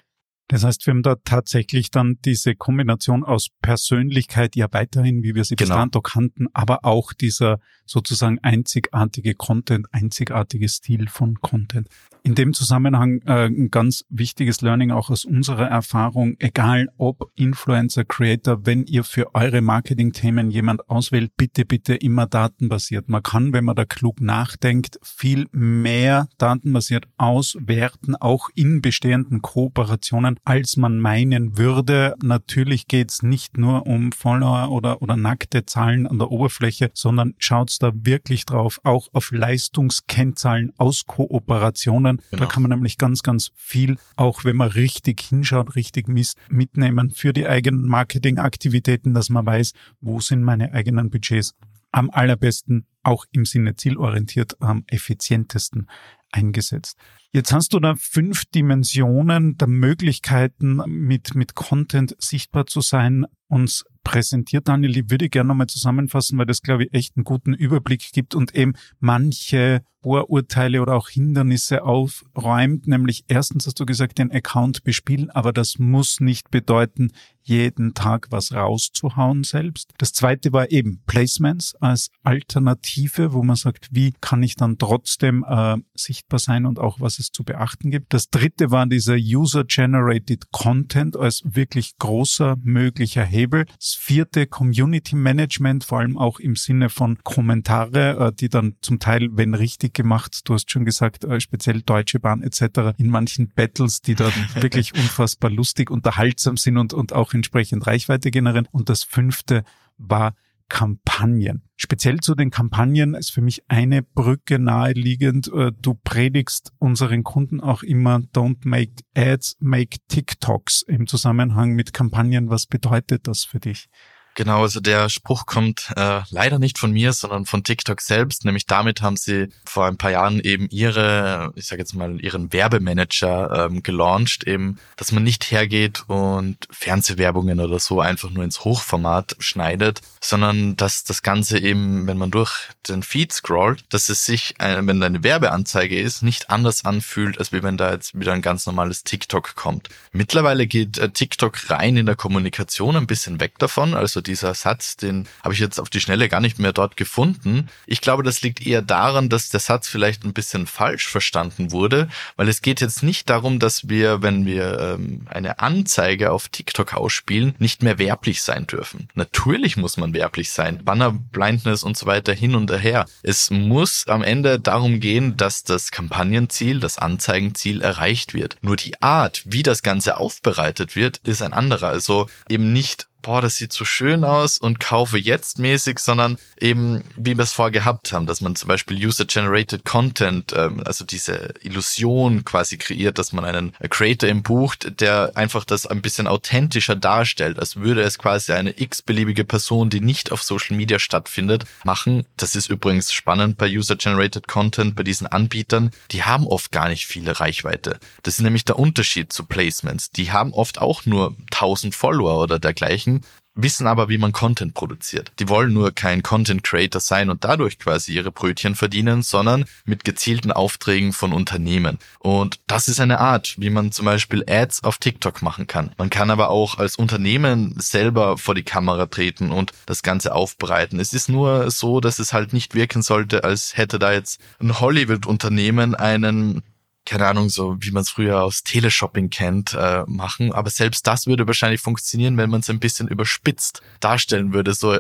Das 0.50 0.64
heißt, 0.64 0.86
wir 0.86 0.92
haben 0.92 1.04
da 1.04 1.16
tatsächlich 1.24 1.90
dann 1.90 2.20
diese 2.26 2.54
Kombination 2.54 3.24
aus 3.24 3.48
Persönlichkeit 3.62 4.56
ja 4.56 4.68
weiterhin, 4.72 5.24
wie 5.24 5.36
wir 5.36 5.46
sie 5.46 5.56
genau. 5.56 5.76
bis 5.76 5.84
dato 5.86 6.02
kannten, 6.02 6.48
aber 6.54 6.86
auch 6.86 7.14
dieser 7.14 7.60
sozusagen 7.86 8.40
einzigartige 8.40 9.36
Content, 9.36 9.88
einzigartige 9.92 10.68
Stil 10.68 11.08
von 11.08 11.40
Content. 11.40 11.88
In 12.26 12.36
dem 12.36 12.54
Zusammenhang 12.54 13.20
äh, 13.26 13.48
ein 13.48 13.70
ganz 13.70 14.06
wichtiges 14.08 14.62
Learning 14.62 14.92
auch 14.92 15.10
aus 15.10 15.26
unserer 15.26 15.68
Erfahrung, 15.68 16.38
egal 16.40 16.88
ob 16.96 17.30
Influencer, 17.36 18.06
Creator, 18.06 18.66
wenn 18.66 18.86
ihr 18.86 19.04
für 19.04 19.36
eure 19.36 19.60
Marketing-Themen 19.60 20.50
jemand 20.50 20.90
auswählt, 20.90 21.34
bitte, 21.36 21.66
bitte 21.66 21.96
immer 21.96 22.26
datenbasiert. 22.26 23.10
Man 23.10 23.24
kann, 23.24 23.52
wenn 23.52 23.66
man 23.66 23.76
da 23.76 23.84
klug 23.84 24.22
nachdenkt, 24.22 25.00
viel 25.04 25.48
mehr 25.52 26.30
datenbasiert 26.38 27.08
auswerten, 27.18 28.16
auch 28.16 28.48
in 28.56 28.82
bestehenden 28.82 29.42
Kooperationen, 29.42 30.40
als 30.46 30.78
man 30.78 31.00
meinen 31.00 31.58
würde. 31.58 32.16
Natürlich 32.24 32.88
geht's 32.88 33.22
nicht 33.22 33.58
nur 33.58 33.86
um 33.86 34.14
Follower 34.14 34.72
oder, 34.72 35.02
oder 35.02 35.18
nackte 35.18 35.66
Zahlen 35.66 36.08
an 36.08 36.20
der 36.20 36.32
Oberfläche, 36.32 36.90
sondern 36.94 37.34
schaut's 37.38 37.80
da 37.80 37.92
wirklich 37.94 38.46
drauf, 38.46 38.80
auch 38.86 39.10
auf 39.12 39.32
Leistungskennzahlen 39.32 40.72
aus 40.78 41.04
Kooperationen 41.06 42.13
können. 42.18 42.30
Genau. 42.32 42.44
Da 42.44 42.50
kann 42.50 42.64
man 42.64 42.72
nämlich 42.72 42.98
ganz, 42.98 43.24
ganz 43.24 43.52
viel, 43.56 43.98
auch 44.16 44.44
wenn 44.44 44.56
man 44.56 44.70
richtig 44.70 45.22
hinschaut, 45.22 45.76
richtig 45.76 46.08
misst, 46.08 46.38
mitnehmen 46.50 47.12
für 47.12 47.34
die 47.34 47.48
eigenen 47.48 47.88
Marketingaktivitäten, 47.88 49.14
dass 49.14 49.30
man 49.30 49.46
weiß, 49.46 49.74
wo 50.02 50.20
sind 50.20 50.44
meine 50.44 50.74
eigenen 50.74 51.10
Budgets 51.10 51.54
am 51.92 52.10
allerbesten, 52.10 52.86
auch 53.04 53.26
im 53.32 53.46
Sinne 53.46 53.76
zielorientiert, 53.76 54.62
am 54.62 54.84
effizientesten 54.88 55.88
eingesetzt. 56.32 56.98
Jetzt 57.32 57.54
hast 57.54 57.74
du 57.74 57.80
da 57.80 57.96
fünf 57.96 58.46
Dimensionen 58.46 59.58
der 59.58 59.68
Möglichkeiten, 59.68 60.82
mit, 60.88 61.36
mit 61.36 61.56
Content 61.56 62.16
sichtbar 62.20 62.66
zu 62.66 62.82
sein, 62.82 63.26
uns 63.48 63.86
präsentiert, 64.04 64.68
Daniel. 64.68 64.98
Ich 64.98 65.10
würde 65.10 65.30
gerne 65.30 65.48
nochmal 65.48 65.68
zusammenfassen, 65.68 66.38
weil 66.38 66.46
das, 66.46 66.62
glaube 66.62 66.86
ich, 66.86 66.94
echt 66.94 67.18
einen 67.18 67.24
guten 67.24 67.54
Überblick 67.54 68.12
gibt 68.12 68.36
und 68.36 68.56
eben 68.56 68.74
manche 69.00 69.84
Vorurteile 70.04 70.82
oder 70.82 70.96
auch 70.96 71.10
Hindernisse 71.10 71.84
aufräumt. 71.84 72.88
Nämlich 72.88 73.24
erstens 73.30 73.66
hast 73.66 73.80
du 73.80 73.86
gesagt, 73.86 74.18
den 74.18 74.32
Account 74.32 74.84
bespielen, 74.84 75.32
aber 75.32 75.54
das 75.54 75.80
muss 75.80 76.20
nicht 76.20 76.52
bedeuten, 76.52 77.12
jeden 77.42 77.94
Tag 77.94 78.28
was 78.30 78.54
rauszuhauen 78.54 79.44
selbst. 79.44 79.94
Das 79.98 80.14
zweite 80.14 80.54
war 80.54 80.72
eben 80.72 81.02
Placements 81.06 81.76
als 81.76 82.10
Alternative, 82.24 83.34
wo 83.34 83.44
man 83.44 83.56
sagt, 83.56 83.90
wie 83.92 84.14
kann 84.22 84.44
ich 84.44 84.56
dann 84.56 84.78
trotzdem 84.78 85.46
äh, 85.48 85.78
sichtbar 85.96 86.40
sein 86.40 86.66
und 86.66 86.80
auch 86.80 87.00
was 87.00 87.20
es 87.20 87.32
zu 87.32 87.44
beachten 87.44 87.92
gibt. 87.92 88.14
Das 88.14 88.30
dritte 88.30 88.72
war 88.72 88.86
dieser 88.86 89.16
User-Generated 89.16 90.52
Content 90.52 91.18
als 91.18 91.42
wirklich 91.46 91.98
großer 91.98 92.58
möglicher 92.62 93.24
Hebel. 93.24 93.66
Das 93.94 94.02
vierte 94.02 94.48
Community 94.48 95.16
Management, 95.16 95.84
vor 95.84 96.00
allem 96.00 96.18
auch 96.18 96.40
im 96.40 96.56
Sinne 96.56 96.90
von 96.90 97.24
Kommentare, 97.24 98.18
äh, 98.30 98.34
die 98.34 98.50
dann 98.50 98.76
zum 98.82 98.98
Teil, 98.98 99.30
wenn 99.34 99.54
richtig 99.54 99.94
gemacht, 99.94 100.50
du 100.50 100.56
hast 100.56 100.72
schon 100.72 100.84
gesagt, 100.84 101.26
äh, 101.26 101.40
speziell 101.40 101.84
Deutsche 101.84 102.20
Bahn 102.20 102.42
etc., 102.42 102.98
in 102.98 103.10
manchen 103.10 103.50
Battles, 103.50 104.02
die 104.02 104.16
dann 104.16 104.34
wirklich 104.56 104.96
unfassbar 104.96 105.52
lustig, 105.52 105.92
unterhaltsam 105.92 106.58
sind 106.58 106.78
und, 106.78 106.96
und 106.96 107.14
auch 107.14 107.36
entsprechend 107.36 107.86
Reichweite 107.86 108.32
generieren. 108.32 108.68
Und 108.72 108.90
das 108.90 109.04
fünfte 109.04 109.64
war 110.00 110.34
Kampagnen. 110.70 111.64
Speziell 111.76 112.20
zu 112.20 112.36
den 112.36 112.50
Kampagnen 112.50 113.14
ist 113.14 113.32
für 113.32 113.42
mich 113.42 113.64
eine 113.68 114.04
Brücke 114.04 114.60
naheliegend. 114.60 115.52
Äh, 115.54 115.72
du 115.80 115.96
predigst 115.96 116.72
unseren 116.80 117.24
Kunden 117.24 117.60
auch 117.62 117.84
immer, 117.84 118.18
don't 118.34 118.68
make 118.68 119.04
ads, 119.16 119.58
make 119.60 119.98
TikToks 120.08 120.84
im 120.84 121.08
Zusammenhang 121.08 121.74
mit 121.74 121.94
Kampagnen. 121.94 122.50
Was 122.50 122.66
bedeutet 122.68 123.28
das 123.28 123.44
für 123.44 123.60
dich? 123.60 123.90
Genau, 124.36 124.64
also 124.64 124.80
der 124.80 125.10
Spruch 125.10 125.46
kommt 125.46 125.92
äh, 125.96 126.22
leider 126.30 126.58
nicht 126.58 126.80
von 126.80 126.92
mir, 126.92 127.14
sondern 127.14 127.46
von 127.46 127.64
TikTok 127.64 128.02
selbst. 128.02 128.46
Nämlich 128.46 128.66
damit 128.66 129.02
haben 129.02 129.16
sie 129.16 129.50
vor 129.64 129.86
ein 129.86 129.98
paar 129.98 130.10
Jahren 130.10 130.40
eben 130.40 130.68
ihre, 130.70 131.52
ich 131.56 131.68
sage 131.68 131.82
jetzt 131.82 131.94
mal, 131.94 132.20
ihren 132.20 132.52
Werbemanager 132.52 133.68
ähm, 133.68 133.84
gelauncht, 133.84 134.46
eben, 134.46 134.80
dass 134.96 135.12
man 135.12 135.24
nicht 135.24 135.52
hergeht 135.52 136.04
und 136.08 136.58
Fernsehwerbungen 136.72 137.60
oder 137.60 137.80
so 137.80 138.02
einfach 138.02 138.32
nur 138.32 138.44
ins 138.44 138.64
Hochformat 138.64 139.36
schneidet, 139.38 140.02
sondern 140.20 140.76
dass 140.78 141.04
das 141.04 141.22
Ganze 141.22 141.60
eben, 141.60 142.08
wenn 142.08 142.18
man 142.18 142.32
durch 142.32 142.70
den 142.90 143.04
Feed 143.04 143.32
scrollt, 143.34 143.84
dass 143.90 144.10
es 144.10 144.26
sich, 144.26 144.56
äh, 144.60 144.80
wenn 144.82 145.00
da 145.00 145.06
eine 145.06 145.24
Werbeanzeige 145.24 146.00
ist, 146.00 146.24
nicht 146.24 146.50
anders 146.50 146.86
anfühlt, 146.86 147.38
als 147.38 147.52
wenn 147.52 147.78
da 147.78 147.92
jetzt 147.92 148.20
wieder 148.20 148.34
ein 148.34 148.42
ganz 148.42 148.66
normales 148.66 149.04
TikTok 149.04 149.54
kommt. 149.54 149.90
Mittlerweile 150.12 150.66
geht 150.66 150.98
äh, 150.98 151.10
TikTok 151.10 151.70
rein 151.70 151.98
in 151.98 152.08
der 152.08 152.16
Kommunikation 152.16 152.96
ein 152.96 153.06
bisschen 153.06 153.40
weg 153.40 153.60
davon, 153.60 153.94
also 153.94 154.23
dieser 154.24 154.54
Satz, 154.54 154.98
den 154.98 155.28
habe 155.44 155.54
ich 155.54 155.60
jetzt 155.60 155.80
auf 155.80 155.90
die 155.90 156.00
Schnelle 156.00 156.30
gar 156.30 156.40
nicht 156.40 156.60
mehr 156.60 156.74
dort 156.74 156.98
gefunden. 156.98 157.70
Ich 157.86 158.02
glaube, 158.02 158.24
das 158.24 158.42
liegt 158.42 158.66
eher 158.66 158.82
daran, 158.82 159.30
dass 159.30 159.50
der 159.50 159.60
Satz 159.60 159.88
vielleicht 159.88 160.24
ein 160.24 160.34
bisschen 160.34 160.68
falsch 160.68 161.08
verstanden 161.08 161.72
wurde, 161.72 162.10
weil 162.36 162.50
es 162.50 162.62
geht 162.62 162.82
jetzt 162.82 163.04
nicht 163.04 163.30
darum, 163.30 163.60
dass 163.60 163.90
wir, 163.90 164.22
wenn 164.22 164.46
wir 164.46 164.80
ähm, 164.80 165.28
eine 165.30 165.60
Anzeige 165.60 166.32
auf 166.32 166.50
TikTok 166.50 166.94
ausspielen, 166.94 167.56
nicht 167.60 167.84
mehr 167.84 168.00
werblich 168.00 168.42
sein 168.42 168.68
dürfen. 168.68 169.10
Natürlich 169.16 169.78
muss 169.78 169.98
man 169.98 170.14
werblich 170.14 170.52
sein. 170.52 170.84
Banner, 170.84 171.12
Blindness 171.12 171.84
und 171.84 171.98
so 171.98 172.06
weiter 172.06 172.34
hin 172.34 172.56
und 172.56 172.72
her. 172.72 173.06
Es 173.22 173.50
muss 173.52 174.08
am 174.08 174.24
Ende 174.24 174.60
darum 174.60 175.00
gehen, 175.00 175.38
dass 175.38 175.64
das 175.64 175.92
Kampagnenziel, 175.92 176.80
das 176.80 176.98
Anzeigenziel 176.98 177.82
erreicht 177.82 178.34
wird. 178.34 178.58
Nur 178.62 178.76
die 178.76 179.02
Art, 179.02 179.44
wie 179.46 179.64
das 179.64 179.84
Ganze 179.84 180.18
aufbereitet 180.18 180.96
wird, 180.96 181.20
ist 181.20 181.42
ein 181.42 181.54
anderer. 181.54 181.90
Also 181.90 182.28
eben 182.50 182.74
nicht 182.74 183.08
boah, 183.24 183.42
das 183.42 183.56
sieht 183.56 183.74
so 183.74 183.86
schön 183.86 184.24
aus 184.24 184.60
und 184.60 184.80
kaufe 184.80 185.18
jetzt 185.18 185.58
mäßig, 185.58 185.98
sondern 185.98 186.38
eben, 186.60 187.04
wie 187.16 187.36
wir 187.36 187.44
es 187.44 187.54
vorher 187.54 187.72
gehabt 187.72 188.12
haben, 188.14 188.28
dass 188.28 188.42
man 188.42 188.56
zum 188.56 188.68
Beispiel 188.68 189.04
User-Generated 189.04 189.84
Content, 189.86 190.54
ähm, 190.56 190.84
also 190.86 191.06
diese 191.06 191.54
Illusion 191.62 192.46
quasi 192.46 192.78
kreiert, 192.78 193.18
dass 193.18 193.34
man 193.34 193.46
einen 193.46 193.74
Creator 193.90 194.30
im 194.30 194.44
bucht, 194.44 195.00
der 195.00 195.32
einfach 195.36 195.64
das 195.64 195.88
ein 195.88 196.02
bisschen 196.02 196.28
authentischer 196.28 196.96
darstellt, 196.96 197.58
als 197.58 197.78
würde 197.78 198.02
es 198.02 198.20
quasi 198.20 198.52
eine 198.52 198.80
x-beliebige 198.80 199.46
Person, 199.46 199.90
die 199.90 200.02
nicht 200.02 200.32
auf 200.32 200.44
Social 200.44 200.76
Media 200.76 201.00
stattfindet, 201.00 201.66
machen. 201.86 202.26
Das 202.38 202.56
ist 202.56 202.70
übrigens 202.70 203.14
spannend 203.14 203.58
bei 203.58 203.70
User-Generated 203.70 204.48
Content, 204.48 204.96
bei 204.96 205.04
diesen 205.04 205.28
Anbietern. 205.28 205.92
Die 206.12 206.24
haben 206.24 206.46
oft 206.46 206.72
gar 206.72 206.90
nicht 206.90 207.06
viele 207.06 207.40
Reichweite. 207.40 208.00
Das 208.24 208.36
ist 208.36 208.42
nämlich 208.42 208.66
der 208.66 208.78
Unterschied 208.78 209.32
zu 209.32 209.46
Placements. 209.46 210.12
Die 210.12 210.34
haben 210.34 210.52
oft 210.54 210.80
auch 210.80 211.06
nur 211.06 211.38
1000 211.52 211.96
Follower 211.96 212.42
oder 212.42 212.60
dergleichen 212.60 213.13
Menschen 213.14 213.44
wissen 213.56 213.88
aber, 213.88 214.10
wie 214.10 214.18
man 214.18 214.32
Content 214.32 214.74
produziert. 214.74 215.32
Die 215.40 215.48
wollen 215.48 215.74
nur 215.74 215.92
kein 215.92 216.24
Content 216.24 216.64
Creator 216.64 217.00
sein 217.00 217.30
und 217.30 217.44
dadurch 217.44 217.78
quasi 217.78 218.14
ihre 218.14 218.32
Brötchen 218.32 218.76
verdienen, 218.76 219.22
sondern 219.22 219.66
mit 219.86 220.04
gezielten 220.04 220.52
Aufträgen 220.52 221.14
von 221.14 221.34
Unternehmen. 221.34 222.00
Und 222.20 222.60
das 222.68 222.88
ist 222.88 223.00
eine 223.00 223.20
Art, 223.20 223.56
wie 223.58 223.70
man 223.70 223.92
zum 223.92 224.06
Beispiel 224.06 224.44
Ads 224.48 224.84
auf 224.84 224.98
TikTok 224.98 225.42
machen 225.42 225.68
kann. 225.68 225.92
Man 225.98 226.10
kann 226.10 226.32
aber 226.32 226.50
auch 226.50 226.80
als 226.80 226.96
Unternehmen 226.96 227.76
selber 227.78 228.38
vor 228.38 228.56
die 228.56 228.64
Kamera 228.64 229.06
treten 229.06 229.52
und 229.52 229.72
das 229.86 230.02
Ganze 230.02 230.34
aufbereiten. 230.34 231.00
Es 231.00 231.14
ist 231.14 231.30
nur 231.30 231.70
so, 231.70 232.00
dass 232.00 232.20
es 232.20 232.34
halt 232.34 232.54
nicht 232.54 232.74
wirken 232.74 233.02
sollte, 233.02 233.44
als 233.44 233.78
hätte 233.78 234.00
da 234.00 234.14
jetzt 234.14 234.42
ein 234.60 234.80
Hollywood-Unternehmen 234.80 235.94
einen 235.94 236.64
keine 237.06 237.28
Ahnung, 237.28 237.50
so 237.50 237.78
wie 237.80 237.92
man 237.92 238.02
es 238.04 238.10
früher 238.10 238.44
aus 238.44 238.64
Teleshopping 238.64 239.30
kennt, 239.30 239.74
äh, 239.74 240.04
machen. 240.08 240.54
Aber 240.54 240.70
selbst 240.70 241.06
das 241.06 241.28
würde 241.28 241.48
wahrscheinlich 241.48 241.82
funktionieren, 241.82 242.38
wenn 242.38 242.50
man 242.50 242.62
es 242.62 242.70
ein 242.70 242.80
bisschen 242.80 243.08
überspitzt 243.08 243.82
darstellen 244.00 244.54
würde. 244.54 244.74
So 244.74 244.98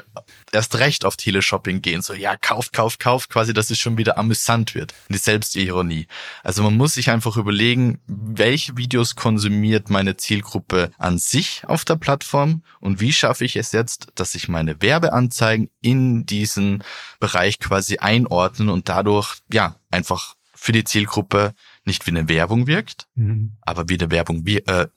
erst 0.51 0.75
recht 0.75 1.05
auf 1.05 1.15
Teleshopping 1.15 1.81
gehen. 1.81 2.01
So, 2.01 2.13
ja, 2.13 2.35
kauft, 2.35 2.73
kauft, 2.73 2.99
kauft, 2.99 3.29
quasi, 3.29 3.53
dass 3.53 3.69
es 3.69 3.79
schon 3.79 3.97
wieder 3.97 4.17
amüsant 4.17 4.75
wird. 4.75 4.93
Die 5.09 5.17
Selbstironie. 5.17 6.07
Also 6.43 6.63
man 6.63 6.75
muss 6.75 6.93
sich 6.93 7.09
einfach 7.09 7.37
überlegen, 7.37 7.99
welche 8.07 8.75
Videos 8.75 9.15
konsumiert 9.15 9.89
meine 9.89 10.17
Zielgruppe 10.17 10.91
an 10.97 11.17
sich 11.17 11.63
auf 11.67 11.85
der 11.85 11.95
Plattform 11.95 12.63
und 12.79 12.99
wie 12.99 13.13
schaffe 13.13 13.45
ich 13.45 13.55
es 13.55 13.71
jetzt, 13.71 14.07
dass 14.15 14.35
ich 14.35 14.49
meine 14.49 14.81
Werbeanzeigen 14.81 15.69
in 15.81 16.25
diesen 16.25 16.83
Bereich 17.19 17.59
quasi 17.59 17.97
einordnen 17.97 18.69
und 18.69 18.89
dadurch, 18.89 19.37
ja, 19.51 19.75
einfach 19.91 20.35
für 20.63 20.71
die 20.71 20.83
Zielgruppe 20.83 21.53
nicht 21.85 22.05
wie 22.05 22.11
eine 22.11 22.29
Werbung 22.29 22.67
wirkt, 22.67 23.07
mhm. 23.15 23.57
aber 23.61 23.89
wie 23.89 23.99
eine 23.99 24.11
Werbung 24.11 24.45
wie 24.45 24.59
äh, 24.59 24.87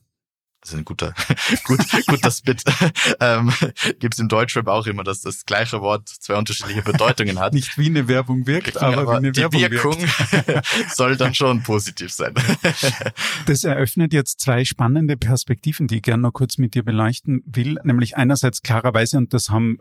das 0.66 0.72
ist 0.72 0.78
ein 0.80 0.84
guter, 0.84 1.14
gut, 1.64 1.78
gut 2.06 2.24
das 2.24 2.40
Bit. 2.40 2.64
ähm, 3.20 3.52
Gibt 4.00 4.14
es 4.14 4.20
im 4.20 4.28
Deutschrap 4.28 4.66
auch 4.66 4.86
immer, 4.86 5.04
dass 5.04 5.20
das 5.20 5.46
gleiche 5.46 5.80
Wort 5.80 6.08
zwei 6.08 6.34
unterschiedliche 6.34 6.82
Bedeutungen 6.82 7.38
hat. 7.38 7.54
Nicht 7.54 7.78
wie 7.78 7.86
eine 7.86 8.08
Werbung 8.08 8.48
wirkt, 8.48 8.76
aber, 8.78 9.02
aber 9.02 9.12
wie 9.12 9.16
eine 9.16 9.32
die 9.32 9.42
Werbung 9.42 9.60
Wirkung 9.60 10.04
soll 10.88 11.16
dann 11.16 11.34
schon 11.34 11.62
positiv 11.62 12.12
sein. 12.12 12.34
das 13.46 13.62
eröffnet 13.62 14.12
jetzt 14.12 14.40
zwei 14.40 14.64
spannende 14.64 15.16
Perspektiven, 15.16 15.86
die 15.86 15.96
ich 15.96 16.02
gerne 16.02 16.22
noch 16.22 16.32
kurz 16.32 16.58
mit 16.58 16.74
dir 16.74 16.82
beleuchten 16.82 17.44
will. 17.46 17.78
Nämlich 17.84 18.16
einerseits 18.16 18.62
klarerweise, 18.62 19.18
und 19.18 19.34
das 19.34 19.50
haben 19.50 19.78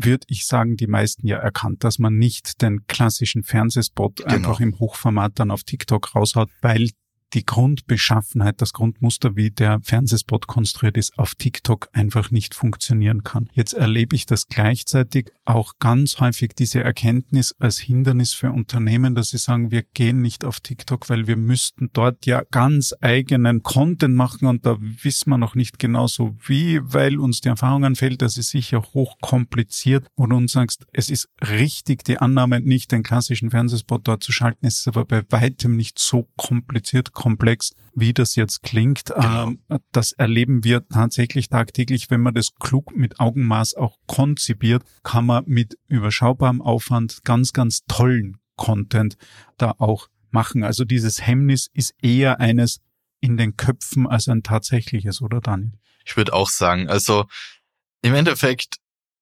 würde 0.00 0.24
ich 0.28 0.46
sagen, 0.46 0.76
die 0.76 0.86
meisten 0.86 1.26
ja 1.26 1.38
erkannt, 1.38 1.84
dass 1.84 1.98
man 1.98 2.16
nicht 2.16 2.62
den 2.62 2.86
klassischen 2.86 3.42
Fernsehspot 3.42 4.16
genau. 4.16 4.32
einfach 4.32 4.60
im 4.60 4.78
Hochformat 4.78 5.32
dann 5.38 5.50
auf 5.50 5.64
TikTok 5.64 6.14
raushaut, 6.14 6.48
weil 6.62 6.90
die 7.34 7.44
Grundbeschaffenheit, 7.44 8.60
das 8.60 8.72
Grundmuster, 8.72 9.36
wie 9.36 9.50
der 9.50 9.80
Fernsehspot 9.82 10.46
konstruiert 10.46 10.96
ist, 10.96 11.18
auf 11.18 11.34
TikTok 11.34 11.88
einfach 11.92 12.30
nicht 12.30 12.54
funktionieren 12.54 13.22
kann. 13.22 13.48
Jetzt 13.52 13.74
erlebe 13.74 14.16
ich 14.16 14.26
das 14.26 14.48
gleichzeitig 14.48 15.30
auch 15.44 15.74
ganz 15.78 16.20
häufig 16.20 16.52
diese 16.56 16.82
Erkenntnis 16.82 17.54
als 17.58 17.78
Hindernis 17.78 18.34
für 18.34 18.50
Unternehmen, 18.50 19.14
dass 19.14 19.30
sie 19.30 19.38
sagen, 19.38 19.70
wir 19.70 19.82
gehen 19.82 20.22
nicht 20.22 20.44
auf 20.44 20.60
TikTok, 20.60 21.08
weil 21.10 21.26
wir 21.26 21.36
müssten 21.36 21.90
dort 21.92 22.26
ja 22.26 22.42
ganz 22.50 22.94
eigenen 23.00 23.62
Content 23.62 24.14
machen 24.14 24.46
und 24.46 24.64
da 24.66 24.76
wissen 24.80 25.30
wir 25.30 25.38
noch 25.38 25.54
nicht 25.54 25.78
genau 25.78 26.06
so 26.06 26.36
wie, 26.46 26.80
weil 26.82 27.18
uns 27.18 27.40
die 27.40 27.48
Erfahrung 27.48 27.84
anfällt, 27.84 28.22
das 28.22 28.36
ist 28.36 28.50
sicher 28.50 28.82
hochkompliziert 28.94 30.06
und 30.14 30.32
uns 30.32 30.52
sagst, 30.52 30.86
es 30.92 31.10
ist 31.10 31.28
richtig, 31.40 32.04
die 32.04 32.18
Annahme, 32.18 32.60
nicht 32.60 32.92
den 32.92 33.02
klassischen 33.02 33.50
Fernsehspot 33.50 34.06
dort 34.06 34.22
zu 34.22 34.32
schalten, 34.32 34.66
es 34.66 34.78
ist 34.78 34.88
aber 34.88 35.04
bei 35.04 35.22
weitem 35.30 35.76
nicht 35.76 35.98
so 35.98 36.28
kompliziert, 36.36 37.12
komplex, 37.18 37.74
wie 37.94 38.14
das 38.14 38.36
jetzt 38.36 38.62
klingt. 38.62 39.12
Ähm, 39.16 39.58
das 39.90 40.12
erleben 40.12 40.62
wir 40.62 40.86
tatsächlich 40.86 41.48
tagtäglich. 41.48 42.12
Wenn 42.12 42.20
man 42.20 42.32
das 42.32 42.54
klug 42.54 42.94
mit 42.94 43.18
Augenmaß 43.18 43.74
auch 43.74 43.98
konzipiert, 44.06 44.84
kann 45.02 45.26
man 45.26 45.42
mit 45.48 45.76
überschaubarem 45.88 46.62
Aufwand 46.62 47.24
ganz, 47.24 47.52
ganz 47.52 47.84
tollen 47.88 48.36
Content 48.54 49.16
da 49.56 49.74
auch 49.78 50.06
machen. 50.30 50.62
Also 50.62 50.84
dieses 50.84 51.26
Hemmnis 51.26 51.68
ist 51.74 51.92
eher 52.00 52.38
eines 52.38 52.80
in 53.20 53.36
den 53.36 53.56
Köpfen 53.56 54.06
als 54.06 54.28
ein 54.28 54.44
tatsächliches, 54.44 55.20
oder 55.20 55.40
Daniel? 55.40 55.72
Ich 56.04 56.16
würde 56.16 56.32
auch 56.32 56.48
sagen, 56.48 56.88
also 56.88 57.26
im 58.00 58.14
Endeffekt 58.14 58.76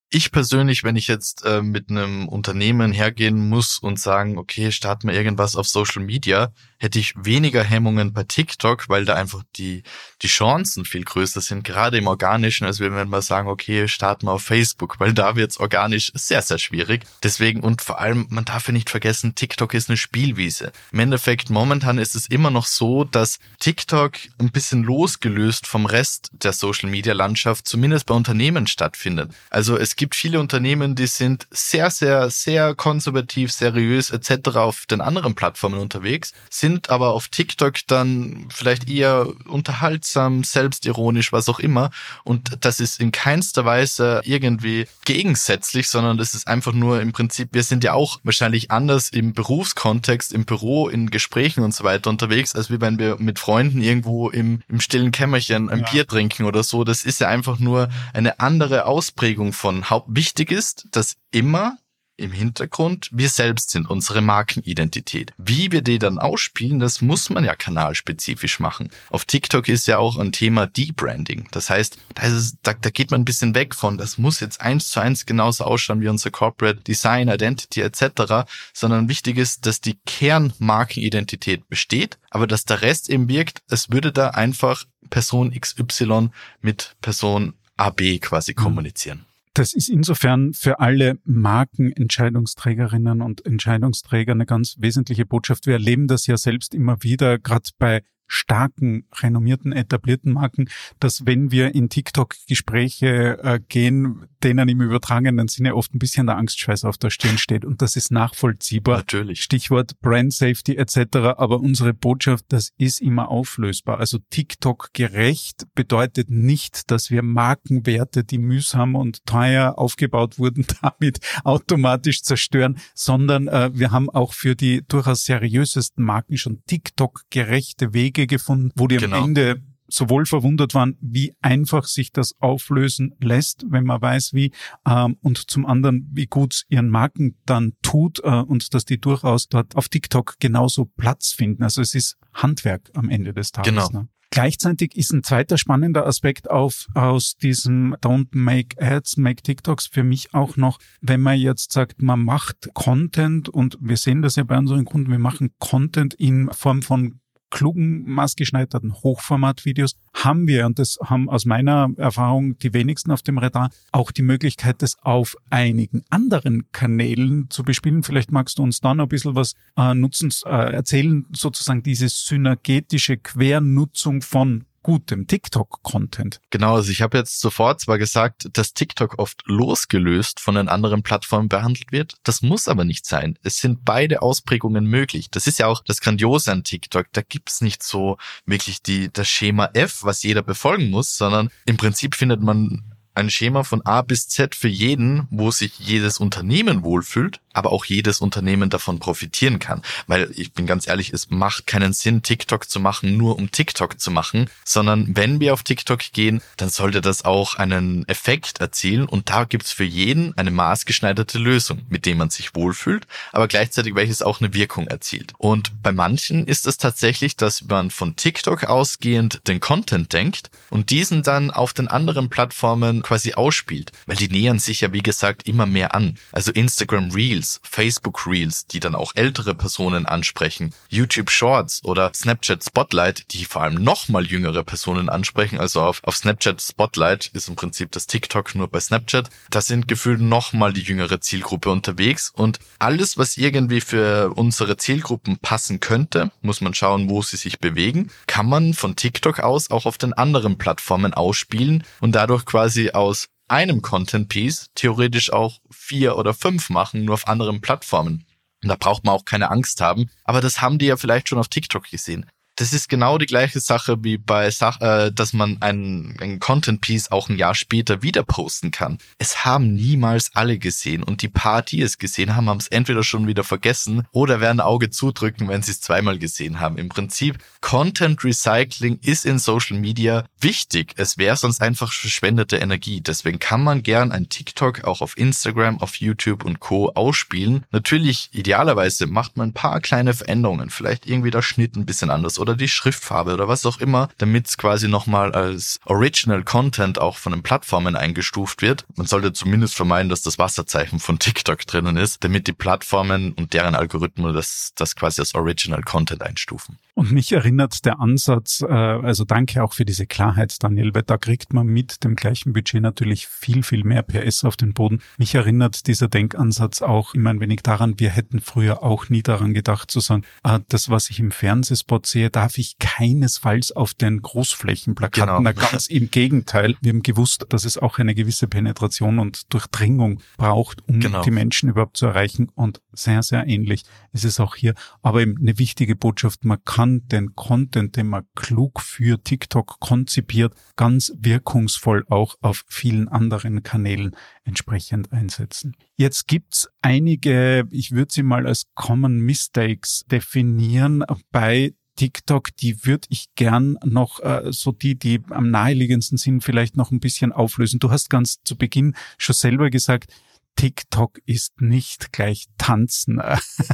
ich 0.09 0.31
persönlich, 0.31 0.85
wenn 0.85 0.97
ich 0.97 1.09
jetzt 1.09 1.45
äh, 1.45 1.63
mit 1.63 1.91
einem 1.91 2.29
Unternehmen 2.29 2.93
hergehen 2.93 3.49
muss 3.49 3.79
und 3.79 3.99
sagen, 3.99 4.39
okay, 4.39 4.71
starten 4.71 5.09
wir 5.09 5.15
irgendwas 5.15 5.57
auf 5.57 5.67
Social 5.67 6.03
Media, 6.03 6.53
hätte 6.79 6.99
ich 6.99 7.15
weniger 7.17 7.65
Hemmungen 7.65 8.13
bei 8.13 8.23
TikTok, 8.23 8.89
weil 8.89 9.05
da 9.05 9.15
einfach 9.15 9.43
die, 9.57 9.83
die 10.23 10.29
Chancen 10.29 10.85
viel 10.85 11.05
größer 11.05 11.41
sind, 11.41 11.65
gerade 11.65 11.99
im 11.99 12.07
Organischen, 12.07 12.67
als 12.67 12.79
wenn 12.81 12.93
wir 12.93 13.23
sagen, 13.23 13.49
okay, 13.49 13.89
starten 13.89 14.27
wir 14.27 14.33
auf 14.33 14.43
Facebook, 14.43 15.01
weil 15.01 15.13
da 15.13 15.35
wird's 15.35 15.59
organisch 15.59 16.13
sehr, 16.15 16.43
sehr 16.43 16.59
schwierig. 16.59 17.05
Deswegen 17.23 17.61
und 17.61 17.83
vor 17.83 18.01
allem, 18.01 18.27
man 18.31 18.45
darf 18.45 18.69
ja 18.69 18.73
nicht 18.73 18.91
vergessen, 18.91 19.35
TikTok 19.35 19.75
ist 19.75 19.89
eine 19.89 19.97
Spielwiese. 19.97 20.71
Im 20.93 21.01
Endeffekt, 21.01 21.51
momentan 21.51 21.99
ist 21.99 22.15
es 22.15 22.29
immer 22.29 22.51
noch 22.51 22.67
so, 22.67 23.05
dass 23.05 23.39
TikTok 23.59 24.13
ein 24.39 24.53
bisschen 24.53 24.85
losgelöst 24.85 25.67
vom 25.67 25.87
Rest 25.87 26.31
der 26.33 26.53
Social 26.53 26.91
Media 26.91 27.15
Landschaft, 27.15 27.67
zumindest 27.67 28.07
bei 28.07 28.15
Unternehmen 28.15 28.67
stattfindet. 28.67 29.33
Also 29.51 29.77
es 29.77 29.96
gibt 29.97 30.15
viele 30.15 30.41
Unternehmen, 30.41 30.95
die 30.95 31.07
sind 31.07 31.47
sehr, 31.51 31.91
sehr, 31.91 32.31
sehr 32.31 32.75
konservativ, 32.75 33.51
seriös 33.51 34.11
etc. 34.11 34.57
auf 34.57 34.87
den 34.87 35.01
anderen 35.01 35.35
Plattformen 35.35 35.81
unterwegs, 35.81 36.33
sind 36.51 36.91
aber 36.91 37.13
auf 37.13 37.29
TikTok 37.29 37.75
dann 37.87 38.49
vielleicht 38.51 38.89
eher 38.89 39.27
unterhaltsam, 39.47 40.45
selbstironisch, 40.45 41.33
was 41.33 41.49
auch 41.49 41.59
immer. 41.59 41.91
Und 42.25 42.59
das 42.61 42.81
ist 42.81 43.01
in 43.01 43.11
keinster 43.11 43.65
Weise 43.65 44.21
irgendwie 44.25 44.87
gegensätzlich, 45.05 45.89
sondern 45.89 46.19
das 46.19 46.35
ist 46.35 46.47
einfach 46.47 46.73
nur 46.73 47.01
im 47.01 47.13
Prinzip, 47.13 47.49
wir 47.53 47.63
sind 47.63 47.83
ja 47.83 47.95
auch 47.95 48.21
wahrscheinlich 48.23 48.71
anders 48.71 49.09
im 49.09 49.33
Berufskontext, 49.33 50.33
im 50.33 50.45
Büro, 50.45 50.89
in 50.89 51.11
Gesprächen 51.11 51.65
und 51.65 51.75
so 51.75 51.85
weiter 51.85 52.11
unterwegs, 52.11 52.55
als 52.55 52.71
wie 52.71 52.81
wenn 52.81 52.99
wir 52.99 53.17
mit 53.19 53.39
Freunden 53.39 53.81
irgendwo 53.81 54.29
im, 54.29 54.61
im 54.69 54.81
stillen 54.81 55.13
Kämmerchen 55.13 55.71
ein 55.71 55.81
ja. 55.81 55.91
Bier 55.91 56.07
trinken 56.07 56.45
oder 56.45 56.63
so. 56.63 56.85
Das 56.85 57.05
ist 57.05 57.21
ja 57.21 57.29
einfach 57.29 57.59
nur 57.59 57.89
eine 58.13 58.41
andere 58.41 58.85
Ausprägung 58.85 59.53
von 59.53 59.86
Haupt 59.91 60.09
wichtig 60.11 60.51
ist, 60.53 60.89
dass 60.93 61.17
immer 61.31 61.79
im 62.17 62.33
Hintergrund 62.33 63.11
wir 63.13 63.29
selbst 63.29 63.71
sind, 63.71 63.89
unsere 63.89 64.23
Markenidentität. 64.23 65.33
Wie 65.37 65.71
wir 65.71 65.83
die 65.83 65.99
dann 65.99 66.19
ausspielen, 66.19 66.79
das 66.79 67.03
muss 67.03 67.31
man 67.31 67.45
ja 67.45 67.55
kanalspezifisch 67.55 68.59
machen. 68.59 68.91
Auf 69.11 69.25
TikTok 69.25 69.69
ist 69.69 69.87
ja 69.87 69.99
auch 69.99 70.17
ein 70.17 70.33
Thema 70.33 70.67
Debranding. 70.67 71.49
Das 71.51 71.69
heißt, 71.71 71.99
da, 72.15 72.23
es, 72.23 72.57
da, 72.63 72.73
da 72.73 72.91
geht 72.91 73.11
man 73.11 73.21
ein 73.21 73.27
bisschen 73.27 73.55
weg 73.55 73.75
von, 73.75 73.99
das 73.99 74.19
muss 74.19 74.41
jetzt 74.41 74.61
eins 74.61 74.89
zu 74.89 75.01
eins 75.01 75.27
genauso 75.27 75.65
ausschauen 75.65 76.01
wie 76.01 76.09
unser 76.09 76.31
Corporate 76.31 76.81
Design, 76.81 77.29
Identity 77.29 77.83
etc., 77.83 78.49
sondern 78.73 79.09
wichtig 79.09 79.37
ist, 79.37 79.67
dass 79.67 79.81
die 79.81 79.99
Kernmarkenidentität 80.07 81.69
besteht, 81.69 82.19
aber 82.31 82.47
dass 82.47 82.65
der 82.65 82.83
Rest 82.83 83.11
eben 83.11 83.29
wirkt, 83.29 83.63
es 83.69 83.91
würde 83.91 84.13
da 84.13 84.31
einfach 84.31 84.85
Person 85.11 85.53
XY 85.53 86.31
mit 86.61 86.97
Person 87.01 87.55
AB 87.77 88.21
quasi 88.21 88.53
mhm. 88.53 88.57
kommunizieren. 88.57 89.27
Das 89.57 89.73
ist 89.73 89.89
insofern 89.89 90.53
für 90.53 90.81
alle 90.81 91.19
Markenentscheidungsträgerinnen 91.25 93.23
und 93.23 93.47
Entscheidungsträger 93.47 94.33
eine 94.33 94.45
ganz 94.45 94.77
wesentliche 94.81 95.25
Botschaft. 95.25 95.65
Wir 95.67 95.73
erleben 95.73 96.09
das 96.09 96.27
ja 96.27 96.37
selbst 96.37 96.75
immer 96.75 97.03
wieder, 97.03 97.39
gerade 97.39 97.71
bei 97.79 98.03
starken, 98.27 99.07
renommierten, 99.21 99.73
etablierten 99.73 100.33
Marken, 100.33 100.69
dass 101.01 101.27
wenn 101.27 101.51
wir 101.51 101.75
in 101.75 101.89
TikTok-Gespräche 101.89 103.39
äh, 103.43 103.61
gehen, 103.69 104.27
denen 104.43 104.69
im 104.69 104.81
übertragenen 104.81 105.49
Sinne 105.49 105.75
oft 105.75 105.95
ein 105.95 105.99
bisschen 105.99 106.27
der 106.27 106.37
Angstschweiß 106.37 106.85
auf 106.85 106.99
der 106.99 107.11
Stirn 107.11 107.39
steht. 107.39 107.65
Und 107.65 107.83
das 107.83 107.97
ist 107.97 108.11
nachvollziehbar. 108.11 108.99
Natürlich. 108.99 109.43
Stichwort 109.43 110.01
Brand 110.01 110.33
Safety 110.33 110.77
etc. 110.77 111.17
Aber 111.37 111.61
unsere 111.61 111.95
Botschaft, 111.95 112.47
das 112.49 112.73
ist 112.79 113.01
immer 113.01 113.29
auflösbar. 113.29 113.99
Also 113.99 114.19
TikTok 114.31 114.91
gerecht 114.93 115.67
bedeutet 115.75 116.31
nicht, 116.31 116.91
dass 116.91 117.11
wir 117.11 117.23
Markenwerte, 117.23 118.25
die 118.25 118.39
mühsam 118.39 118.95
und 118.95 119.25
teuer 119.27 119.79
aufgebaut 119.79 120.39
wurden, 120.39 120.67
damit 120.83 121.21
automatisch 121.45 122.23
zerstören, 122.23 122.79
sondern 122.95 123.49
äh, 123.49 123.71
wir 123.73 123.91
haben 123.91 124.11
auch 124.11 124.33
für 124.33 124.55
die 124.55 124.83
durchaus 124.87 125.25
seriösesten 125.25 126.05
Marken 126.05 126.37
schon 126.37 126.63
TikTok 126.67 127.23
gerechte 127.31 127.93
Wege 127.93 128.16
Wege 128.17 128.27
gefunden, 128.27 128.73
wo 128.77 128.87
die 128.87 128.97
genau. 128.97 129.19
am 129.19 129.25
Ende 129.25 129.63
sowohl 129.89 130.27
verwundert 130.27 130.75
waren, 130.75 130.97
wie 131.01 131.33
einfach 131.43 131.85
sich 131.85 132.11
das 132.11 132.35
auflösen 132.41 133.15
lässt, 133.21 133.65
wenn 133.69 133.85
man 133.85 134.03
weiß, 134.03 134.33
wie, 134.33 134.51
ähm, 134.85 135.17
und 135.23 135.49
zum 135.49 135.65
anderen, 135.65 136.09
wie 136.13 136.27
gut 136.27 136.55
es 136.55 136.65
ihren 136.69 136.89
Marken 136.89 137.37
dann 137.47 137.75
tut 137.83 138.19
äh, 138.25 138.41
und 138.41 138.75
dass 138.75 138.85
die 138.85 139.01
durchaus 139.01 139.47
dort 139.47 139.77
auf 139.77 139.89
TikTok 139.89 140.37
genauso 140.41 140.87
Platz 140.87 141.31
finden. 141.31 141.63
Also 141.63 141.83
es 141.83 141.95
ist 141.95 142.17
Handwerk 142.35 142.91
am 142.95 143.09
Ende 143.11 143.33
des 143.33 143.53
Tages. 143.53 143.71
Genau. 143.71 143.89
Ne? 143.91 144.09
Gleichzeitig 144.31 144.97
ist 144.97 145.13
ein 145.13 145.23
zweiter 145.23 145.57
spannender 145.57 146.05
Aspekt 146.05 146.51
auf, 146.51 146.89
aus 146.95 147.37
diesem 147.37 147.95
Don't 148.03 148.29
Make 148.33 148.77
Ads, 148.83 149.19
Make 149.19 149.43
TikToks 149.43 149.87
für 149.87 150.03
mich 150.03 150.35
auch 150.35 150.57
noch, 150.57 150.79
wenn 151.01 151.21
man 151.21 151.39
jetzt 151.39 151.71
sagt, 151.71 152.03
man 152.03 152.25
macht 152.25 152.71
Content 152.75 153.49
und 153.49 153.79
wir 153.81 153.97
sehen 153.97 154.23
das 154.23 154.35
ja 154.35 154.43
bei 154.43 154.59
unseren 154.59 154.85
Kunden, 154.85 155.13
wir 155.13 155.21
machen 155.21 155.51
Content 155.61 156.13
in 156.15 156.51
Form 156.53 156.83
von 156.83 157.21
klugen, 157.57 158.05
maßgeschneiderten 158.05 158.93
Hochformatvideos 158.93 159.97
haben 160.13 160.47
wir, 160.47 160.67
und 160.67 160.79
das 160.79 160.99
haben 161.03 161.31
aus 161.31 161.47
meiner 161.47 161.89
Erfahrung 161.97 162.59
die 162.59 162.75
wenigsten 162.75 163.11
auf 163.13 163.23
dem 163.23 163.39
Radar, 163.39 163.71
auch 163.93 164.11
die 164.11 164.21
Möglichkeit, 164.21 164.83
das 164.83 164.99
auf 165.01 165.37
einigen 165.49 166.05
anderen 166.11 166.71
Kanälen 166.73 167.49
zu 167.49 167.63
bespielen. 167.63 168.03
Vielleicht 168.03 168.31
magst 168.31 168.59
du 168.59 168.63
uns 168.63 168.81
da 168.81 168.95
noch 168.95 169.07
ein 169.07 169.09
bisschen 169.09 169.37
was 169.37 169.55
äh, 169.79 169.95
nutzen, 169.95 170.31
äh, 170.45 170.75
erzählen, 170.75 171.25
sozusagen 171.33 171.83
diese 171.83 172.11
synergetische 172.11 173.17
Quernutzung 173.17 174.21
von 174.21 174.67
gutem 174.87 175.27
TikTok-Content. 175.27 176.41
Genau, 176.51 176.77
also 176.77 176.93
ich 176.93 177.03
habe 177.03 177.19
jetzt 177.19 177.41
sofort 177.41 177.81
zwar 177.81 177.99
gesagt, 177.99 178.49
dass 178.53 178.73
TikTok 178.73 179.19
oft 179.19 179.43
losgelöst 179.47 180.39
von 180.39 180.55
den 180.55 180.69
anderen 180.69 181.03
Plattformen 181.03 181.49
behandelt 181.49 181.91
wird. 181.91 182.15
Das 182.23 182.41
muss 182.41 182.69
aber 182.69 182.85
nicht 182.85 183.05
sein. 183.05 183.37
Es 183.43 183.59
sind 183.59 183.85
beide 183.85 184.23
Ausprägungen 184.23 184.87
möglich. 184.87 185.29
Das 185.29 185.49
ist 185.49 185.59
ja 185.59 185.67
auch 185.67 185.83
das 185.85 186.01
Grandiose 186.01 186.53
an 186.53 186.63
TikTok. 186.63 187.09
Da 187.11 187.23
gibt's 187.23 187.63
nicht 187.63 187.83
so 187.83 188.17
wirklich 188.45 188.81
die, 188.81 189.13
das 189.13 189.29
Schema 189.29 189.71
F, 189.75 190.05
was 190.05 190.23
jeder 190.23 190.43
befolgen 190.43 190.89
muss, 190.91 191.17
sondern 191.17 191.51
im 191.65 191.77
Prinzip 191.77 192.15
findet 192.15 192.41
man 192.41 192.85
ein 193.17 193.31
Schema 193.31 193.65
von 193.65 193.85
A 193.85 194.03
bis 194.03 194.29
Z 194.29 194.55
für 194.55 194.69
jeden, 194.69 195.27
wo 195.31 195.51
sich 195.51 195.79
jedes 195.79 196.19
Unternehmen 196.19 196.83
wohlfühlt 196.83 197.41
aber 197.57 197.73
auch 197.73 197.87
jedes 197.87 198.21
Unternehmen 198.21 198.69
davon 198.69 198.99
profitieren 198.99 199.59
kann. 199.59 199.83
Weil 200.07 200.31
ich 200.35 200.53
bin 200.53 200.67
ganz 200.67 200.87
ehrlich, 200.87 201.13
es 201.13 201.31
macht 201.31 201.67
keinen 201.67 201.95
Sinn, 201.95 202.23
TikTok 202.23 202.69
zu 202.69 202.79
machen, 202.79 203.17
nur 203.17 203.37
um 203.37 203.51
TikTok 203.51 203.99
zu 203.99 204.11
machen, 204.11 204.51
sondern 204.65 205.17
wenn 205.17 205.41
wir 205.41 205.55
auf 205.55 205.63
TikTok 205.63 206.13
gehen, 206.13 206.43
dann 206.59 206.69
sollte 206.69 207.01
das 207.01 207.25
auch 207.25 207.55
einen 207.55 208.07
Effekt 208.09 208.61
erzielen 208.61 209.07
und 209.07 209.31
da 209.31 209.45
gibt's 209.45 209.73
für 209.73 209.85
jeden 209.85 210.37
eine 210.37 210.51
maßgeschneiderte 210.51 211.39
Lösung, 211.39 211.87
mit 211.89 212.05
dem 212.05 212.19
man 212.19 212.29
sich 212.29 212.55
wohlfühlt, 212.55 213.07
aber 213.33 213.49
gleichzeitig 213.49 213.95
welches 213.95 214.21
auch 214.21 214.41
eine 214.41 214.53
Wirkung 214.53 214.87
erzielt. 214.87 215.33
Und 215.39 215.83
bei 215.83 215.93
manchen 215.93 216.47
ist 216.47 216.67
es 216.67 216.77
tatsächlich, 216.77 217.37
dass 217.37 217.65
man 217.65 217.91
von 217.91 218.17
TikTok 218.17 218.65
ausgehend 218.65 219.41
den 219.49 219.61
Content 219.61 220.13
denkt 220.13 220.51
und 220.69 220.91
diesen 220.91 221.23
dann 221.23 221.51
auf 221.51 221.73
den 221.73 221.89
anderen 221.89 222.29
Plattformen 222.29 223.03
quasi 223.07 223.35
ausspielt. 223.35 223.93
Weil 224.07 224.17
die 224.17 224.29
nähern 224.29 224.59
sich 224.59 224.81
ja, 224.81 224.93
wie 224.93 225.03
gesagt, 225.03 225.47
immer 225.47 225.65
mehr 225.65 225.95
an. 225.95 226.19
Also 226.33 226.51
Instagram 226.51 227.13
Reels, 227.13 227.61
Facebook 227.63 228.27
Reels, 228.27 228.67
die 228.67 228.81
dann 228.81 228.97
auch 228.97 229.13
ältere 229.15 229.55
Personen 229.55 230.07
ansprechen, 230.07 230.75
YouTube 230.89 231.31
Shorts 231.31 231.85
oder 231.85 232.11
Snapchat 232.13 232.65
Spotlight, 232.65 233.33
die 233.33 233.45
vor 233.45 233.63
allem 233.63 233.75
nochmal 233.75 234.27
jüngere 234.27 234.65
Personen 234.65 235.09
ansprechen. 235.09 235.61
Also 235.61 235.83
auf, 235.83 236.03
auf 236.03 236.17
Snapchat 236.17 236.61
Spotlight 236.61 237.31
ist 237.33 237.49
im 237.49 237.55
Prinzip 237.55 237.93
das 237.93 238.09
TikTok 238.09 238.57
nur 238.57 238.67
bei 238.67 238.81
Snapchat. 238.81 239.31
Da 239.51 239.61
sind 239.61 239.87
gefühlt 239.87 240.21
nochmal 240.21 240.73
die 240.73 240.83
jüngere 240.83 241.21
Zielgruppe 241.21 241.71
unterwegs 241.71 242.33
und 242.35 242.59
alles, 242.81 243.19
was 243.19 243.37
irgendwie 243.37 243.81
für 243.81 244.33
unsere 244.35 244.77
Zielgruppen 244.77 245.39
passen 245.39 245.79
könnte, 245.79 246.33
muss 246.43 246.61
man 246.61 246.75
schauen, 246.75 247.09
wo 247.09 247.23
sie 247.23 247.37
sich 247.37 247.61
bewegen, 247.61 248.11
kann 248.27 248.49
man 248.49 248.75
von 248.75 248.97
TikTok 248.97 249.39
aus 249.41 249.71
auch 249.71 249.87
auf 249.87 249.97
den 249.97 250.13
anderen 250.13 250.59
Plattformen 250.59 251.15
ausspielen 251.15 251.85
und 252.01 252.17
dadurch 252.17 252.45
quasi 252.45 252.91
aus 252.97 253.29
einem 253.49 253.83
Content 253.83 254.29
Piece 254.29 254.71
theoretisch 254.75 255.33
auch 255.33 255.61
vier 255.71 256.17
oder 256.17 256.35
fünf 256.35 256.71
machen, 256.71 257.05
nur 257.05 257.15
auf 257.15 257.29
anderen 257.29 257.61
Plattformen. 257.61 258.27
Und 258.63 258.69
da 258.69 258.77
braucht 258.77 259.05
man 259.05 259.15
auch 259.15 259.25
keine 259.25 259.51
Angst 259.51 259.81
haben. 259.81 260.11
Aber 260.25 260.41
das 260.41 260.61
haben 260.61 260.79
die 260.79 260.87
ja 260.87 260.97
vielleicht 260.97 261.29
schon 261.29 261.39
auf 261.39 261.49
TikTok 261.49 261.89
gesehen 261.89 262.27
das 262.57 262.73
ist 262.73 262.89
genau 262.89 263.19
die 263.19 263.27
gleiche 263.27 263.61
Sache 263.61 264.03
wie 264.03 264.19
bei 264.19 264.51
Sach 264.51 264.81
äh, 264.81 265.13
dass 265.13 265.33
man 265.33 265.61
einen, 265.61 266.17
einen 266.21 266.41
Content 266.41 266.81
Piece 266.81 267.11
auch 267.11 267.29
ein 267.29 267.37
Jahr 267.37 267.55
später 267.55 268.03
wieder 268.03 268.23
posten 268.23 268.71
kann. 268.71 268.99
Es 269.19 269.45
haben 269.45 269.75
niemals 269.75 270.31
alle 270.35 270.59
gesehen 270.59 271.03
und 271.03 271.23
die 271.23 271.29
paar, 271.29 271.63
die 271.63 271.83
es 271.83 271.99
gesehen 271.99 272.35
haben, 272.35 272.49
haben 272.49 272.59
es 272.59 272.69
entweder 272.69 273.03
schon 273.03 273.27
wieder 273.27 273.45
vergessen 273.45 274.07
oder 274.11 274.41
werden 274.41 274.61
Auge 274.61 274.91
zudrücken, 274.91 275.49
wenn 275.49 275.63
sie 275.63 275.73
es 275.73 275.81
zweimal 275.81 276.19
gesehen 276.19 276.59
haben. 276.59 276.79
Im 276.79 276.89
Prinzip 276.89 277.39
Content 277.61 278.25
Recycling 278.25 278.99
ist 279.03 279.27
in 279.27 279.39
Social 279.39 279.79
Media 279.79 280.25
wichtig. 280.41 280.95
Es 280.97 281.19
wäre 281.19 281.37
sonst 281.37 281.61
einfach 281.61 281.93
verschwendete 281.93 282.57
Energie. 282.57 283.01
Deswegen 283.01 283.39
kann 283.39 283.63
man 283.63 283.83
gern 283.83 284.13
ein 284.13 284.29
TikTok 284.29 284.85
auch 284.85 285.03
auf 285.03 285.19
Instagram, 285.19 285.81
auf 285.81 285.97
YouTube 285.97 286.45
und 286.45 286.61
Co. 286.61 286.91
ausspielen. 286.95 287.67
Natürlich, 287.71 288.31
idealerweise 288.33 289.07
macht 289.07 289.37
man 289.37 289.51
ein 289.51 289.55
paar 289.55 289.81
kleine 289.81 290.15
Veränderungen. 290.15 290.71
Vielleicht 290.71 291.07
irgendwie 291.07 291.31
der 291.31 291.43
Schnitt 291.43 291.77
ein 291.77 291.87
bisschen 291.87 292.11
anders 292.11 292.39
oder 292.47 292.57
die 292.57 292.69
Schriftfarbe 292.69 293.35
oder 293.35 293.49
was 293.49 293.67
auch 293.67 293.81
immer, 293.81 294.09
damit 294.19 294.47
es 294.47 294.57
quasi 294.57 294.89
nochmal 294.89 295.33
als 295.33 295.81
Original 295.85 296.45
Content 296.45 297.01
auch 297.01 297.17
von 297.17 297.33
den 297.33 297.43
Plattformen 297.43 297.97
eingestuft 297.97 298.63
wird. 298.63 298.85
Man 298.95 299.07
sollte 299.07 299.33
zumindest 299.33 299.75
vermeiden, 299.75 300.09
dass 300.09 300.23
das 300.23 300.39
Wasserzeichen 300.39 301.01
von 301.01 301.19
TikTok 301.19 301.67
drinnen 301.67 301.97
ist, 301.97 302.23
damit 302.23 302.47
die 302.47 302.53
Plattformen 302.53 303.33
und 303.33 303.53
deren 303.53 303.75
Algorithmen 303.75 304.33
das, 304.33 304.73
das 304.77 304.95
quasi 304.95 305.21
als 305.21 305.35
Original 305.35 305.83
Content 305.83 306.23
einstufen. 306.23 306.79
Und 306.97 307.13
mich 307.13 307.31
erinnert 307.31 307.85
der 307.85 308.01
Ansatz, 308.01 308.63
äh, 308.63 308.73
also 308.73 309.25
danke 309.25 309.63
auch 309.63 309.75
für 309.75 309.85
diese 309.85 310.07
Klarheit, 310.07 310.63
Daniel, 310.65 310.95
weil 310.95 311.03
da 311.03 311.19
kriegt 311.19 311.53
man 311.53 311.67
mit 311.67 312.03
dem 312.03 312.17
gleichen 312.17 312.55
Budget 312.55 312.81
natürlich 312.81 313.27
viel, 313.27 313.63
viel 313.63 313.85
mehr 313.85 314.03
PS 314.03 314.45
auf 314.45 314.57
den 314.57 314.73
Boden. 314.73 315.03
Mich 315.19 315.35
erinnert 315.35 315.89
dieser 315.89 316.09
Denkansatz 316.09 316.81
auch 316.81 317.13
immer 317.13 317.29
ein 317.29 317.41
wenig 317.41 317.61
daran, 317.61 318.01
wir 318.01 318.09
hätten 318.09 318.41
früher 318.41 318.83
auch 318.83 319.11
nie 319.11 319.23
daran 319.23 319.53
gedacht 319.53 319.91
zu 319.91 320.01
sagen, 320.01 320.23
ah, 320.43 320.61
das, 320.71 320.89
was 320.89 321.11
ich 321.11 321.21
im 321.21 321.33
Fernsehspot 321.33 322.07
sehe, 322.07 322.31
darf 322.31 322.57
ich 322.57 322.79
keinesfalls 322.79 323.73
auf 323.73 323.93
den 323.93 324.23
Großflächenplakaten. 324.23 325.45
Genau. 325.45 325.53
Ganz 325.71 325.89
im 325.89 326.11
Gegenteil. 326.11 326.77
Wir 326.81 326.95
haben 326.95 327.03
gewusst, 327.03 327.45
dass 327.51 327.67
es 327.67 327.77
auch 327.77 327.99
eine 327.99 328.15
gewisse 328.15 328.49
Penetration 328.49 329.19
und 329.19 329.53
Durchdringung 329.53 330.23
braucht, 330.39 330.83
um 330.89 331.01
genau. 331.01 331.21
die 331.21 331.31
Menschen 331.31 331.69
überhaupt 331.69 331.99
zu 331.99 332.07
erreichen. 332.07 332.49
Und 332.55 332.81
sehr, 332.95 333.23
sehr 333.23 333.47
ähnlich 333.47 333.83
ist 334.15 334.25
es 334.25 334.41
auch 334.41 334.57
hier. 334.57 334.73
Aber 335.03 335.21
eben 335.21 335.37
eine 335.39 335.59
wichtige 335.59 335.95
Botschaft, 335.95 336.47
man 336.47 336.57
kann 336.65 336.86
kann 336.87 337.09
den 337.09 337.35
Content, 337.35 337.97
den 337.97 338.09
man 338.09 338.25
klug 338.35 338.81
für 338.81 339.23
TikTok 339.23 339.81
konzipiert, 339.81 340.55
ganz 340.77 341.13
wirkungsvoll 341.19 342.05
auch 342.09 342.37
auf 342.41 342.65
vielen 342.69 343.09
anderen 343.09 343.63
Kanälen 343.63 344.15
entsprechend 344.45 345.13
einsetzen. 345.13 345.77
Jetzt 345.97 346.29
gibt's 346.29 346.69
einige, 346.83 347.67
ich 347.71 347.93
würde 347.93 348.13
sie 348.13 348.23
mal 348.23 348.47
als 348.47 348.67
Common 348.75 349.19
Mistakes 349.19 350.05
definieren 350.11 351.05
bei 351.33 351.75
TikTok, 351.97 352.55
die 352.57 352.85
würde 352.85 353.09
ich 353.11 353.35
gern 353.35 353.79
noch 353.85 354.21
äh, 354.21 354.53
so 354.53 354.71
die, 354.71 354.97
die 354.97 355.23
am 355.31 355.51
naheliegendsten 355.51 356.19
sind, 356.19 356.45
vielleicht 356.45 356.77
noch 356.77 356.91
ein 356.91 357.01
bisschen 357.01 357.33
auflösen. 357.33 357.81
Du 357.81 357.91
hast 357.91 358.11
ganz 358.11 358.43
zu 358.45 358.57
Beginn 358.57 358.95
schon 359.17 359.35
selber 359.35 359.71
gesagt, 359.71 360.13
TikTok 360.57 361.21
ist 361.27 361.61
nicht 361.61 362.13
gleich 362.13 362.47
tanzen. 362.59 363.21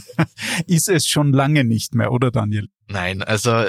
ist 0.66 0.88
es 0.88 1.06
schon 1.06 1.32
lange 1.32 1.64
nicht 1.64 1.94
mehr, 1.94 2.12
oder 2.12 2.30
Daniel? 2.30 2.68
Nein, 2.88 3.22
also 3.22 3.66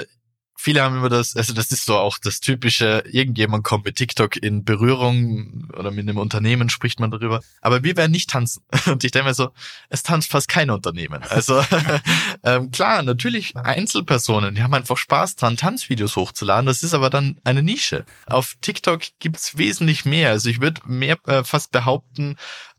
viele 0.56 0.82
haben 0.82 0.96
immer 0.96 1.08
das, 1.10 1.36
also 1.36 1.52
das 1.52 1.70
ist 1.70 1.84
so 1.84 1.96
auch 1.96 2.18
das 2.18 2.40
typische, 2.40 3.04
irgendjemand 3.10 3.64
kommt 3.64 3.84
mit 3.84 3.96
TikTok 3.96 4.36
in 4.36 4.64
Berührung 4.64 5.68
oder 5.76 5.90
mit 5.90 6.08
einem 6.08 6.16
Unternehmen 6.16 6.70
spricht 6.70 7.00
man 7.00 7.10
darüber, 7.10 7.42
aber 7.60 7.82
wir 7.82 7.96
werden 7.96 8.12
nicht 8.12 8.30
tanzen. 8.30 8.62
Und 8.86 9.04
ich 9.04 9.10
denke 9.10 9.28
mir 9.28 9.34
so, 9.34 9.50
es 9.90 10.02
tanzt 10.02 10.30
fast 10.30 10.48
kein 10.48 10.70
Unternehmen. 10.70 11.22
Also 11.24 11.62
ähm, 12.44 12.70
klar, 12.70 13.02
natürlich 13.02 13.56
Einzelpersonen, 13.56 14.54
die 14.54 14.62
haben 14.62 14.74
einfach 14.74 14.96
Spaß 14.96 15.36
dran, 15.36 15.56
Tanzvideos 15.56 16.16
hochzuladen, 16.16 16.66
das 16.66 16.82
ist 16.82 16.94
aber 16.94 17.10
dann 17.10 17.38
eine 17.44 17.62
Nische. 17.62 18.06
Auf 18.26 18.54
TikTok 18.62 19.02
gibt's 19.18 19.58
wesentlich 19.58 20.06
mehr. 20.06 20.30
Also 20.30 20.48
ich 20.48 20.60
würde 20.62 20.80
mehr 20.86 21.18
äh, 21.26 21.44
fast 21.44 21.72
behaupten, 21.72 22.36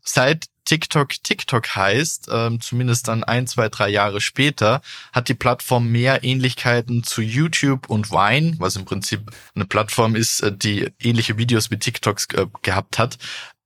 seit 0.08 0.46
TikTok 0.66 1.22
TikTok 1.22 1.76
heißt, 1.76 2.28
ähm, 2.30 2.60
zumindest 2.60 3.08
dann 3.08 3.24
ein, 3.24 3.46
zwei, 3.46 3.68
drei 3.68 3.88
Jahre 3.88 4.20
später, 4.20 4.82
hat 5.12 5.28
die 5.28 5.34
Plattform 5.34 5.90
mehr 5.90 6.24
Ähnlichkeiten 6.24 7.04
zu 7.04 7.22
YouTube 7.22 7.88
und 7.88 8.10
Vine, 8.10 8.56
was 8.58 8.76
im 8.76 8.84
Prinzip 8.84 9.30
eine 9.54 9.64
Plattform 9.64 10.16
ist, 10.16 10.40
äh, 10.40 10.52
die 10.54 10.92
ähnliche 11.00 11.38
Videos 11.38 11.70
wie 11.70 11.78
TikToks 11.78 12.26
äh, 12.34 12.46
gehabt 12.62 12.98
hat, 12.98 13.16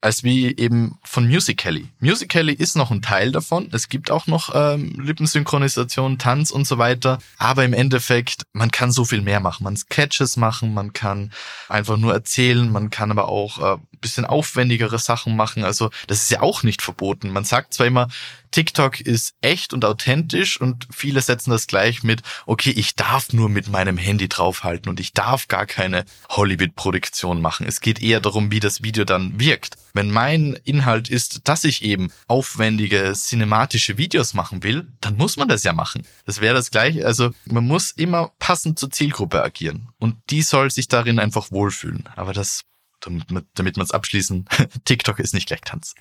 als 0.01 0.24
wie 0.24 0.57
eben 0.57 0.98
von 1.05 1.28
Musical.ly. 1.28 1.88
Musical.ly 2.01 2.55
ist 2.55 2.76
noch 2.76 2.90
ein 2.90 3.03
Teil 3.03 3.32
davon. 3.32 3.68
Es 3.72 3.88
gibt 3.88 4.11
auch 4.11 4.26
noch 4.26 4.51
ähm, 4.55 4.98
Lippensynchronisation, 4.98 6.18
Tanz 6.18 6.51
und 6.51 6.66
so 6.66 6.78
weiter. 6.78 7.18
Aber 7.36 7.64
im 7.64 7.74
Endeffekt, 7.74 8.42
man 8.53 8.70
kann 8.70 8.92
so 8.92 9.05
viel 9.05 9.20
mehr 9.20 9.40
machen. 9.40 9.64
Man 9.64 9.74
kann 9.74 9.76
Sketches 9.76 10.36
machen, 10.36 10.72
man 10.74 10.92
kann 10.92 11.32
einfach 11.68 11.96
nur 11.96 12.12
erzählen, 12.14 12.70
man 12.70 12.90
kann 12.90 13.11
aber 13.11 13.28
auch 13.28 13.76
äh, 13.76 13.78
bisschen 14.01 14.24
aufwendigere 14.24 14.98
Sachen 14.98 15.36
machen. 15.36 15.64
Also 15.64 15.90
das 16.07 16.22
ist 16.22 16.30
ja 16.30 16.40
auch 16.40 16.62
nicht 16.62 16.82
verboten. 16.82 17.30
Man 17.30 17.44
sagt 17.44 17.74
zwar 17.74 17.86
immer, 17.86 18.09
TikTok 18.51 19.01
ist 19.01 19.34
echt 19.40 19.72
und 19.72 19.84
authentisch 19.84 20.61
und 20.61 20.86
viele 20.90 21.20
setzen 21.20 21.51
das 21.51 21.66
gleich 21.66 22.03
mit, 22.03 22.22
okay, 22.46 22.70
ich 22.70 22.96
darf 22.96 23.32
nur 23.32 23.48
mit 23.48 23.68
meinem 23.68 23.96
Handy 23.96 24.28
draufhalten 24.28 24.88
und 24.88 25.01
ich 25.01 25.12
darf 25.12 25.48
gar 25.48 25.66
keine 25.66 26.05
Hollywood-Produktion 26.28 27.40
machen. 27.40 27.66
Es 27.66 27.80
geht 27.80 28.03
eher 28.03 28.20
darum, 28.20 28.51
wie 28.51 28.61
das 28.61 28.82
Video 28.82 29.05
dann 29.05 29.38
wirkt. 29.38 29.76
Wenn 29.92 30.11
mein 30.11 30.59
Inhalt 30.64 31.09
ist, 31.09 31.48
dass 31.48 31.64
ich 31.64 31.82
eben 31.82 32.12
aufwendige 32.26 33.12
cinematische 33.14 33.98
Videos 33.98 34.34
machen 34.34 34.62
will, 34.62 34.86
dann 35.01 35.16
muss 35.16 35.36
man 35.36 35.48
das 35.48 35.62
ja 35.64 35.72
machen. 35.72 36.03
Das 36.26 36.40
wäre 36.40 36.55
das 36.55 36.70
gleiche. 36.70 37.07
Also 37.07 37.30
man 37.44 37.66
muss 37.66 37.90
immer 37.90 38.32
passend 38.38 38.78
zur 38.78 38.90
Zielgruppe 38.90 39.42
agieren 39.42 39.88
und 39.98 40.16
die 40.30 40.42
soll 40.42 40.70
sich 40.70 40.88
darin 40.88 41.18
einfach 41.18 41.51
wohlfühlen. 41.51 42.09
Aber 42.16 42.32
das 42.32 42.62
damit, 43.01 43.76
wir 43.76 43.82
es 43.82 43.90
abschließen, 43.90 44.46
TikTok 44.84 45.18
ist 45.18 45.34
nicht 45.34 45.48
gleich 45.48 45.61
Tanz. 45.62 45.94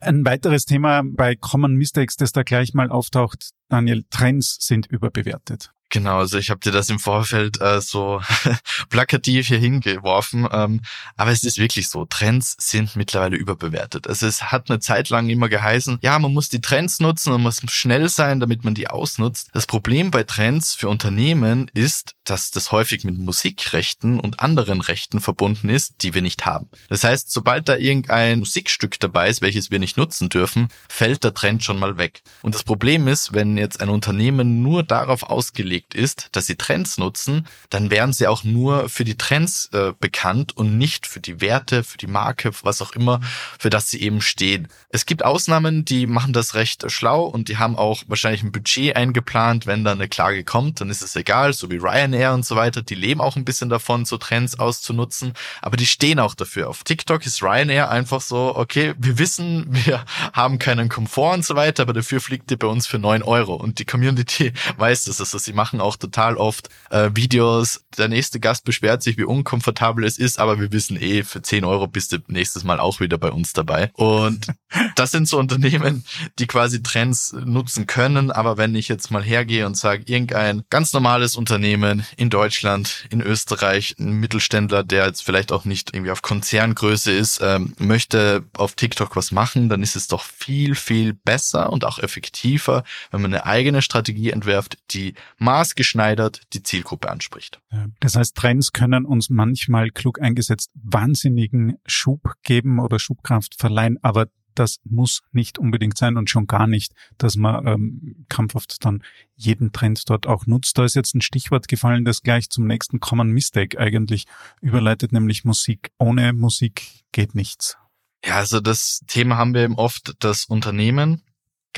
Ein 0.00 0.24
weiteres 0.24 0.64
Thema 0.64 1.02
bei 1.04 1.36
Common 1.36 1.74
Mistakes, 1.74 2.16
das 2.16 2.32
da 2.32 2.42
gleich 2.42 2.74
mal 2.74 2.90
auftaucht, 2.90 3.50
Daniel, 3.68 4.04
Trends 4.10 4.58
sind 4.60 4.86
überbewertet. 4.86 5.72
Genau, 5.90 6.18
also 6.18 6.36
ich 6.36 6.50
habe 6.50 6.60
dir 6.60 6.70
das 6.70 6.90
im 6.90 6.98
Vorfeld 6.98 7.60
äh, 7.62 7.80
so 7.80 8.20
plakativ 8.90 9.46
hier 9.48 9.58
hingeworfen, 9.58 10.46
ähm, 10.52 10.82
aber 11.16 11.30
es 11.30 11.44
ist 11.44 11.56
wirklich 11.56 11.88
so, 11.88 12.04
Trends 12.04 12.56
sind 12.58 12.94
mittlerweile 12.94 13.36
überbewertet. 13.36 14.06
Also 14.06 14.26
es 14.26 14.52
hat 14.52 14.68
eine 14.68 14.80
Zeit 14.80 15.08
lang 15.08 15.30
immer 15.30 15.48
geheißen, 15.48 15.98
ja, 16.02 16.18
man 16.18 16.34
muss 16.34 16.50
die 16.50 16.60
Trends 16.60 17.00
nutzen 17.00 17.32
und 17.32 17.42
muss 17.42 17.62
schnell 17.70 18.10
sein, 18.10 18.38
damit 18.38 18.64
man 18.64 18.74
die 18.74 18.88
ausnutzt. 18.88 19.48
Das 19.54 19.66
Problem 19.66 20.10
bei 20.10 20.24
Trends 20.24 20.74
für 20.74 20.90
Unternehmen 20.90 21.70
ist, 21.72 22.16
dass 22.24 22.50
das 22.50 22.70
häufig 22.70 23.04
mit 23.04 23.16
Musikrechten 23.16 24.20
und 24.20 24.40
anderen 24.40 24.82
Rechten 24.82 25.20
verbunden 25.20 25.70
ist, 25.70 26.02
die 26.02 26.12
wir 26.12 26.20
nicht 26.20 26.44
haben. 26.44 26.68
Das 26.90 27.02
heißt, 27.02 27.30
sobald 27.30 27.66
da 27.68 27.76
irgendein 27.76 28.40
Musikstück 28.40 29.00
dabei 29.00 29.30
ist, 29.30 29.40
welches 29.40 29.70
wir 29.70 29.78
nicht 29.78 29.96
nutzen 29.96 30.28
dürfen, 30.28 30.68
fällt 30.88 31.24
der 31.24 31.32
Trend 31.32 31.64
schon 31.64 31.78
mal 31.78 31.96
weg. 31.96 32.22
Und 32.42 32.54
das 32.54 32.62
Problem 32.62 33.08
ist, 33.08 33.32
wenn 33.32 33.56
jetzt 33.56 33.80
ein 33.80 33.88
Unternehmen 33.88 34.62
nur 34.62 34.82
darauf 34.82 35.22
ausgelegt 35.22 35.77
ausgelegt 35.78 35.94
ist, 35.94 36.28
dass 36.32 36.46
sie 36.46 36.56
Trends 36.56 36.98
nutzen, 36.98 37.46
dann 37.70 37.90
wären 37.90 38.12
sie 38.12 38.26
auch 38.26 38.44
nur 38.44 38.88
für 38.88 39.04
die 39.04 39.16
Trends 39.16 39.70
äh, 39.72 39.92
bekannt 39.98 40.56
und 40.56 40.78
nicht 40.78 41.06
für 41.06 41.20
die 41.20 41.40
Werte, 41.40 41.84
für 41.84 41.98
die 41.98 42.06
Marke, 42.06 42.50
was 42.62 42.82
auch 42.82 42.92
immer, 42.92 43.20
für 43.58 43.70
das 43.70 43.90
sie 43.90 44.00
eben 44.00 44.20
stehen. 44.20 44.68
Es 44.90 45.06
gibt 45.06 45.24
Ausnahmen, 45.24 45.84
die 45.84 46.06
machen 46.06 46.32
das 46.32 46.54
recht 46.54 46.90
schlau 46.90 47.24
und 47.24 47.48
die 47.48 47.58
haben 47.58 47.76
auch 47.76 48.02
wahrscheinlich 48.08 48.42
ein 48.42 48.52
Budget 48.52 48.96
eingeplant, 48.96 49.66
wenn 49.66 49.84
da 49.84 49.92
eine 49.92 50.08
Klage 50.08 50.44
kommt, 50.44 50.80
dann 50.80 50.90
ist 50.90 51.02
es 51.02 51.16
egal, 51.16 51.52
so 51.52 51.70
wie 51.70 51.76
Ryanair 51.76 52.32
und 52.32 52.44
so 52.44 52.56
weiter, 52.56 52.82
die 52.82 52.94
leben 52.94 53.20
auch 53.20 53.36
ein 53.36 53.44
bisschen 53.44 53.68
davon, 53.68 54.04
so 54.04 54.18
Trends 54.18 54.58
auszunutzen, 54.58 55.32
aber 55.62 55.76
die 55.76 55.86
stehen 55.86 56.18
auch 56.18 56.34
dafür. 56.34 56.68
Auf 56.68 56.84
TikTok 56.84 57.24
ist 57.26 57.42
Ryanair 57.42 57.90
einfach 57.90 58.20
so, 58.20 58.56
okay, 58.56 58.94
wir 58.98 59.18
wissen, 59.18 59.66
wir 59.84 60.04
haben 60.32 60.58
keinen 60.58 60.88
Komfort 60.88 61.34
und 61.34 61.44
so 61.44 61.54
weiter, 61.54 61.82
aber 61.82 61.92
dafür 61.92 62.20
fliegt 62.20 62.50
ihr 62.50 62.58
bei 62.58 62.66
uns 62.66 62.86
für 62.86 62.98
neun 62.98 63.22
Euro 63.22 63.54
und 63.54 63.78
die 63.78 63.84
Community 63.84 64.52
weiß 64.76 65.04
das, 65.04 65.20
also 65.20 65.38
sie 65.38 65.52
machen 65.52 65.67
machen 65.68 65.82
auch 65.82 65.96
total 65.96 66.36
oft 66.38 66.70
äh, 66.88 67.10
Videos. 67.14 67.84
Der 67.98 68.08
nächste 68.08 68.40
Gast 68.40 68.64
beschwert 68.64 69.02
sich, 69.02 69.18
wie 69.18 69.24
unkomfortabel 69.24 70.02
es 70.04 70.18
ist, 70.18 70.38
aber 70.38 70.58
wir 70.60 70.72
wissen 70.72 70.96
eh, 71.00 71.24
für 71.24 71.42
10 71.42 71.64
Euro 71.64 71.86
bist 71.86 72.12
du 72.12 72.18
nächstes 72.28 72.64
Mal 72.64 72.80
auch 72.80 73.00
wieder 73.00 73.18
bei 73.18 73.30
uns 73.30 73.52
dabei. 73.52 73.90
Und 73.92 74.46
das 74.96 75.10
sind 75.10 75.28
so 75.28 75.38
Unternehmen, 75.38 76.04
die 76.38 76.46
quasi 76.46 76.82
Trends 76.82 77.34
nutzen 77.44 77.86
können. 77.86 78.30
Aber 78.30 78.56
wenn 78.56 78.74
ich 78.74 78.88
jetzt 78.88 79.10
mal 79.10 79.22
hergehe 79.22 79.66
und 79.66 79.76
sage, 79.76 80.04
irgendein 80.06 80.62
ganz 80.70 80.94
normales 80.94 81.36
Unternehmen 81.36 82.06
in 82.16 82.30
Deutschland, 82.30 83.06
in 83.10 83.20
Österreich, 83.20 83.94
ein 83.98 84.12
Mittelständler, 84.12 84.84
der 84.84 85.06
jetzt 85.06 85.22
vielleicht 85.22 85.52
auch 85.52 85.66
nicht 85.66 85.94
irgendwie 85.94 86.12
auf 86.12 86.22
Konzerngröße 86.22 87.12
ist, 87.12 87.40
ähm, 87.42 87.74
möchte 87.78 88.44
auf 88.56 88.74
TikTok 88.74 89.16
was 89.16 89.32
machen, 89.32 89.68
dann 89.68 89.82
ist 89.82 89.96
es 89.96 90.08
doch 90.08 90.22
viel, 90.22 90.74
viel 90.74 91.12
besser 91.12 91.70
und 91.70 91.84
auch 91.84 91.98
effektiver, 91.98 92.84
wenn 93.10 93.20
man 93.20 93.34
eine 93.34 93.44
eigene 93.44 93.82
Strategie 93.82 94.30
entwerft, 94.30 94.78
die 94.92 95.14
maßgeschneidert 95.58 96.42
die 96.52 96.62
Zielgruppe 96.62 97.10
anspricht. 97.10 97.60
Das 97.98 98.14
heißt, 98.14 98.36
Trends 98.36 98.72
können 98.72 99.04
uns 99.04 99.28
manchmal 99.28 99.90
klug 99.90 100.22
eingesetzt 100.22 100.70
wahnsinnigen 100.74 101.78
Schub 101.84 102.34
geben 102.44 102.78
oder 102.78 103.00
Schubkraft 103.00 103.56
verleihen, 103.58 103.98
aber 104.02 104.26
das 104.54 104.78
muss 104.84 105.20
nicht 105.32 105.58
unbedingt 105.58 105.98
sein 105.98 106.16
und 106.16 106.30
schon 106.30 106.46
gar 106.46 106.66
nicht, 106.66 106.92
dass 107.16 107.36
man 107.36 107.66
ähm, 107.66 108.24
krampfhaft 108.28 108.84
dann 108.84 109.02
jeden 109.34 109.72
Trend 109.72 110.08
dort 110.08 110.26
auch 110.26 110.46
nutzt. 110.46 110.78
Da 110.78 110.84
ist 110.84 110.94
jetzt 110.94 111.14
ein 111.14 111.20
Stichwort 111.20 111.68
gefallen, 111.68 112.04
das 112.04 112.22
gleich 112.22 112.50
zum 112.50 112.66
nächsten 112.66 113.00
Common 113.00 113.30
Mistake 113.30 113.78
eigentlich 113.78 114.26
überleitet, 114.60 115.12
nämlich 115.12 115.44
Musik. 115.44 115.90
Ohne 115.98 116.32
Musik 116.32 117.04
geht 117.12 117.34
nichts. 117.34 117.76
Ja, 118.24 118.36
also 118.36 118.60
das 118.60 119.00
Thema 119.06 119.36
haben 119.36 119.54
wir 119.54 119.62
eben 119.62 119.76
oft, 119.76 120.14
dass 120.20 120.44
Unternehmen, 120.44 121.22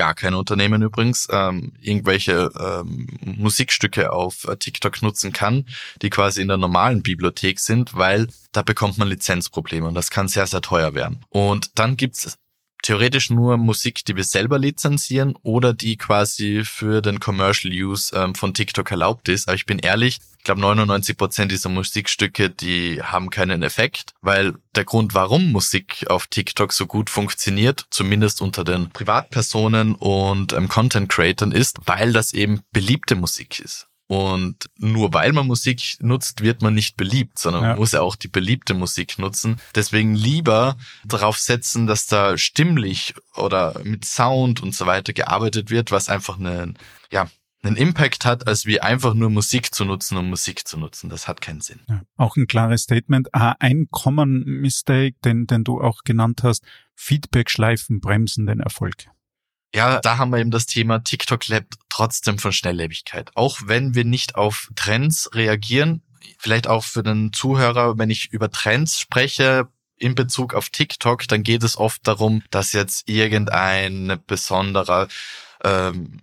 gar 0.01 0.15
kein 0.15 0.33
Unternehmen 0.33 0.81
übrigens, 0.81 1.29
ähm, 1.31 1.75
irgendwelche 1.79 2.51
ähm, 2.59 3.07
Musikstücke 3.23 4.11
auf 4.11 4.49
äh, 4.49 4.57
TikTok 4.57 5.03
nutzen 5.03 5.31
kann, 5.35 5.67
die 6.01 6.09
quasi 6.09 6.41
in 6.41 6.49
der 6.49 6.57
normalen 6.57 7.03
Bibliothek 7.03 7.61
sind, 7.61 7.95
weil 7.95 8.29
da 8.53 8.63
bekommt 8.63 8.97
man 8.97 9.09
Lizenzprobleme 9.09 9.87
und 9.87 9.93
das 9.93 10.09
kann 10.09 10.27
sehr, 10.27 10.47
sehr 10.47 10.63
teuer 10.63 10.95
werden. 10.95 11.23
Und 11.29 11.79
dann 11.79 11.99
gibt's 11.99 12.39
theoretisch 12.91 13.31
nur 13.31 13.57
Musik, 13.57 14.05
die 14.05 14.17
wir 14.17 14.25
selber 14.25 14.59
lizenzieren 14.59 15.37
oder 15.45 15.73
die 15.73 15.97
quasi 15.97 16.65
für 16.65 17.01
den 17.01 17.21
Commercial 17.21 17.73
Use 17.73 18.13
ähm, 18.17 18.35
von 18.35 18.53
TikTok 18.53 18.91
erlaubt 18.91 19.29
ist. 19.29 19.47
Aber 19.47 19.55
ich 19.55 19.65
bin 19.65 19.79
ehrlich, 19.79 20.19
ich 20.39 20.43
glaube 20.43 20.61
99 20.61 21.17
Prozent 21.17 21.53
dieser 21.53 21.69
Musikstücke, 21.69 22.51
die 22.51 23.01
haben 23.01 23.31
keinen 23.31 23.63
Effekt, 23.63 24.15
weil 24.23 24.55
der 24.75 24.85
Grund, 24.85 25.15
warum 25.15 25.53
Musik 25.53 26.05
auf 26.09 26.27
TikTok 26.27 26.73
so 26.73 26.87
gut 26.87 27.11
funktioniert, 27.11 27.87
zumindest 27.91 28.43
unter 28.43 28.65
den 28.65 28.91
Privatpersonen 28.91 29.95
und 29.95 30.53
ähm, 30.53 30.67
Content 30.67 31.09
Creatern 31.09 31.53
ist, 31.53 31.79
weil 31.87 32.13
das 32.13 32.33
eben 32.33 32.63
beliebte 32.73 33.15
Musik 33.15 33.61
ist. 33.61 33.87
Und 34.11 34.69
nur 34.77 35.15
weil 35.15 35.33
man 35.33 35.47
Musik 35.47 35.99
nutzt, 36.01 36.41
wird 36.41 36.63
man 36.63 36.75
nicht 36.75 36.97
beliebt, 36.97 37.39
sondern 37.39 37.63
ja. 37.63 37.69
man 37.69 37.79
muss 37.79 37.93
ja 37.93 38.01
auch 38.01 38.17
die 38.17 38.27
beliebte 38.27 38.75
Musik 38.75 39.21
nutzen. 39.21 39.61
Deswegen 39.77 40.17
lieber 40.17 40.77
darauf 41.05 41.39
setzen, 41.39 41.87
dass 41.87 42.09
da 42.09 42.37
stimmlich 42.37 43.15
oder 43.37 43.81
mit 43.85 44.05
Sound 44.05 44.65
und 44.65 44.75
so 44.75 44.85
weiter 44.87 45.13
gearbeitet 45.13 45.71
wird, 45.71 45.93
was 45.93 46.09
einfach 46.09 46.41
einen, 46.41 46.77
ja, 47.13 47.29
einen 47.63 47.77
Impact 47.77 48.25
hat, 48.25 48.49
als 48.49 48.67
wie 48.67 48.81
einfach 48.81 49.15
nur 49.15 49.31
Musik 49.31 49.73
zu 49.73 49.85
nutzen, 49.85 50.17
um 50.17 50.29
Musik 50.29 50.67
zu 50.67 50.77
nutzen. 50.77 51.09
Das 51.09 51.29
hat 51.29 51.41
keinen 51.41 51.61
Sinn. 51.61 51.79
Ja, 51.89 52.03
auch 52.17 52.35
ein 52.35 52.49
klares 52.49 52.83
Statement. 52.83 53.33
Ah, 53.33 53.55
ein 53.61 53.87
Common 53.93 54.43
Mistake, 54.45 55.19
den, 55.25 55.47
den 55.47 55.63
du 55.63 55.81
auch 55.81 56.03
genannt 56.03 56.43
hast, 56.43 56.65
Feedback-Schleifen 56.97 58.01
bremsen 58.01 58.47
den 58.47 58.59
Erfolg. 58.59 59.07
Ja, 59.75 60.01
da 60.01 60.19
haben 60.19 60.31
wir 60.31 60.39
eben 60.39 60.51
das 60.51 60.67
Thema 60.67 60.99
TikTok 60.99 61.47
lebt 61.49 61.75
trotzdem 61.89 62.39
von 62.39 62.53
Schnelllebigkeit. 62.53 63.31
Auch 63.37 63.59
wenn 63.65 63.95
wir 63.95 64.05
nicht 64.05 64.35
auf 64.35 64.69
Trends 64.75 65.31
reagieren, 65.33 66.03
vielleicht 66.39 66.67
auch 66.67 66.85
für 66.85 67.03
den 67.03 67.33
Zuhörer, 67.33 67.97
wenn 67.99 68.11
ich 68.11 68.33
über 68.33 68.51
Trends 68.51 68.99
spreche, 68.99 69.69
in 69.97 70.15
Bezug 70.15 70.55
auf 70.55 70.71
TikTok, 70.71 71.29
dann 71.29 71.43
geht 71.43 71.63
es 71.63 71.77
oft 71.77 72.07
darum, 72.07 72.43
dass 72.51 72.73
jetzt 72.73 73.09
irgendein 73.09 74.19
besonderer 74.27 75.09
ähm, 75.63 76.21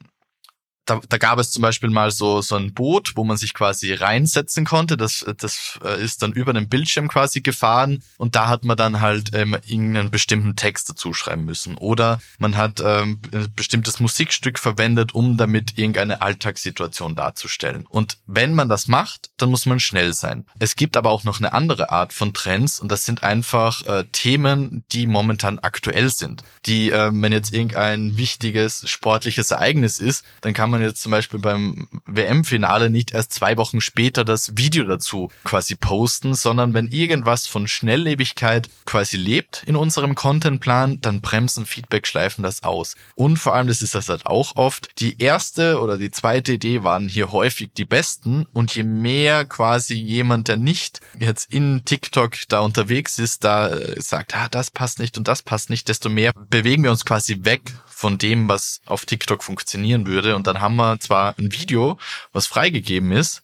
da, 0.87 1.01
da 1.07 1.17
gab 1.17 1.37
es 1.37 1.51
zum 1.51 1.61
Beispiel 1.61 1.89
mal 1.89 2.11
so, 2.11 2.41
so 2.41 2.55
ein 2.55 2.73
Boot, 2.73 3.11
wo 3.15 3.23
man 3.23 3.37
sich 3.37 3.53
quasi 3.53 3.93
reinsetzen 3.93 4.65
konnte. 4.65 4.97
Das, 4.97 5.25
das 5.37 5.79
äh, 5.83 6.01
ist 6.01 6.23
dann 6.23 6.31
über 6.31 6.53
den 6.53 6.69
Bildschirm 6.69 7.09
quasi 7.09 7.41
gefahren 7.41 8.01
und 8.17 8.35
da 8.35 8.47
hat 8.47 8.63
man 8.63 8.77
dann 8.77 9.01
halt 9.01 9.31
ähm, 9.33 9.57
irgendeinen 9.65 10.09
bestimmten 10.09 10.55
Text 10.55 10.89
dazu 10.89 11.13
schreiben 11.13 11.45
müssen. 11.45 11.75
Oder 11.75 12.19
man 12.39 12.55
hat 12.57 12.81
ähm, 12.83 13.19
ein 13.33 13.53
bestimmtes 13.55 13.99
Musikstück 13.99 14.57
verwendet, 14.57 15.13
um 15.13 15.37
damit 15.37 15.77
irgendeine 15.77 16.21
Alltagssituation 16.21 17.15
darzustellen. 17.15 17.85
Und 17.87 18.17
wenn 18.25 18.53
man 18.53 18.69
das 18.69 18.87
macht, 18.87 19.29
dann 19.37 19.49
muss 19.49 19.65
man 19.65 19.79
schnell 19.79 20.13
sein. 20.13 20.45
Es 20.59 20.75
gibt 20.75 20.95
aber 20.95 21.11
auch 21.11 21.25
noch 21.25 21.39
eine 21.39 21.51
andere 21.51 21.91
Art 21.91 22.13
von 22.13 22.33
Trends 22.33 22.79
und 22.79 22.89
das 22.91 23.05
sind 23.05 23.23
einfach 23.23 23.85
äh, 23.85 24.05
Themen, 24.11 24.85
die 24.93 25.05
momentan 25.05 25.59
aktuell 25.59 26.09
sind. 26.09 26.43
Die, 26.65 26.91
äh, 26.91 27.11
wenn 27.13 27.33
jetzt 27.33 27.53
irgendein 27.53 28.15
wichtiges 28.15 28.89
sportliches 28.89 29.51
Ereignis 29.51 29.99
ist, 29.99 30.23
dann 30.41 30.53
kann 30.53 30.69
man 30.69 30.76
man 30.77 30.87
jetzt 30.87 31.01
zum 31.01 31.11
Beispiel 31.11 31.39
beim 31.39 31.87
WM-Finale 32.05 32.89
nicht 32.89 33.11
erst 33.11 33.33
zwei 33.33 33.57
Wochen 33.57 33.81
später 33.81 34.23
das 34.23 34.57
Video 34.57 34.83
dazu 34.85 35.29
quasi 35.43 35.75
posten, 35.75 36.33
sondern 36.33 36.73
wenn 36.73 36.87
irgendwas 36.87 37.47
von 37.47 37.67
Schnelllebigkeit 37.67 38.69
quasi 38.85 39.17
lebt 39.17 39.63
in 39.65 39.75
unserem 39.75 40.15
Contentplan, 40.15 41.01
dann 41.01 41.21
bremsen 41.21 41.65
Feedback-Schleifen 41.65 42.43
das 42.43 42.63
aus. 42.63 42.95
Und 43.15 43.37
vor 43.37 43.55
allem, 43.55 43.67
das 43.67 43.81
ist 43.81 43.95
das 43.95 44.09
halt 44.09 44.25
auch 44.25 44.55
oft, 44.55 44.89
die 44.99 45.21
erste 45.21 45.81
oder 45.81 45.97
die 45.97 46.11
zweite 46.11 46.53
Idee 46.53 46.83
waren 46.83 47.09
hier 47.09 47.31
häufig 47.31 47.71
die 47.75 47.85
besten 47.85 48.45
und 48.53 48.75
je 48.75 48.83
mehr 48.83 49.45
quasi 49.45 49.95
jemand, 49.95 50.47
der 50.47 50.57
nicht 50.57 51.01
jetzt 51.19 51.51
in 51.51 51.83
TikTok 51.85 52.35
da 52.47 52.59
unterwegs 52.59 53.19
ist, 53.19 53.43
da 53.43 53.69
äh, 53.69 53.99
sagt, 54.01 54.35
ah, 54.35 54.47
das 54.49 54.71
passt 54.71 54.99
nicht 54.99 55.17
und 55.17 55.27
das 55.27 55.41
passt 55.41 55.69
nicht, 55.69 55.87
desto 55.87 56.09
mehr 56.09 56.31
bewegen 56.49 56.83
wir 56.83 56.91
uns 56.91 57.05
quasi 57.05 57.39
weg 57.43 57.73
von 57.97 58.19
dem, 58.19 58.47
was 58.47 58.79
auf 58.85 59.07
TikTok 59.07 59.43
funktionieren 59.43 60.05
würde. 60.05 60.35
Und 60.35 60.45
dann 60.45 60.61
haben 60.61 60.75
wir 60.75 60.99
zwar 60.99 61.33
ein 61.39 61.51
Video, 61.51 61.97
was 62.31 62.45
freigegeben 62.45 63.11
ist. 63.11 63.41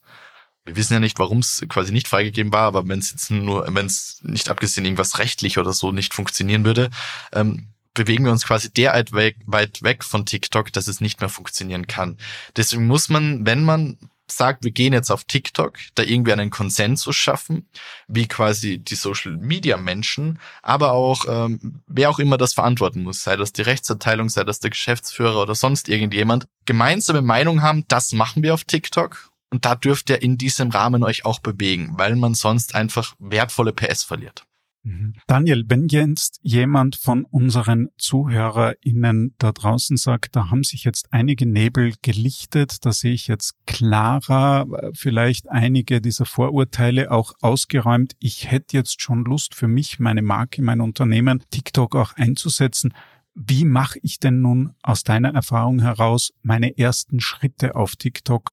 Wir 0.63 0.75
wissen 0.75 0.93
ja 0.93 0.99
nicht, 0.99 1.17
warum 1.17 1.39
es 1.39 1.65
quasi 1.69 1.91
nicht 1.91 2.07
freigegeben 2.07 2.53
war, 2.53 2.67
aber 2.67 2.87
wenn 2.87 2.99
es 2.99 3.09
jetzt 3.09 3.31
nur, 3.31 3.65
wenn 3.73 3.87
es 3.87 4.19
nicht 4.21 4.49
abgesehen 4.49 4.85
irgendwas 4.85 5.17
rechtlich 5.17 5.57
oder 5.57 5.73
so 5.73 5.91
nicht 5.91 6.13
funktionieren 6.13 6.65
würde, 6.65 6.91
ähm, 7.31 7.69
bewegen 7.95 8.25
wir 8.25 8.31
uns 8.31 8.45
quasi 8.45 8.71
derart 8.71 9.11
weg, 9.13 9.37
weit 9.47 9.81
weg 9.81 10.03
von 10.03 10.23
TikTok, 10.23 10.71
dass 10.71 10.87
es 10.87 11.01
nicht 11.01 11.19
mehr 11.19 11.29
funktionieren 11.29 11.87
kann. 11.87 12.19
Deswegen 12.55 12.85
muss 12.85 13.09
man, 13.09 13.47
wenn 13.47 13.63
man 13.63 13.97
sagt, 14.27 14.63
wir 14.63 14.71
gehen 14.71 14.93
jetzt 14.93 15.11
auf 15.11 15.25
TikTok, 15.25 15.77
da 15.95 16.03
irgendwie 16.03 16.33
einen 16.33 16.49
Konsensus 16.49 17.15
schaffen, 17.15 17.67
wie 18.07 18.27
quasi 18.27 18.79
die 18.79 18.95
Social 18.95 19.37
Media 19.37 19.77
Menschen, 19.77 20.39
aber 20.61 20.93
auch 20.93 21.25
ähm, 21.27 21.81
wer 21.87 22.09
auch 22.09 22.19
immer 22.19 22.37
das 22.37 22.53
verantworten 22.53 23.03
muss, 23.03 23.23
sei 23.23 23.35
das 23.35 23.53
die 23.53 23.61
Rechtsabteilung, 23.61 24.29
sei 24.29 24.43
das 24.43 24.59
der 24.59 24.69
Geschäftsführer 24.69 25.41
oder 25.41 25.55
sonst 25.55 25.89
irgendjemand, 25.89 26.47
gemeinsame 26.65 27.21
Meinung 27.21 27.61
haben, 27.61 27.85
das 27.87 28.13
machen 28.13 28.43
wir 28.43 28.53
auf 28.53 28.63
TikTok 28.63 29.29
und 29.51 29.65
da 29.65 29.75
dürft 29.75 30.09
ihr 30.09 30.21
in 30.21 30.37
diesem 30.37 30.71
Rahmen 30.71 31.03
euch 31.03 31.25
auch 31.25 31.39
bewegen, 31.39 31.93
weil 31.97 32.15
man 32.15 32.33
sonst 32.33 32.75
einfach 32.75 33.15
wertvolle 33.19 33.73
PS 33.73 34.03
verliert. 34.03 34.45
Mhm. 34.83 35.13
Daniel, 35.27 35.63
wenn 35.67 35.87
jetzt 35.87 36.39
jemand 36.41 36.97
von 36.97 37.23
unseren 37.23 37.87
ZuhörerInnen 37.97 39.33
da 39.37 39.53
draußen 39.53 39.95
sagt, 39.95 40.35
da 40.35 40.49
haben 40.49 40.63
sich 40.63 40.83
jetzt 40.83 41.07
einige 41.11 41.45
Nebel 41.45 41.93
gelichtet, 42.01 42.85
da 42.85 42.91
sehe 42.91 43.13
ich 43.13 43.27
jetzt 43.27 43.55
klarer, 43.65 44.67
vielleicht 44.93 45.49
einige 45.49 46.01
dieser 46.01 46.25
Vorurteile 46.25 47.11
auch 47.11 47.33
ausgeräumt. 47.39 48.13
Ich 48.19 48.51
hätte 48.51 48.75
jetzt 48.75 49.01
schon 49.01 49.23
Lust 49.23 49.55
für 49.55 49.69
mich, 49.69 49.99
meine 49.99 50.21
Marke, 50.21 50.61
mein 50.61 50.81
Unternehmen, 50.81 51.43
TikTok 51.49 51.95
auch 51.95 52.13
einzusetzen. 52.13 52.93
Wie 53.35 53.65
mache 53.65 53.99
ich 54.03 54.19
denn 54.19 54.41
nun 54.41 54.75
aus 54.83 55.03
deiner 55.03 55.33
Erfahrung 55.33 55.79
heraus 55.79 56.33
meine 56.41 56.77
ersten 56.77 57.21
Schritte 57.21 57.75
auf 57.75 57.95
TikTok? 57.95 58.49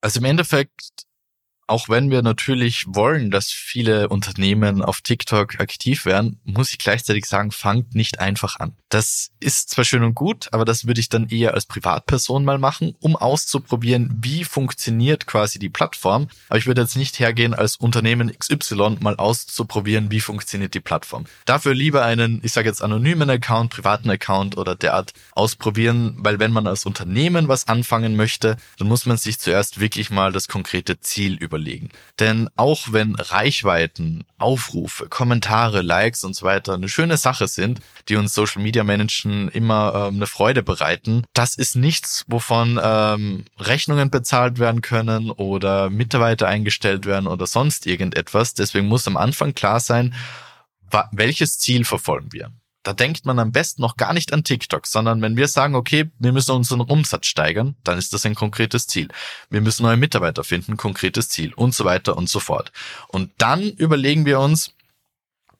Also 0.00 0.18
im 0.18 0.26
Endeffekt 0.26 1.06
auch 1.66 1.88
wenn 1.88 2.10
wir 2.10 2.22
natürlich 2.22 2.84
wollen, 2.86 3.30
dass 3.30 3.50
viele 3.50 4.08
Unternehmen 4.08 4.82
auf 4.82 5.00
TikTok 5.00 5.60
aktiv 5.60 6.04
werden, 6.04 6.40
muss 6.44 6.70
ich 6.70 6.78
gleichzeitig 6.78 7.26
sagen, 7.26 7.50
fangt 7.50 7.94
nicht 7.94 8.20
einfach 8.20 8.60
an. 8.60 8.76
Das 8.88 9.30
ist 9.40 9.70
zwar 9.70 9.84
schön 9.84 10.02
und 10.02 10.14
gut, 10.14 10.48
aber 10.52 10.64
das 10.64 10.86
würde 10.86 11.00
ich 11.00 11.08
dann 11.08 11.28
eher 11.28 11.54
als 11.54 11.64
Privatperson 11.64 12.44
mal 12.44 12.58
machen, 12.58 12.94
um 13.00 13.16
auszuprobieren, 13.16 14.18
wie 14.22 14.44
funktioniert 14.44 15.26
quasi 15.26 15.58
die 15.58 15.70
Plattform. 15.70 16.28
Aber 16.48 16.58
ich 16.58 16.66
würde 16.66 16.82
jetzt 16.82 16.96
nicht 16.96 17.18
hergehen, 17.18 17.54
als 17.54 17.76
Unternehmen 17.76 18.30
XY 18.36 18.98
mal 19.00 19.16
auszuprobieren, 19.16 20.10
wie 20.10 20.20
funktioniert 20.20 20.74
die 20.74 20.80
Plattform. 20.80 21.24
Dafür 21.46 21.74
lieber 21.74 22.04
einen, 22.04 22.40
ich 22.42 22.52
sage 22.52 22.68
jetzt 22.68 22.82
anonymen 22.82 23.30
Account, 23.30 23.70
privaten 23.70 24.10
Account 24.10 24.58
oder 24.58 24.74
derart 24.74 25.14
ausprobieren, 25.32 26.16
weil 26.18 26.38
wenn 26.38 26.52
man 26.52 26.66
als 26.66 26.84
Unternehmen 26.84 27.48
was 27.48 27.68
anfangen 27.68 28.14
möchte, 28.14 28.56
dann 28.78 28.88
muss 28.88 29.06
man 29.06 29.16
sich 29.16 29.38
zuerst 29.38 29.80
wirklich 29.80 30.10
mal 30.10 30.32
das 30.32 30.48
konkrete 30.48 31.00
Ziel 31.00 31.36
über 31.36 31.51
überlegen. 31.52 31.90
Denn 32.18 32.48
auch 32.56 32.92
wenn 32.92 33.14
Reichweiten, 33.14 34.24
Aufrufe, 34.38 35.08
Kommentare, 35.08 35.82
Likes 35.82 36.24
und 36.24 36.34
so 36.34 36.46
weiter 36.46 36.74
eine 36.74 36.88
schöne 36.88 37.16
Sache 37.16 37.46
sind, 37.46 37.80
die 38.08 38.16
uns 38.16 38.34
Social 38.34 38.62
Media 38.62 38.84
Menschen 38.84 39.48
immer 39.48 40.08
ähm, 40.08 40.16
eine 40.16 40.26
Freude 40.26 40.62
bereiten, 40.62 41.24
das 41.34 41.54
ist 41.54 41.76
nichts, 41.76 42.24
wovon 42.26 42.80
ähm, 42.82 43.44
Rechnungen 43.58 44.10
bezahlt 44.10 44.58
werden 44.58 44.80
können 44.80 45.30
oder 45.30 45.90
Mitarbeiter 45.90 46.48
eingestellt 46.48 47.06
werden 47.06 47.26
oder 47.26 47.46
sonst 47.46 47.86
irgendetwas. 47.86 48.54
Deswegen 48.54 48.88
muss 48.88 49.06
am 49.06 49.16
Anfang 49.16 49.54
klar 49.54 49.80
sein, 49.80 50.14
welches 51.12 51.58
Ziel 51.58 51.84
verfolgen 51.84 52.32
wir. 52.32 52.50
Da 52.82 52.92
denkt 52.92 53.24
man 53.24 53.38
am 53.38 53.52
besten 53.52 53.80
noch 53.82 53.96
gar 53.96 54.12
nicht 54.12 54.32
an 54.32 54.42
TikTok, 54.42 54.86
sondern 54.86 55.22
wenn 55.22 55.36
wir 55.36 55.46
sagen, 55.46 55.76
okay, 55.76 56.10
wir 56.18 56.32
müssen 56.32 56.50
unseren 56.52 56.80
Umsatz 56.80 57.26
steigern, 57.26 57.76
dann 57.84 57.96
ist 57.96 58.12
das 58.12 58.26
ein 58.26 58.34
konkretes 58.34 58.88
Ziel. 58.88 59.08
Wir 59.50 59.60
müssen 59.60 59.84
neue 59.84 59.96
Mitarbeiter 59.96 60.42
finden, 60.42 60.76
konkretes 60.76 61.28
Ziel 61.28 61.54
und 61.54 61.74
so 61.74 61.84
weiter 61.84 62.16
und 62.16 62.28
so 62.28 62.40
fort. 62.40 62.72
Und 63.08 63.30
dann 63.38 63.62
überlegen 63.62 64.26
wir 64.26 64.40
uns, 64.40 64.74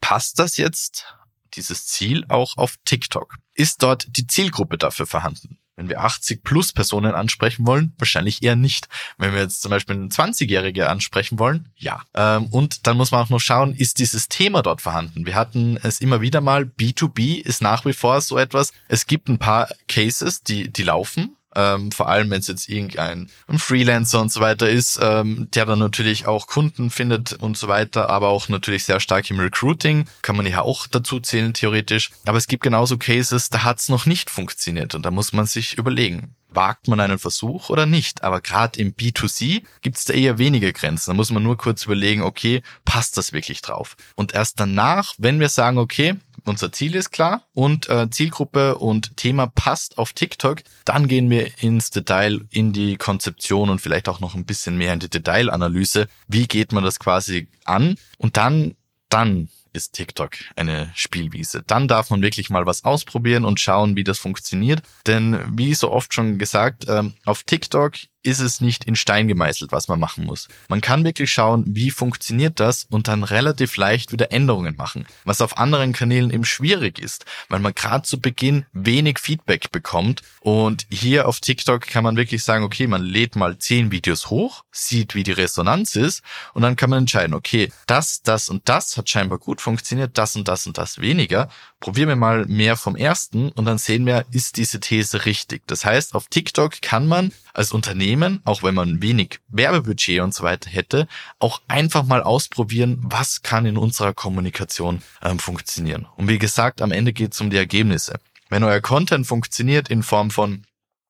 passt 0.00 0.38
das 0.38 0.56
jetzt, 0.56 1.06
dieses 1.54 1.86
Ziel 1.86 2.24
auch 2.28 2.56
auf 2.56 2.76
TikTok? 2.84 3.36
Ist 3.54 3.82
dort 3.82 4.16
die 4.16 4.26
Zielgruppe 4.26 4.78
dafür 4.78 5.06
vorhanden? 5.06 5.58
Wenn 5.76 5.88
wir 5.88 6.00
80 6.00 6.42
plus 6.42 6.72
Personen 6.72 7.14
ansprechen 7.14 7.66
wollen, 7.66 7.94
wahrscheinlich 7.98 8.42
eher 8.42 8.56
nicht. 8.56 8.88
Wenn 9.16 9.32
wir 9.32 9.40
jetzt 9.40 9.62
zum 9.62 9.70
Beispiel 9.70 9.96
einen 9.96 10.10
20-Jährige 10.10 10.88
ansprechen 10.88 11.38
wollen, 11.38 11.68
ja. 11.76 12.02
Ähm, 12.14 12.46
und 12.46 12.86
dann 12.86 12.96
muss 12.96 13.10
man 13.10 13.24
auch 13.24 13.30
noch 13.30 13.40
schauen, 13.40 13.74
ist 13.74 13.98
dieses 13.98 14.28
Thema 14.28 14.62
dort 14.62 14.82
vorhanden? 14.82 15.26
Wir 15.26 15.34
hatten 15.34 15.78
es 15.82 16.00
immer 16.00 16.20
wieder 16.20 16.40
mal, 16.40 16.64
B2B 16.64 17.40
ist 17.40 17.62
nach 17.62 17.84
wie 17.84 17.92
vor 17.92 18.20
so 18.20 18.36
etwas. 18.38 18.72
Es 18.88 19.06
gibt 19.06 19.28
ein 19.28 19.38
paar 19.38 19.68
Cases, 19.88 20.42
die, 20.42 20.70
die 20.70 20.82
laufen, 20.82 21.36
ähm, 21.54 21.92
vor 21.92 22.08
allem 22.08 22.30
wenn 22.30 22.40
es 22.40 22.48
jetzt 22.48 22.68
irgendein 22.68 23.28
Freelancer 23.56 24.20
und 24.20 24.32
so 24.32 24.40
weiter 24.40 24.68
ist, 24.68 24.98
ähm, 25.02 25.48
der 25.54 25.66
dann 25.66 25.78
natürlich 25.78 26.26
auch 26.26 26.46
Kunden 26.46 26.90
findet 26.90 27.32
und 27.34 27.56
so 27.56 27.68
weiter, 27.68 28.10
aber 28.10 28.28
auch 28.28 28.48
natürlich 28.48 28.84
sehr 28.84 29.00
stark 29.00 29.30
im 29.30 29.40
Recruiting, 29.40 30.06
kann 30.22 30.36
man 30.36 30.46
ja 30.46 30.62
auch 30.62 30.86
dazu 30.86 31.20
zählen 31.20 31.54
theoretisch. 31.54 32.10
Aber 32.26 32.38
es 32.38 32.46
gibt 32.46 32.62
genauso 32.62 32.98
Cases, 32.98 33.50
da 33.50 33.64
hat 33.64 33.80
es 33.80 33.88
noch 33.88 34.06
nicht 34.06 34.30
funktioniert 34.30 34.94
und 34.94 35.04
da 35.04 35.10
muss 35.10 35.32
man 35.32 35.46
sich 35.46 35.78
überlegen, 35.78 36.34
wagt 36.54 36.88
man 36.88 37.00
einen 37.00 37.18
Versuch 37.18 37.70
oder 37.70 37.86
nicht. 37.86 38.22
Aber 38.22 38.40
gerade 38.40 38.78
im 38.78 38.94
B2C 38.94 39.62
gibt 39.80 39.96
es 39.96 40.04
da 40.04 40.14
eher 40.14 40.38
wenige 40.38 40.72
Grenzen. 40.72 41.10
Da 41.10 41.14
muss 41.14 41.30
man 41.30 41.42
nur 41.42 41.56
kurz 41.56 41.84
überlegen, 41.84 42.22
okay, 42.22 42.62
passt 42.84 43.16
das 43.16 43.32
wirklich 43.32 43.62
drauf? 43.62 43.96
Und 44.14 44.34
erst 44.34 44.60
danach, 44.60 45.14
wenn 45.18 45.40
wir 45.40 45.48
sagen, 45.48 45.78
okay, 45.78 46.16
unser 46.44 46.72
Ziel 46.72 46.94
ist 46.94 47.10
klar 47.10 47.46
und 47.54 47.88
äh, 47.88 48.08
Zielgruppe 48.10 48.76
und 48.78 49.16
Thema 49.16 49.46
passt 49.46 49.98
auf 49.98 50.12
TikTok, 50.12 50.62
dann 50.84 51.08
gehen 51.08 51.30
wir 51.30 51.62
ins 51.62 51.90
Detail, 51.90 52.42
in 52.50 52.72
die 52.72 52.96
Konzeption 52.96 53.70
und 53.70 53.80
vielleicht 53.80 54.08
auch 54.08 54.20
noch 54.20 54.34
ein 54.34 54.44
bisschen 54.44 54.76
mehr 54.76 54.92
in 54.92 55.00
die 55.00 55.10
Detailanalyse. 55.10 56.08
Wie 56.28 56.46
geht 56.46 56.72
man 56.72 56.84
das 56.84 56.98
quasi 56.98 57.48
an? 57.64 57.96
Und 58.18 58.36
dann, 58.36 58.74
dann 59.08 59.48
ist 59.72 59.94
TikTok 59.94 60.32
eine 60.56 60.90
Spielwiese. 60.94 61.62
Dann 61.66 61.88
darf 61.88 62.10
man 62.10 62.22
wirklich 62.22 62.50
mal 62.50 62.66
was 62.66 62.84
ausprobieren 62.84 63.44
und 63.44 63.60
schauen, 63.60 63.96
wie 63.96 64.04
das 64.04 64.18
funktioniert. 64.18 64.82
Denn 65.06 65.40
wie 65.56 65.74
so 65.74 65.90
oft 65.90 66.12
schon 66.12 66.38
gesagt, 66.38 66.86
ähm, 66.88 67.14
auf 67.24 67.42
TikTok 67.44 67.94
ist 68.22 68.40
es 68.40 68.60
nicht 68.60 68.84
in 68.84 68.96
Stein 68.96 69.28
gemeißelt, 69.28 69.72
was 69.72 69.88
man 69.88 69.98
machen 69.98 70.24
muss. 70.24 70.48
Man 70.68 70.80
kann 70.80 71.04
wirklich 71.04 71.32
schauen, 71.32 71.64
wie 71.66 71.90
funktioniert 71.90 72.60
das 72.60 72.86
und 72.90 73.08
dann 73.08 73.24
relativ 73.24 73.76
leicht 73.76 74.12
wieder 74.12 74.32
Änderungen 74.32 74.76
machen, 74.76 75.06
was 75.24 75.40
auf 75.40 75.58
anderen 75.58 75.92
Kanälen 75.92 76.30
eben 76.30 76.44
schwierig 76.44 76.98
ist, 76.98 77.24
weil 77.48 77.60
man 77.60 77.74
gerade 77.74 78.02
zu 78.02 78.20
Beginn 78.20 78.66
wenig 78.72 79.18
Feedback 79.18 79.70
bekommt 79.72 80.22
und 80.40 80.86
hier 80.90 81.26
auf 81.26 81.40
TikTok 81.40 81.82
kann 81.82 82.04
man 82.04 82.16
wirklich 82.16 82.44
sagen, 82.44 82.64
okay, 82.64 82.86
man 82.86 83.02
lädt 83.02 83.36
mal 83.36 83.58
zehn 83.58 83.90
Videos 83.90 84.30
hoch, 84.30 84.64
sieht, 84.70 85.14
wie 85.14 85.22
die 85.24 85.32
Resonanz 85.32 85.96
ist 85.96 86.22
und 86.54 86.62
dann 86.62 86.76
kann 86.76 86.90
man 86.90 87.00
entscheiden, 87.00 87.34
okay, 87.34 87.72
das, 87.86 88.22
das 88.22 88.48
und 88.48 88.68
das 88.68 88.96
hat 88.96 89.08
scheinbar 89.08 89.38
gut 89.38 89.60
funktioniert, 89.60 90.16
das 90.16 90.36
und 90.36 90.48
das 90.48 90.66
und 90.66 90.78
das 90.78 91.00
weniger. 91.00 91.48
Probieren 91.82 92.10
wir 92.10 92.16
mal 92.16 92.46
mehr 92.46 92.76
vom 92.76 92.94
ersten 92.94 93.50
und 93.50 93.64
dann 93.64 93.76
sehen 93.76 94.06
wir, 94.06 94.24
ist 94.30 94.56
diese 94.56 94.78
These 94.78 95.24
richtig. 95.24 95.66
Das 95.66 95.84
heißt, 95.84 96.14
auf 96.14 96.28
TikTok 96.28 96.80
kann 96.80 97.08
man 97.08 97.32
als 97.54 97.72
Unternehmen, 97.72 98.40
auch 98.44 98.62
wenn 98.62 98.76
man 98.76 99.02
wenig 99.02 99.40
Werbebudget 99.48 100.20
und 100.20 100.32
so 100.32 100.44
weiter 100.44 100.70
hätte, 100.70 101.08
auch 101.40 101.60
einfach 101.66 102.04
mal 102.04 102.22
ausprobieren, 102.22 103.00
was 103.02 103.42
kann 103.42 103.66
in 103.66 103.76
unserer 103.76 104.14
Kommunikation 104.14 105.02
ähm, 105.22 105.40
funktionieren. 105.40 106.06
Und 106.14 106.28
wie 106.28 106.38
gesagt, 106.38 106.82
am 106.82 106.92
Ende 106.92 107.12
geht 107.12 107.32
es 107.32 107.40
um 107.40 107.50
die 107.50 107.56
Ergebnisse. 107.56 108.20
Wenn 108.48 108.62
euer 108.62 108.80
Content 108.80 109.26
funktioniert 109.26 109.88
in 109.88 110.04
Form 110.04 110.30
von 110.30 110.62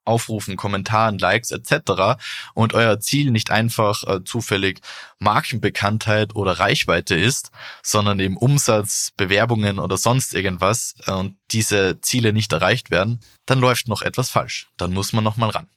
Aufrufen, 0.04 0.56
Kommentaren, 0.56 1.18
Likes 1.18 1.50
etc. 1.50 2.20
und 2.54 2.74
euer 2.74 3.00
Ziel 3.00 3.30
nicht 3.30 3.50
einfach 3.50 4.04
äh, 4.04 4.24
zufällig 4.24 4.80
Markenbekanntheit 5.18 6.34
oder 6.34 6.58
Reichweite 6.58 7.14
ist, 7.14 7.50
sondern 7.82 8.20
eben 8.20 8.36
Umsatz, 8.36 9.12
Bewerbungen 9.16 9.78
oder 9.78 9.96
sonst 9.96 10.34
irgendwas 10.34 10.94
äh, 11.06 11.12
und 11.12 11.36
diese 11.50 12.00
Ziele 12.00 12.32
nicht 12.32 12.52
erreicht 12.52 12.90
werden, 12.90 13.20
dann 13.46 13.60
läuft 13.60 13.88
noch 13.88 14.02
etwas 14.02 14.30
falsch. 14.30 14.68
Dann 14.76 14.92
muss 14.92 15.12
man 15.12 15.24
nochmal 15.24 15.50
ran. 15.50 15.68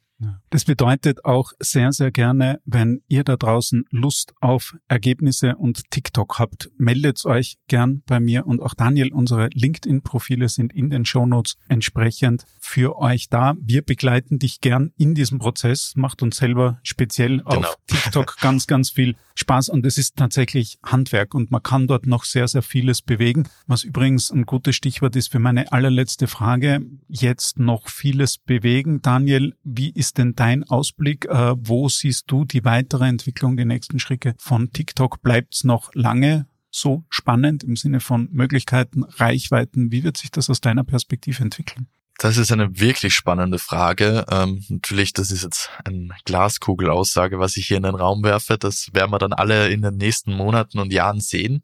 Das 0.49 0.63
bedeutet 0.63 1.26
auch 1.26 1.51
sehr, 1.59 1.91
sehr 1.91 2.11
gerne, 2.11 2.61
wenn 2.66 3.01
ihr 3.07 3.24
da 3.24 3.36
draußen 3.36 3.86
Lust 3.89 4.34
auf 4.39 4.76
Ergebnisse 4.88 5.55
und 5.57 5.91
TikTok 5.91 6.39
habt, 6.39 6.70
meldet 6.78 7.26
euch 7.26 7.57
gern 7.68 8.01
bei 8.05 8.20
mir 8.20 8.47
und 8.47 8.61
auch 8.61 8.74
Daniel. 8.74 9.11
Unsere 9.11 9.49
LinkedIn-Profile 9.53 10.47
sind 10.47 10.74
in 10.74 10.89
den 10.89 11.05
Shownotes 11.05 11.57
entsprechend 11.68 12.45
für 12.59 12.97
euch 12.97 13.30
da. 13.30 13.55
Wir 13.59 13.82
begleiten 13.82 14.39
dich 14.39 14.61
gern 14.61 14.93
in 14.97 15.16
diesem 15.16 15.39
Prozess, 15.39 15.93
macht 15.95 16.22
uns 16.22 16.38
selber 16.38 16.80
speziell 16.84 17.39
genau. 17.39 17.57
auf 17.57 17.78
TikTok 17.88 18.38
ganz, 18.39 18.68
ganz 18.68 18.89
viel 18.89 19.16
Spaß 19.36 19.68
und 19.68 19.86
es 19.86 19.97
ist 19.97 20.16
tatsächlich 20.16 20.80
Handwerk 20.82 21.34
und 21.34 21.51
man 21.51 21.61
kann 21.61 21.88
dort 21.88 22.07
noch 22.07 22.24
sehr, 22.24 22.47
sehr 22.47 22.61
vieles 22.61 23.01
bewegen. 23.01 23.49
Was 23.68 23.84
übrigens 23.84 24.32
ein 24.32 24.45
gutes 24.45 24.78
Stichwort 24.78 25.16
ist 25.18 25.32
für 25.32 25.39
meine 25.39 25.74
allerletzte 25.74 26.28
Frage. 26.28 26.82
Jetzt 27.09 27.59
noch 27.59 27.89
vieles 27.89 28.38
bewegen. 28.38 29.01
Daniel, 29.01 29.53
wie 29.63 29.89
ist 29.89 30.05
denn 30.14 30.36
dein 30.36 30.64
Ausblick? 30.64 31.26
Äh, 31.26 31.56
wo 31.58 31.89
siehst 31.89 32.26
du 32.28 32.45
die 32.45 32.64
weitere 32.66 33.08
Entwicklung, 33.08 33.58
die 33.58 33.66
nächsten 33.66 33.99
Schritte 33.99 34.36
von 34.38 34.72
TikTok? 34.72 35.22
Bleibt 35.22 35.56
es 35.56 35.64
noch 35.64 35.93
lange 35.93 36.47
so 36.72 37.06
spannend 37.10 37.64
im 37.64 37.76
Sinne 37.76 37.99
von 37.99 38.30
Möglichkeiten, 38.32 39.03
Reichweiten? 39.03 39.91
Wie 39.91 40.03
wird 40.03 40.18
sich 40.18 40.32
das 40.32 40.49
aus 40.49 40.62
deiner 40.62 40.84
Perspektive 40.84 41.41
entwickeln? 41.41 41.88
Das 42.18 42.38
ist 42.38 42.51
eine 42.51 42.80
wirklich 42.80 43.14
spannende 43.14 43.60
Frage. 43.60 44.26
Ähm, 44.32 44.64
natürlich, 44.70 45.12
das 45.12 45.32
ist 45.32 45.43
jetzt 45.43 45.70
eine 45.84 46.10
Glaskugel-Aussage, 46.24 47.39
was 47.39 47.58
ich 47.58 47.68
hier 47.68 47.78
in 47.78 47.84
den 47.84 47.95
Raum 47.95 48.24
werfe. 48.24 48.58
Das 48.58 48.89
werden 48.93 49.12
wir 49.12 49.20
dann 49.20 49.34
alle 49.34 49.68
in 49.68 49.82
den 49.82 49.97
nächsten 49.97 50.34
Monaten 50.34 50.80
und 50.80 50.93
Jahren 50.93 51.20
sehen. 51.20 51.62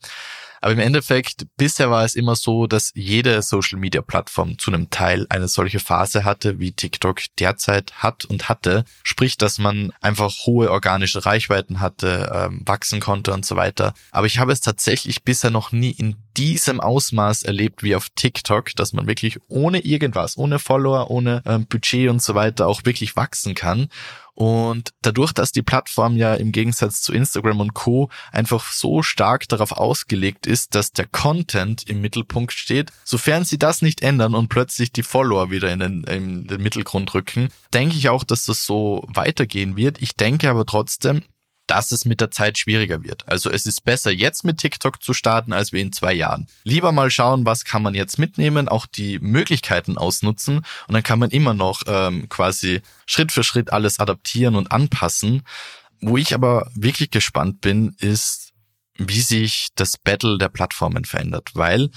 Aber 0.62 0.74
im 0.74 0.80
Endeffekt, 0.80 1.47
bisher 1.57 1.89
war 1.89 2.05
es 2.05 2.16
immer 2.16 2.36
so, 2.36 2.68
dass 2.68 2.91
jede 2.93 3.41
Social-Media-Plattform 3.41 4.59
zu 4.59 4.72
einem 4.72 4.91
Teil 4.91 5.26
eine 5.30 5.47
solche 5.47 5.80
Phase 5.80 6.24
hatte, 6.24 6.59
wie 6.59 6.72
TikTok 6.72 7.20
derzeit 7.39 7.91
hat 7.95 8.26
und 8.26 8.47
hatte. 8.47 8.86
Sprich, 9.03 9.38
dass 9.38 9.57
man 9.57 9.91
einfach 10.01 10.32
hohe 10.45 10.70
organische 10.70 11.26
Reichweiten 11.26 11.80
hatte, 11.80 12.32
ähm, 12.34 12.62
wachsen 12.66 12.99
konnte 12.99 13.34
und 13.34 13.43
so 13.43 13.55
weiter. 13.55 13.95
Aber 14.12 14.28
ich 14.28 14.38
habe 14.38 14.51
es 14.51 14.62
tatsächlich 14.62 15.24
bisher 15.24 15.49
noch 15.49 15.72
nie 15.72 15.91
in 15.91 16.16
diesem 16.38 16.80
Ausmaß 16.80 17.43
erlebt 17.43 17.84
wie 17.84 17.95
auf 17.95 18.09
TikTok, 18.16 18.76
dass 18.76 18.93
man 18.93 19.07
wirklich 19.07 19.39
ohne 19.47 19.80
irgendwas, 19.80 20.38
ohne 20.38 20.59
Follower, 20.59 21.09
ohne 21.09 21.41
ähm, 21.45 21.66
Budget 21.66 22.09
und 22.09 22.22
so 22.22 22.36
weiter 22.36 22.68
auch 22.68 22.86
wirklich 22.86 23.16
wachsen 23.16 23.55
kann. 23.55 23.89
Und 24.42 24.89
dadurch, 25.04 25.34
dass 25.34 25.52
die 25.52 25.62
Plattform 25.62 26.18
ja 26.18 26.34
im 26.34 26.52
Gegensatz 26.52 27.04
zu 27.04 27.14
Instagram 27.14 27.60
und 27.60 27.76
Co. 27.76 28.10
einfach 28.32 28.72
so 28.72 29.04
stark 29.04 29.48
darauf 29.48 29.72
ausgelegt 29.72 30.48
ist, 30.48 30.74
dass 30.74 30.92
der 30.92 31.06
Content 31.06 31.88
im 31.88 32.02
Mittelpunkt 32.02 32.52
steht, 32.52 32.92
sofern 33.04 33.46
sie 33.46 33.60
das 33.60 33.84
nicht 33.84 34.02
ändern 34.02 34.34
und 34.34 34.50
plötzlich 34.50 34.92
die 34.92 35.04
Follower 35.04 35.52
wieder 35.52 35.72
in 35.72 35.80
den, 35.80 36.04
in 36.06 36.48
den 36.48 36.60
Mittelgrund 36.60 37.14
rücken, 37.14 37.50
denke 37.72 37.96
ich 37.96 38.10
auch, 38.10 38.24
dass 38.24 38.46
das 38.46 38.66
so 38.66 39.08
weitergehen 39.14 39.78
wird. 39.78 40.02
Ich 40.02 40.16
denke 40.16 40.50
aber 40.50 40.66
trotzdem, 40.66 41.22
dass 41.72 41.93
es 41.93 42.03
mit 42.03 42.19
der 42.19 42.32
Zeit 42.32 42.57
schwieriger 42.57 43.01
wird. 43.01 43.28
Also 43.30 43.49
es 43.49 43.65
ist 43.65 43.86
besser 43.86 44.11
jetzt 44.11 44.43
mit 44.43 44.57
TikTok 44.57 45.01
zu 45.01 45.13
starten, 45.13 45.53
als 45.53 45.72
wir 45.72 45.82
in 45.82 45.93
zwei 45.93 46.13
Jahren. 46.13 46.47
Lieber 46.65 46.91
mal 46.91 47.09
schauen, 47.09 47.45
was 47.45 47.63
kann 47.63 47.82
man 47.82 47.93
jetzt 47.93 48.19
mitnehmen, 48.19 48.67
auch 48.67 48.86
die 48.86 49.19
Möglichkeiten 49.19 49.97
ausnutzen 49.97 50.57
und 50.57 50.93
dann 50.93 51.01
kann 51.01 51.17
man 51.17 51.30
immer 51.30 51.53
noch 51.53 51.84
ähm, 51.88 52.28
quasi 52.28 52.82
Schritt 53.05 53.32
für 53.32 53.45
Schritt 53.45 53.72
alles 53.72 54.01
adaptieren 54.01 54.55
und 54.55 54.69
anpassen. 54.69 55.43
Wo 56.01 56.17
ich 56.17 56.34
aber 56.34 56.69
wirklich 56.76 57.09
gespannt 57.09 57.61
bin, 57.61 57.95
ist, 57.99 58.51
wie 58.97 59.22
sich 59.22 59.69
das 59.76 59.97
Battle 59.97 60.38
der 60.38 60.49
Plattformen 60.49 61.05
verändert, 61.05 61.51
weil 61.53 61.89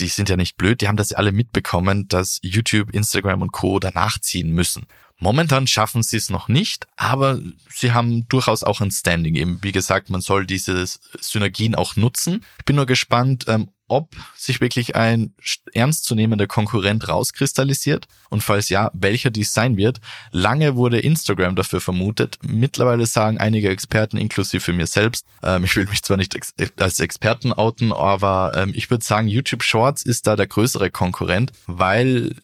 die 0.00 0.08
sind 0.08 0.28
ja 0.28 0.36
nicht 0.36 0.56
blöd, 0.56 0.80
die 0.80 0.88
haben 0.88 0.96
das 0.96 1.10
ja 1.10 1.18
alle 1.18 1.30
mitbekommen, 1.30 2.08
dass 2.08 2.40
YouTube, 2.42 2.92
Instagram 2.92 3.42
und 3.42 3.52
Co. 3.52 3.78
danach 3.78 4.18
ziehen 4.18 4.50
müssen. 4.50 4.86
Momentan 5.18 5.66
schaffen 5.66 6.02
sie 6.02 6.16
es 6.16 6.28
noch 6.28 6.48
nicht, 6.48 6.86
aber 6.96 7.40
sie 7.68 7.92
haben 7.92 8.28
durchaus 8.28 8.62
auch 8.62 8.80
ein 8.80 8.90
Standing. 8.90 9.36
Eben, 9.36 9.58
wie 9.62 9.72
gesagt, 9.72 10.10
man 10.10 10.20
soll 10.20 10.46
diese 10.46 10.84
Synergien 11.20 11.74
auch 11.74 11.96
nutzen. 11.96 12.44
Ich 12.58 12.64
bin 12.64 12.76
nur 12.76 12.86
gespannt, 12.86 13.44
ähm, 13.48 13.70
ob 13.86 14.14
sich 14.34 14.60
wirklich 14.60 14.96
ein 14.96 15.34
ernstzunehmender 15.72 16.46
Konkurrent 16.46 17.08
rauskristallisiert 17.08 18.08
und 18.30 18.42
falls 18.42 18.68
ja, 18.68 18.90
welcher 18.94 19.30
dies 19.30 19.52
sein 19.52 19.76
wird. 19.76 20.00
Lange 20.30 20.74
wurde 20.74 21.00
Instagram 21.00 21.54
dafür 21.54 21.80
vermutet. 21.80 22.38
Mittlerweile 22.42 23.06
sagen 23.06 23.38
einige 23.38 23.68
Experten, 23.68 24.16
inklusive 24.16 24.72
mir 24.72 24.86
selbst, 24.86 25.26
ähm, 25.42 25.64
ich 25.64 25.76
will 25.76 25.86
mich 25.86 26.02
zwar 26.02 26.16
nicht 26.16 26.36
als 26.76 27.00
Experten 27.00 27.52
outen, 27.52 27.92
aber 27.92 28.52
ähm, 28.56 28.72
ich 28.74 28.90
würde 28.90 29.04
sagen, 29.04 29.28
YouTube 29.28 29.62
Shorts 29.62 30.02
ist 30.02 30.26
da 30.26 30.34
der 30.36 30.46
größere 30.46 30.90
Konkurrent, 30.90 31.52
weil 31.66 32.34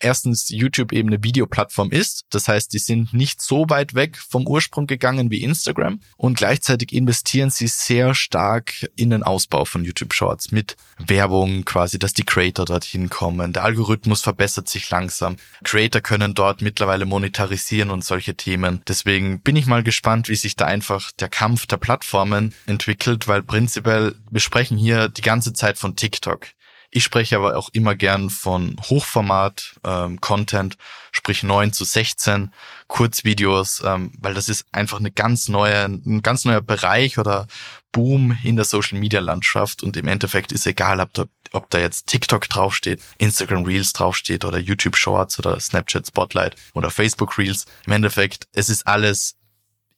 erstens 0.00 0.48
YouTube 0.48 0.92
eben 0.92 1.08
eine 1.08 1.22
Videoplattform 1.22 1.90
ist. 1.90 2.24
Das 2.30 2.48
heißt, 2.48 2.72
die 2.72 2.78
sind 2.78 3.12
nicht 3.12 3.40
so 3.40 3.66
weit 3.68 3.94
weg 3.94 4.16
vom 4.16 4.46
Ursprung 4.46 4.86
gegangen 4.86 5.30
wie 5.30 5.42
Instagram 5.42 6.00
und 6.16 6.36
gleichzeitig 6.36 6.92
investieren 6.92 7.50
sie 7.50 7.68
sehr 7.68 8.14
stark 8.14 8.90
in 8.96 9.10
den 9.10 9.22
Ausbau 9.22 9.64
von 9.64 9.84
YouTube 9.84 10.14
Shorts 10.14 10.50
mit 10.50 10.76
Werbung 10.98 11.64
quasi, 11.64 11.98
dass 11.98 12.12
die 12.12 12.24
Creator 12.24 12.64
dorthin 12.64 13.10
kommen. 13.10 13.52
Der 13.52 13.64
Algorithmus 13.64 14.22
verbessert 14.22 14.68
sich 14.68 14.90
langsam. 14.90 15.36
Creator 15.64 16.00
können 16.00 16.34
dort 16.34 16.62
mittlerweile 16.62 17.04
monetarisieren 17.04 17.90
und 17.90 18.04
solche 18.04 18.34
Themen. 18.34 18.82
Deswegen 18.88 19.40
bin 19.40 19.56
ich 19.56 19.66
mal 19.66 19.82
gespannt, 19.82 20.28
wie 20.28 20.36
sich 20.36 20.56
da 20.56 20.64
einfach 20.64 21.12
der 21.12 21.28
Kampf 21.28 21.66
der 21.66 21.76
Plattformen 21.76 22.54
entwickelt, 22.66 23.28
weil 23.28 23.42
prinzipiell 23.42 24.14
wir 24.30 24.40
sprechen 24.40 24.78
hier 24.78 25.08
die 25.08 25.22
ganze 25.22 25.52
Zeit 25.52 25.78
von 25.78 25.96
TikTok. 25.96 26.46
Ich 26.92 27.04
spreche 27.04 27.36
aber 27.36 27.56
auch 27.56 27.68
immer 27.72 27.94
gern 27.94 28.30
von 28.30 28.76
Hochformat-Content, 28.82 30.74
ähm, 30.74 30.80
sprich 31.12 31.44
9 31.44 31.72
zu 31.72 31.84
16, 31.84 32.52
Kurzvideos, 32.88 33.82
ähm, 33.84 34.12
weil 34.18 34.34
das 34.34 34.48
ist 34.48 34.66
einfach 34.72 34.98
eine 34.98 35.12
ganz 35.12 35.48
neue, 35.48 35.84
ein 35.84 36.22
ganz 36.22 36.44
neuer 36.44 36.60
Bereich 36.60 37.18
oder 37.18 37.46
Boom 37.92 38.36
in 38.42 38.56
der 38.56 38.64
Social-Media-Landschaft 38.64 39.82
und 39.84 39.96
im 39.96 40.08
Endeffekt 40.08 40.50
ist 40.52 40.66
egal, 40.66 41.00
ob 41.00 41.12
da, 41.14 41.26
ob 41.52 41.70
da 41.70 41.78
jetzt 41.78 42.06
TikTok 42.08 42.48
draufsteht, 42.48 43.00
Instagram 43.18 43.64
Reels 43.64 43.92
draufsteht 43.92 44.44
oder 44.44 44.58
YouTube 44.58 44.96
Shorts 44.96 45.38
oder 45.38 45.58
Snapchat 45.60 46.08
Spotlight 46.08 46.56
oder 46.74 46.90
Facebook 46.90 47.38
Reels. 47.38 47.66
Im 47.86 47.92
Endeffekt, 47.92 48.48
es 48.52 48.68
ist 48.68 48.86
alles 48.86 49.36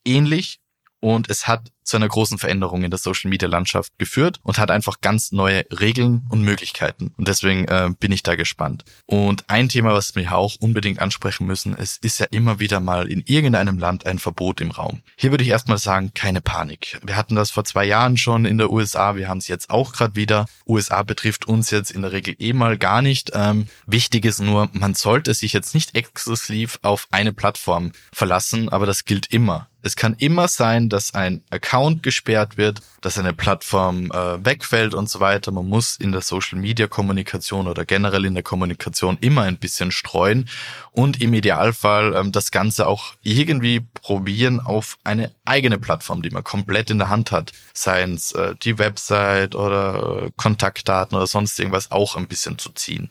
ähnlich 0.04 0.61
und 1.02 1.28
es 1.28 1.48
hat 1.48 1.72
zu 1.82 1.96
einer 1.96 2.08
großen 2.08 2.38
Veränderung 2.38 2.84
in 2.84 2.90
der 2.90 2.98
Social 2.98 3.28
Media 3.28 3.48
Landschaft 3.48 3.92
geführt 3.98 4.38
und 4.44 4.58
hat 4.58 4.70
einfach 4.70 5.00
ganz 5.00 5.32
neue 5.32 5.64
Regeln 5.80 6.24
und 6.30 6.42
Möglichkeiten. 6.42 7.12
Und 7.16 7.26
deswegen 7.26 7.66
äh, 7.66 7.90
bin 7.98 8.12
ich 8.12 8.22
da 8.22 8.36
gespannt. 8.36 8.84
Und 9.06 9.50
ein 9.50 9.68
Thema, 9.68 9.92
was 9.92 10.14
wir 10.14 10.32
auch 10.32 10.54
unbedingt 10.60 11.00
ansprechen 11.00 11.44
müssen, 11.44 11.76
es 11.76 11.96
ist 11.96 12.20
ja 12.20 12.26
immer 12.30 12.60
wieder 12.60 12.78
mal 12.78 13.10
in 13.10 13.24
irgendeinem 13.26 13.80
Land 13.80 14.06
ein 14.06 14.20
Verbot 14.20 14.60
im 14.60 14.70
Raum. 14.70 15.02
Hier 15.16 15.32
würde 15.32 15.42
ich 15.42 15.50
erstmal 15.50 15.78
sagen, 15.78 16.12
keine 16.14 16.40
Panik. 16.40 17.00
Wir 17.04 17.16
hatten 17.16 17.34
das 17.34 17.50
vor 17.50 17.64
zwei 17.64 17.84
Jahren 17.84 18.16
schon 18.16 18.44
in 18.44 18.58
der 18.58 18.70
USA, 18.70 19.16
wir 19.16 19.28
haben 19.28 19.38
es 19.38 19.48
jetzt 19.48 19.70
auch 19.70 19.92
gerade 19.92 20.14
wieder. 20.14 20.46
USA 20.68 21.02
betrifft 21.02 21.48
uns 21.48 21.70
jetzt 21.70 21.90
in 21.90 22.02
der 22.02 22.12
Regel 22.12 22.36
eh 22.38 22.52
mal 22.52 22.78
gar 22.78 23.02
nicht. 23.02 23.32
Ähm, 23.34 23.66
wichtig 23.86 24.24
ist 24.24 24.40
nur, 24.40 24.70
man 24.72 24.94
sollte 24.94 25.34
sich 25.34 25.52
jetzt 25.52 25.74
nicht 25.74 25.96
exklusiv 25.96 26.78
auf 26.82 27.08
eine 27.10 27.32
Plattform 27.32 27.90
verlassen, 28.12 28.68
aber 28.68 28.86
das 28.86 29.04
gilt 29.04 29.26
immer. 29.32 29.68
Es 29.82 29.96
kann 29.96 30.14
immer 30.18 30.46
sein, 30.46 30.88
dass 30.88 31.12
ein 31.12 31.42
Account 31.50 32.02
gesperrt 32.04 32.56
wird, 32.56 32.80
dass 33.00 33.18
eine 33.18 33.32
Plattform 33.32 34.12
äh, 34.12 34.44
wegfällt 34.44 34.94
und 34.94 35.10
so 35.10 35.18
weiter. 35.18 35.50
Man 35.50 35.68
muss 35.68 35.96
in 35.96 36.12
der 36.12 36.20
Social 36.20 36.58
Media 36.58 36.86
Kommunikation 36.86 37.66
oder 37.66 37.84
generell 37.84 38.24
in 38.24 38.34
der 38.34 38.44
Kommunikation 38.44 39.18
immer 39.20 39.42
ein 39.42 39.58
bisschen 39.58 39.90
streuen 39.90 40.48
und 40.92 41.20
im 41.20 41.34
Idealfall 41.34 42.14
ähm, 42.14 42.30
das 42.30 42.52
Ganze 42.52 42.86
auch 42.86 43.14
irgendwie 43.22 43.80
probieren 43.80 44.60
auf 44.60 44.98
eine 45.02 45.32
eigene 45.44 45.78
Plattform, 45.78 46.22
die 46.22 46.30
man 46.30 46.44
komplett 46.44 46.90
in 46.90 46.98
der 46.98 47.08
Hand 47.08 47.32
hat. 47.32 47.52
Seien 47.74 48.14
es 48.14 48.32
äh, 48.32 48.54
die 48.62 48.78
Website 48.78 49.56
oder 49.56 50.26
äh, 50.26 50.30
Kontaktdaten 50.36 51.16
oder 51.16 51.26
sonst 51.26 51.58
irgendwas 51.58 51.90
auch 51.90 52.16
ein 52.16 52.28
bisschen 52.28 52.56
zu 52.56 52.70
ziehen. 52.70 53.08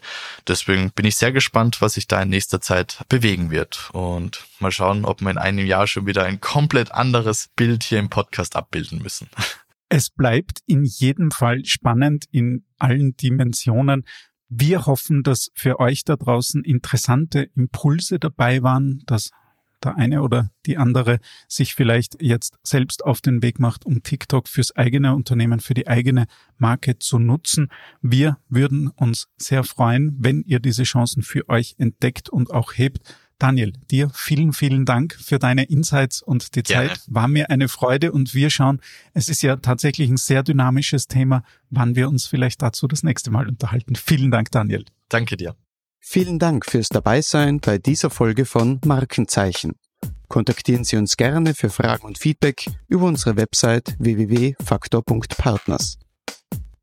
Deswegen 0.47 0.91
bin 0.91 1.05
ich 1.05 1.17
sehr 1.17 1.33
gespannt, 1.33 1.81
was 1.81 1.95
sich 1.95 2.07
da 2.07 2.21
in 2.21 2.29
nächster 2.29 2.61
Zeit 2.61 2.99
bewegen 3.09 3.51
wird 3.51 3.89
und 3.91 4.45
mal 4.61 4.71
schauen, 4.71 5.05
ob 5.05 5.21
wir 5.21 5.29
in 5.29 5.37
einem 5.37 5.65
Jahr 5.65 5.87
schon 5.87 6.05
wieder 6.05 6.23
ein 6.23 6.41
komplett 6.41 6.91
anderes 6.91 7.49
Bild 7.55 7.83
hier 7.83 7.99
im 7.99 8.09
Podcast 8.09 8.55
abbilden 8.55 9.01
müssen. 9.01 9.29
Es 9.89 10.09
bleibt 10.09 10.59
in 10.67 10.85
jedem 10.85 11.31
Fall 11.31 11.65
spannend 11.65 12.25
in 12.31 12.63
allen 12.77 13.17
Dimensionen. 13.17 14.05
Wir 14.47 14.85
hoffen, 14.85 15.23
dass 15.23 15.51
für 15.53 15.79
euch 15.79 16.05
da 16.05 16.15
draußen 16.15 16.63
interessante 16.63 17.49
Impulse 17.55 18.17
dabei 18.17 18.63
waren, 18.63 19.03
dass 19.05 19.31
der 19.83 19.97
eine 19.97 20.21
oder 20.21 20.51
die 20.65 20.77
andere 20.77 21.19
sich 21.47 21.73
vielleicht 21.73 22.21
jetzt 22.21 22.57
selbst 22.63 23.03
auf 23.03 23.21
den 23.21 23.41
Weg 23.41 23.59
macht, 23.59 23.85
um 23.85 24.03
TikTok 24.03 24.47
fürs 24.47 24.75
eigene 24.75 25.15
Unternehmen, 25.15 25.59
für 25.59 25.73
die 25.73 25.87
eigene 25.87 26.25
Marke 26.57 26.99
zu 26.99 27.19
nutzen. 27.19 27.69
Wir 28.01 28.37
würden 28.47 28.89
uns 28.89 29.27
sehr 29.37 29.63
freuen, 29.63 30.15
wenn 30.19 30.43
ihr 30.43 30.59
diese 30.59 30.83
Chancen 30.83 31.23
für 31.23 31.49
euch 31.49 31.75
entdeckt 31.77 32.29
und 32.29 32.51
auch 32.51 32.73
hebt. 32.73 33.15
Daniel, 33.41 33.73
dir 33.89 34.11
vielen, 34.13 34.53
vielen 34.53 34.85
Dank 34.85 35.17
für 35.19 35.39
deine 35.39 35.63
Insights 35.63 36.21
und 36.21 36.55
die 36.55 36.61
Zeit. 36.61 36.89
Gerne. 36.89 37.01
War 37.07 37.27
mir 37.27 37.49
eine 37.49 37.69
Freude 37.69 38.11
und 38.11 38.35
wir 38.35 38.51
schauen, 38.51 38.79
es 39.15 39.29
ist 39.29 39.41
ja 39.41 39.55
tatsächlich 39.55 40.11
ein 40.11 40.17
sehr 40.17 40.43
dynamisches 40.43 41.07
Thema, 41.07 41.41
wann 41.71 41.95
wir 41.95 42.07
uns 42.07 42.27
vielleicht 42.27 42.61
dazu 42.61 42.87
das 42.87 43.01
nächste 43.01 43.31
Mal 43.31 43.47
unterhalten. 43.47 43.95
Vielen 43.95 44.29
Dank, 44.29 44.51
Daniel. 44.51 44.85
Danke 45.09 45.37
dir. 45.37 45.55
Vielen 45.99 46.37
Dank 46.37 46.67
fürs 46.67 46.89
Dabeisein 46.89 47.59
bei 47.59 47.79
dieser 47.79 48.11
Folge 48.11 48.45
von 48.45 48.79
Markenzeichen. 48.85 49.73
Kontaktieren 50.27 50.83
Sie 50.83 50.97
uns 50.97 51.17
gerne 51.17 51.55
für 51.55 51.71
Fragen 51.71 52.05
und 52.05 52.19
Feedback 52.19 52.67
über 52.87 53.05
unsere 53.05 53.37
Website 53.37 53.95
www.faktor.partners. 53.97 55.97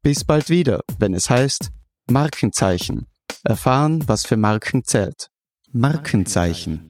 Bis 0.02 0.24
bald 0.24 0.50
wieder, 0.50 0.80
wenn 0.98 1.14
es 1.14 1.30
heißt 1.30 1.70
Markenzeichen. 2.10 3.06
Erfahren, 3.44 4.02
was 4.08 4.26
für 4.26 4.36
Marken 4.36 4.82
zählt. 4.82 5.30
Markenzeichen 5.72 6.87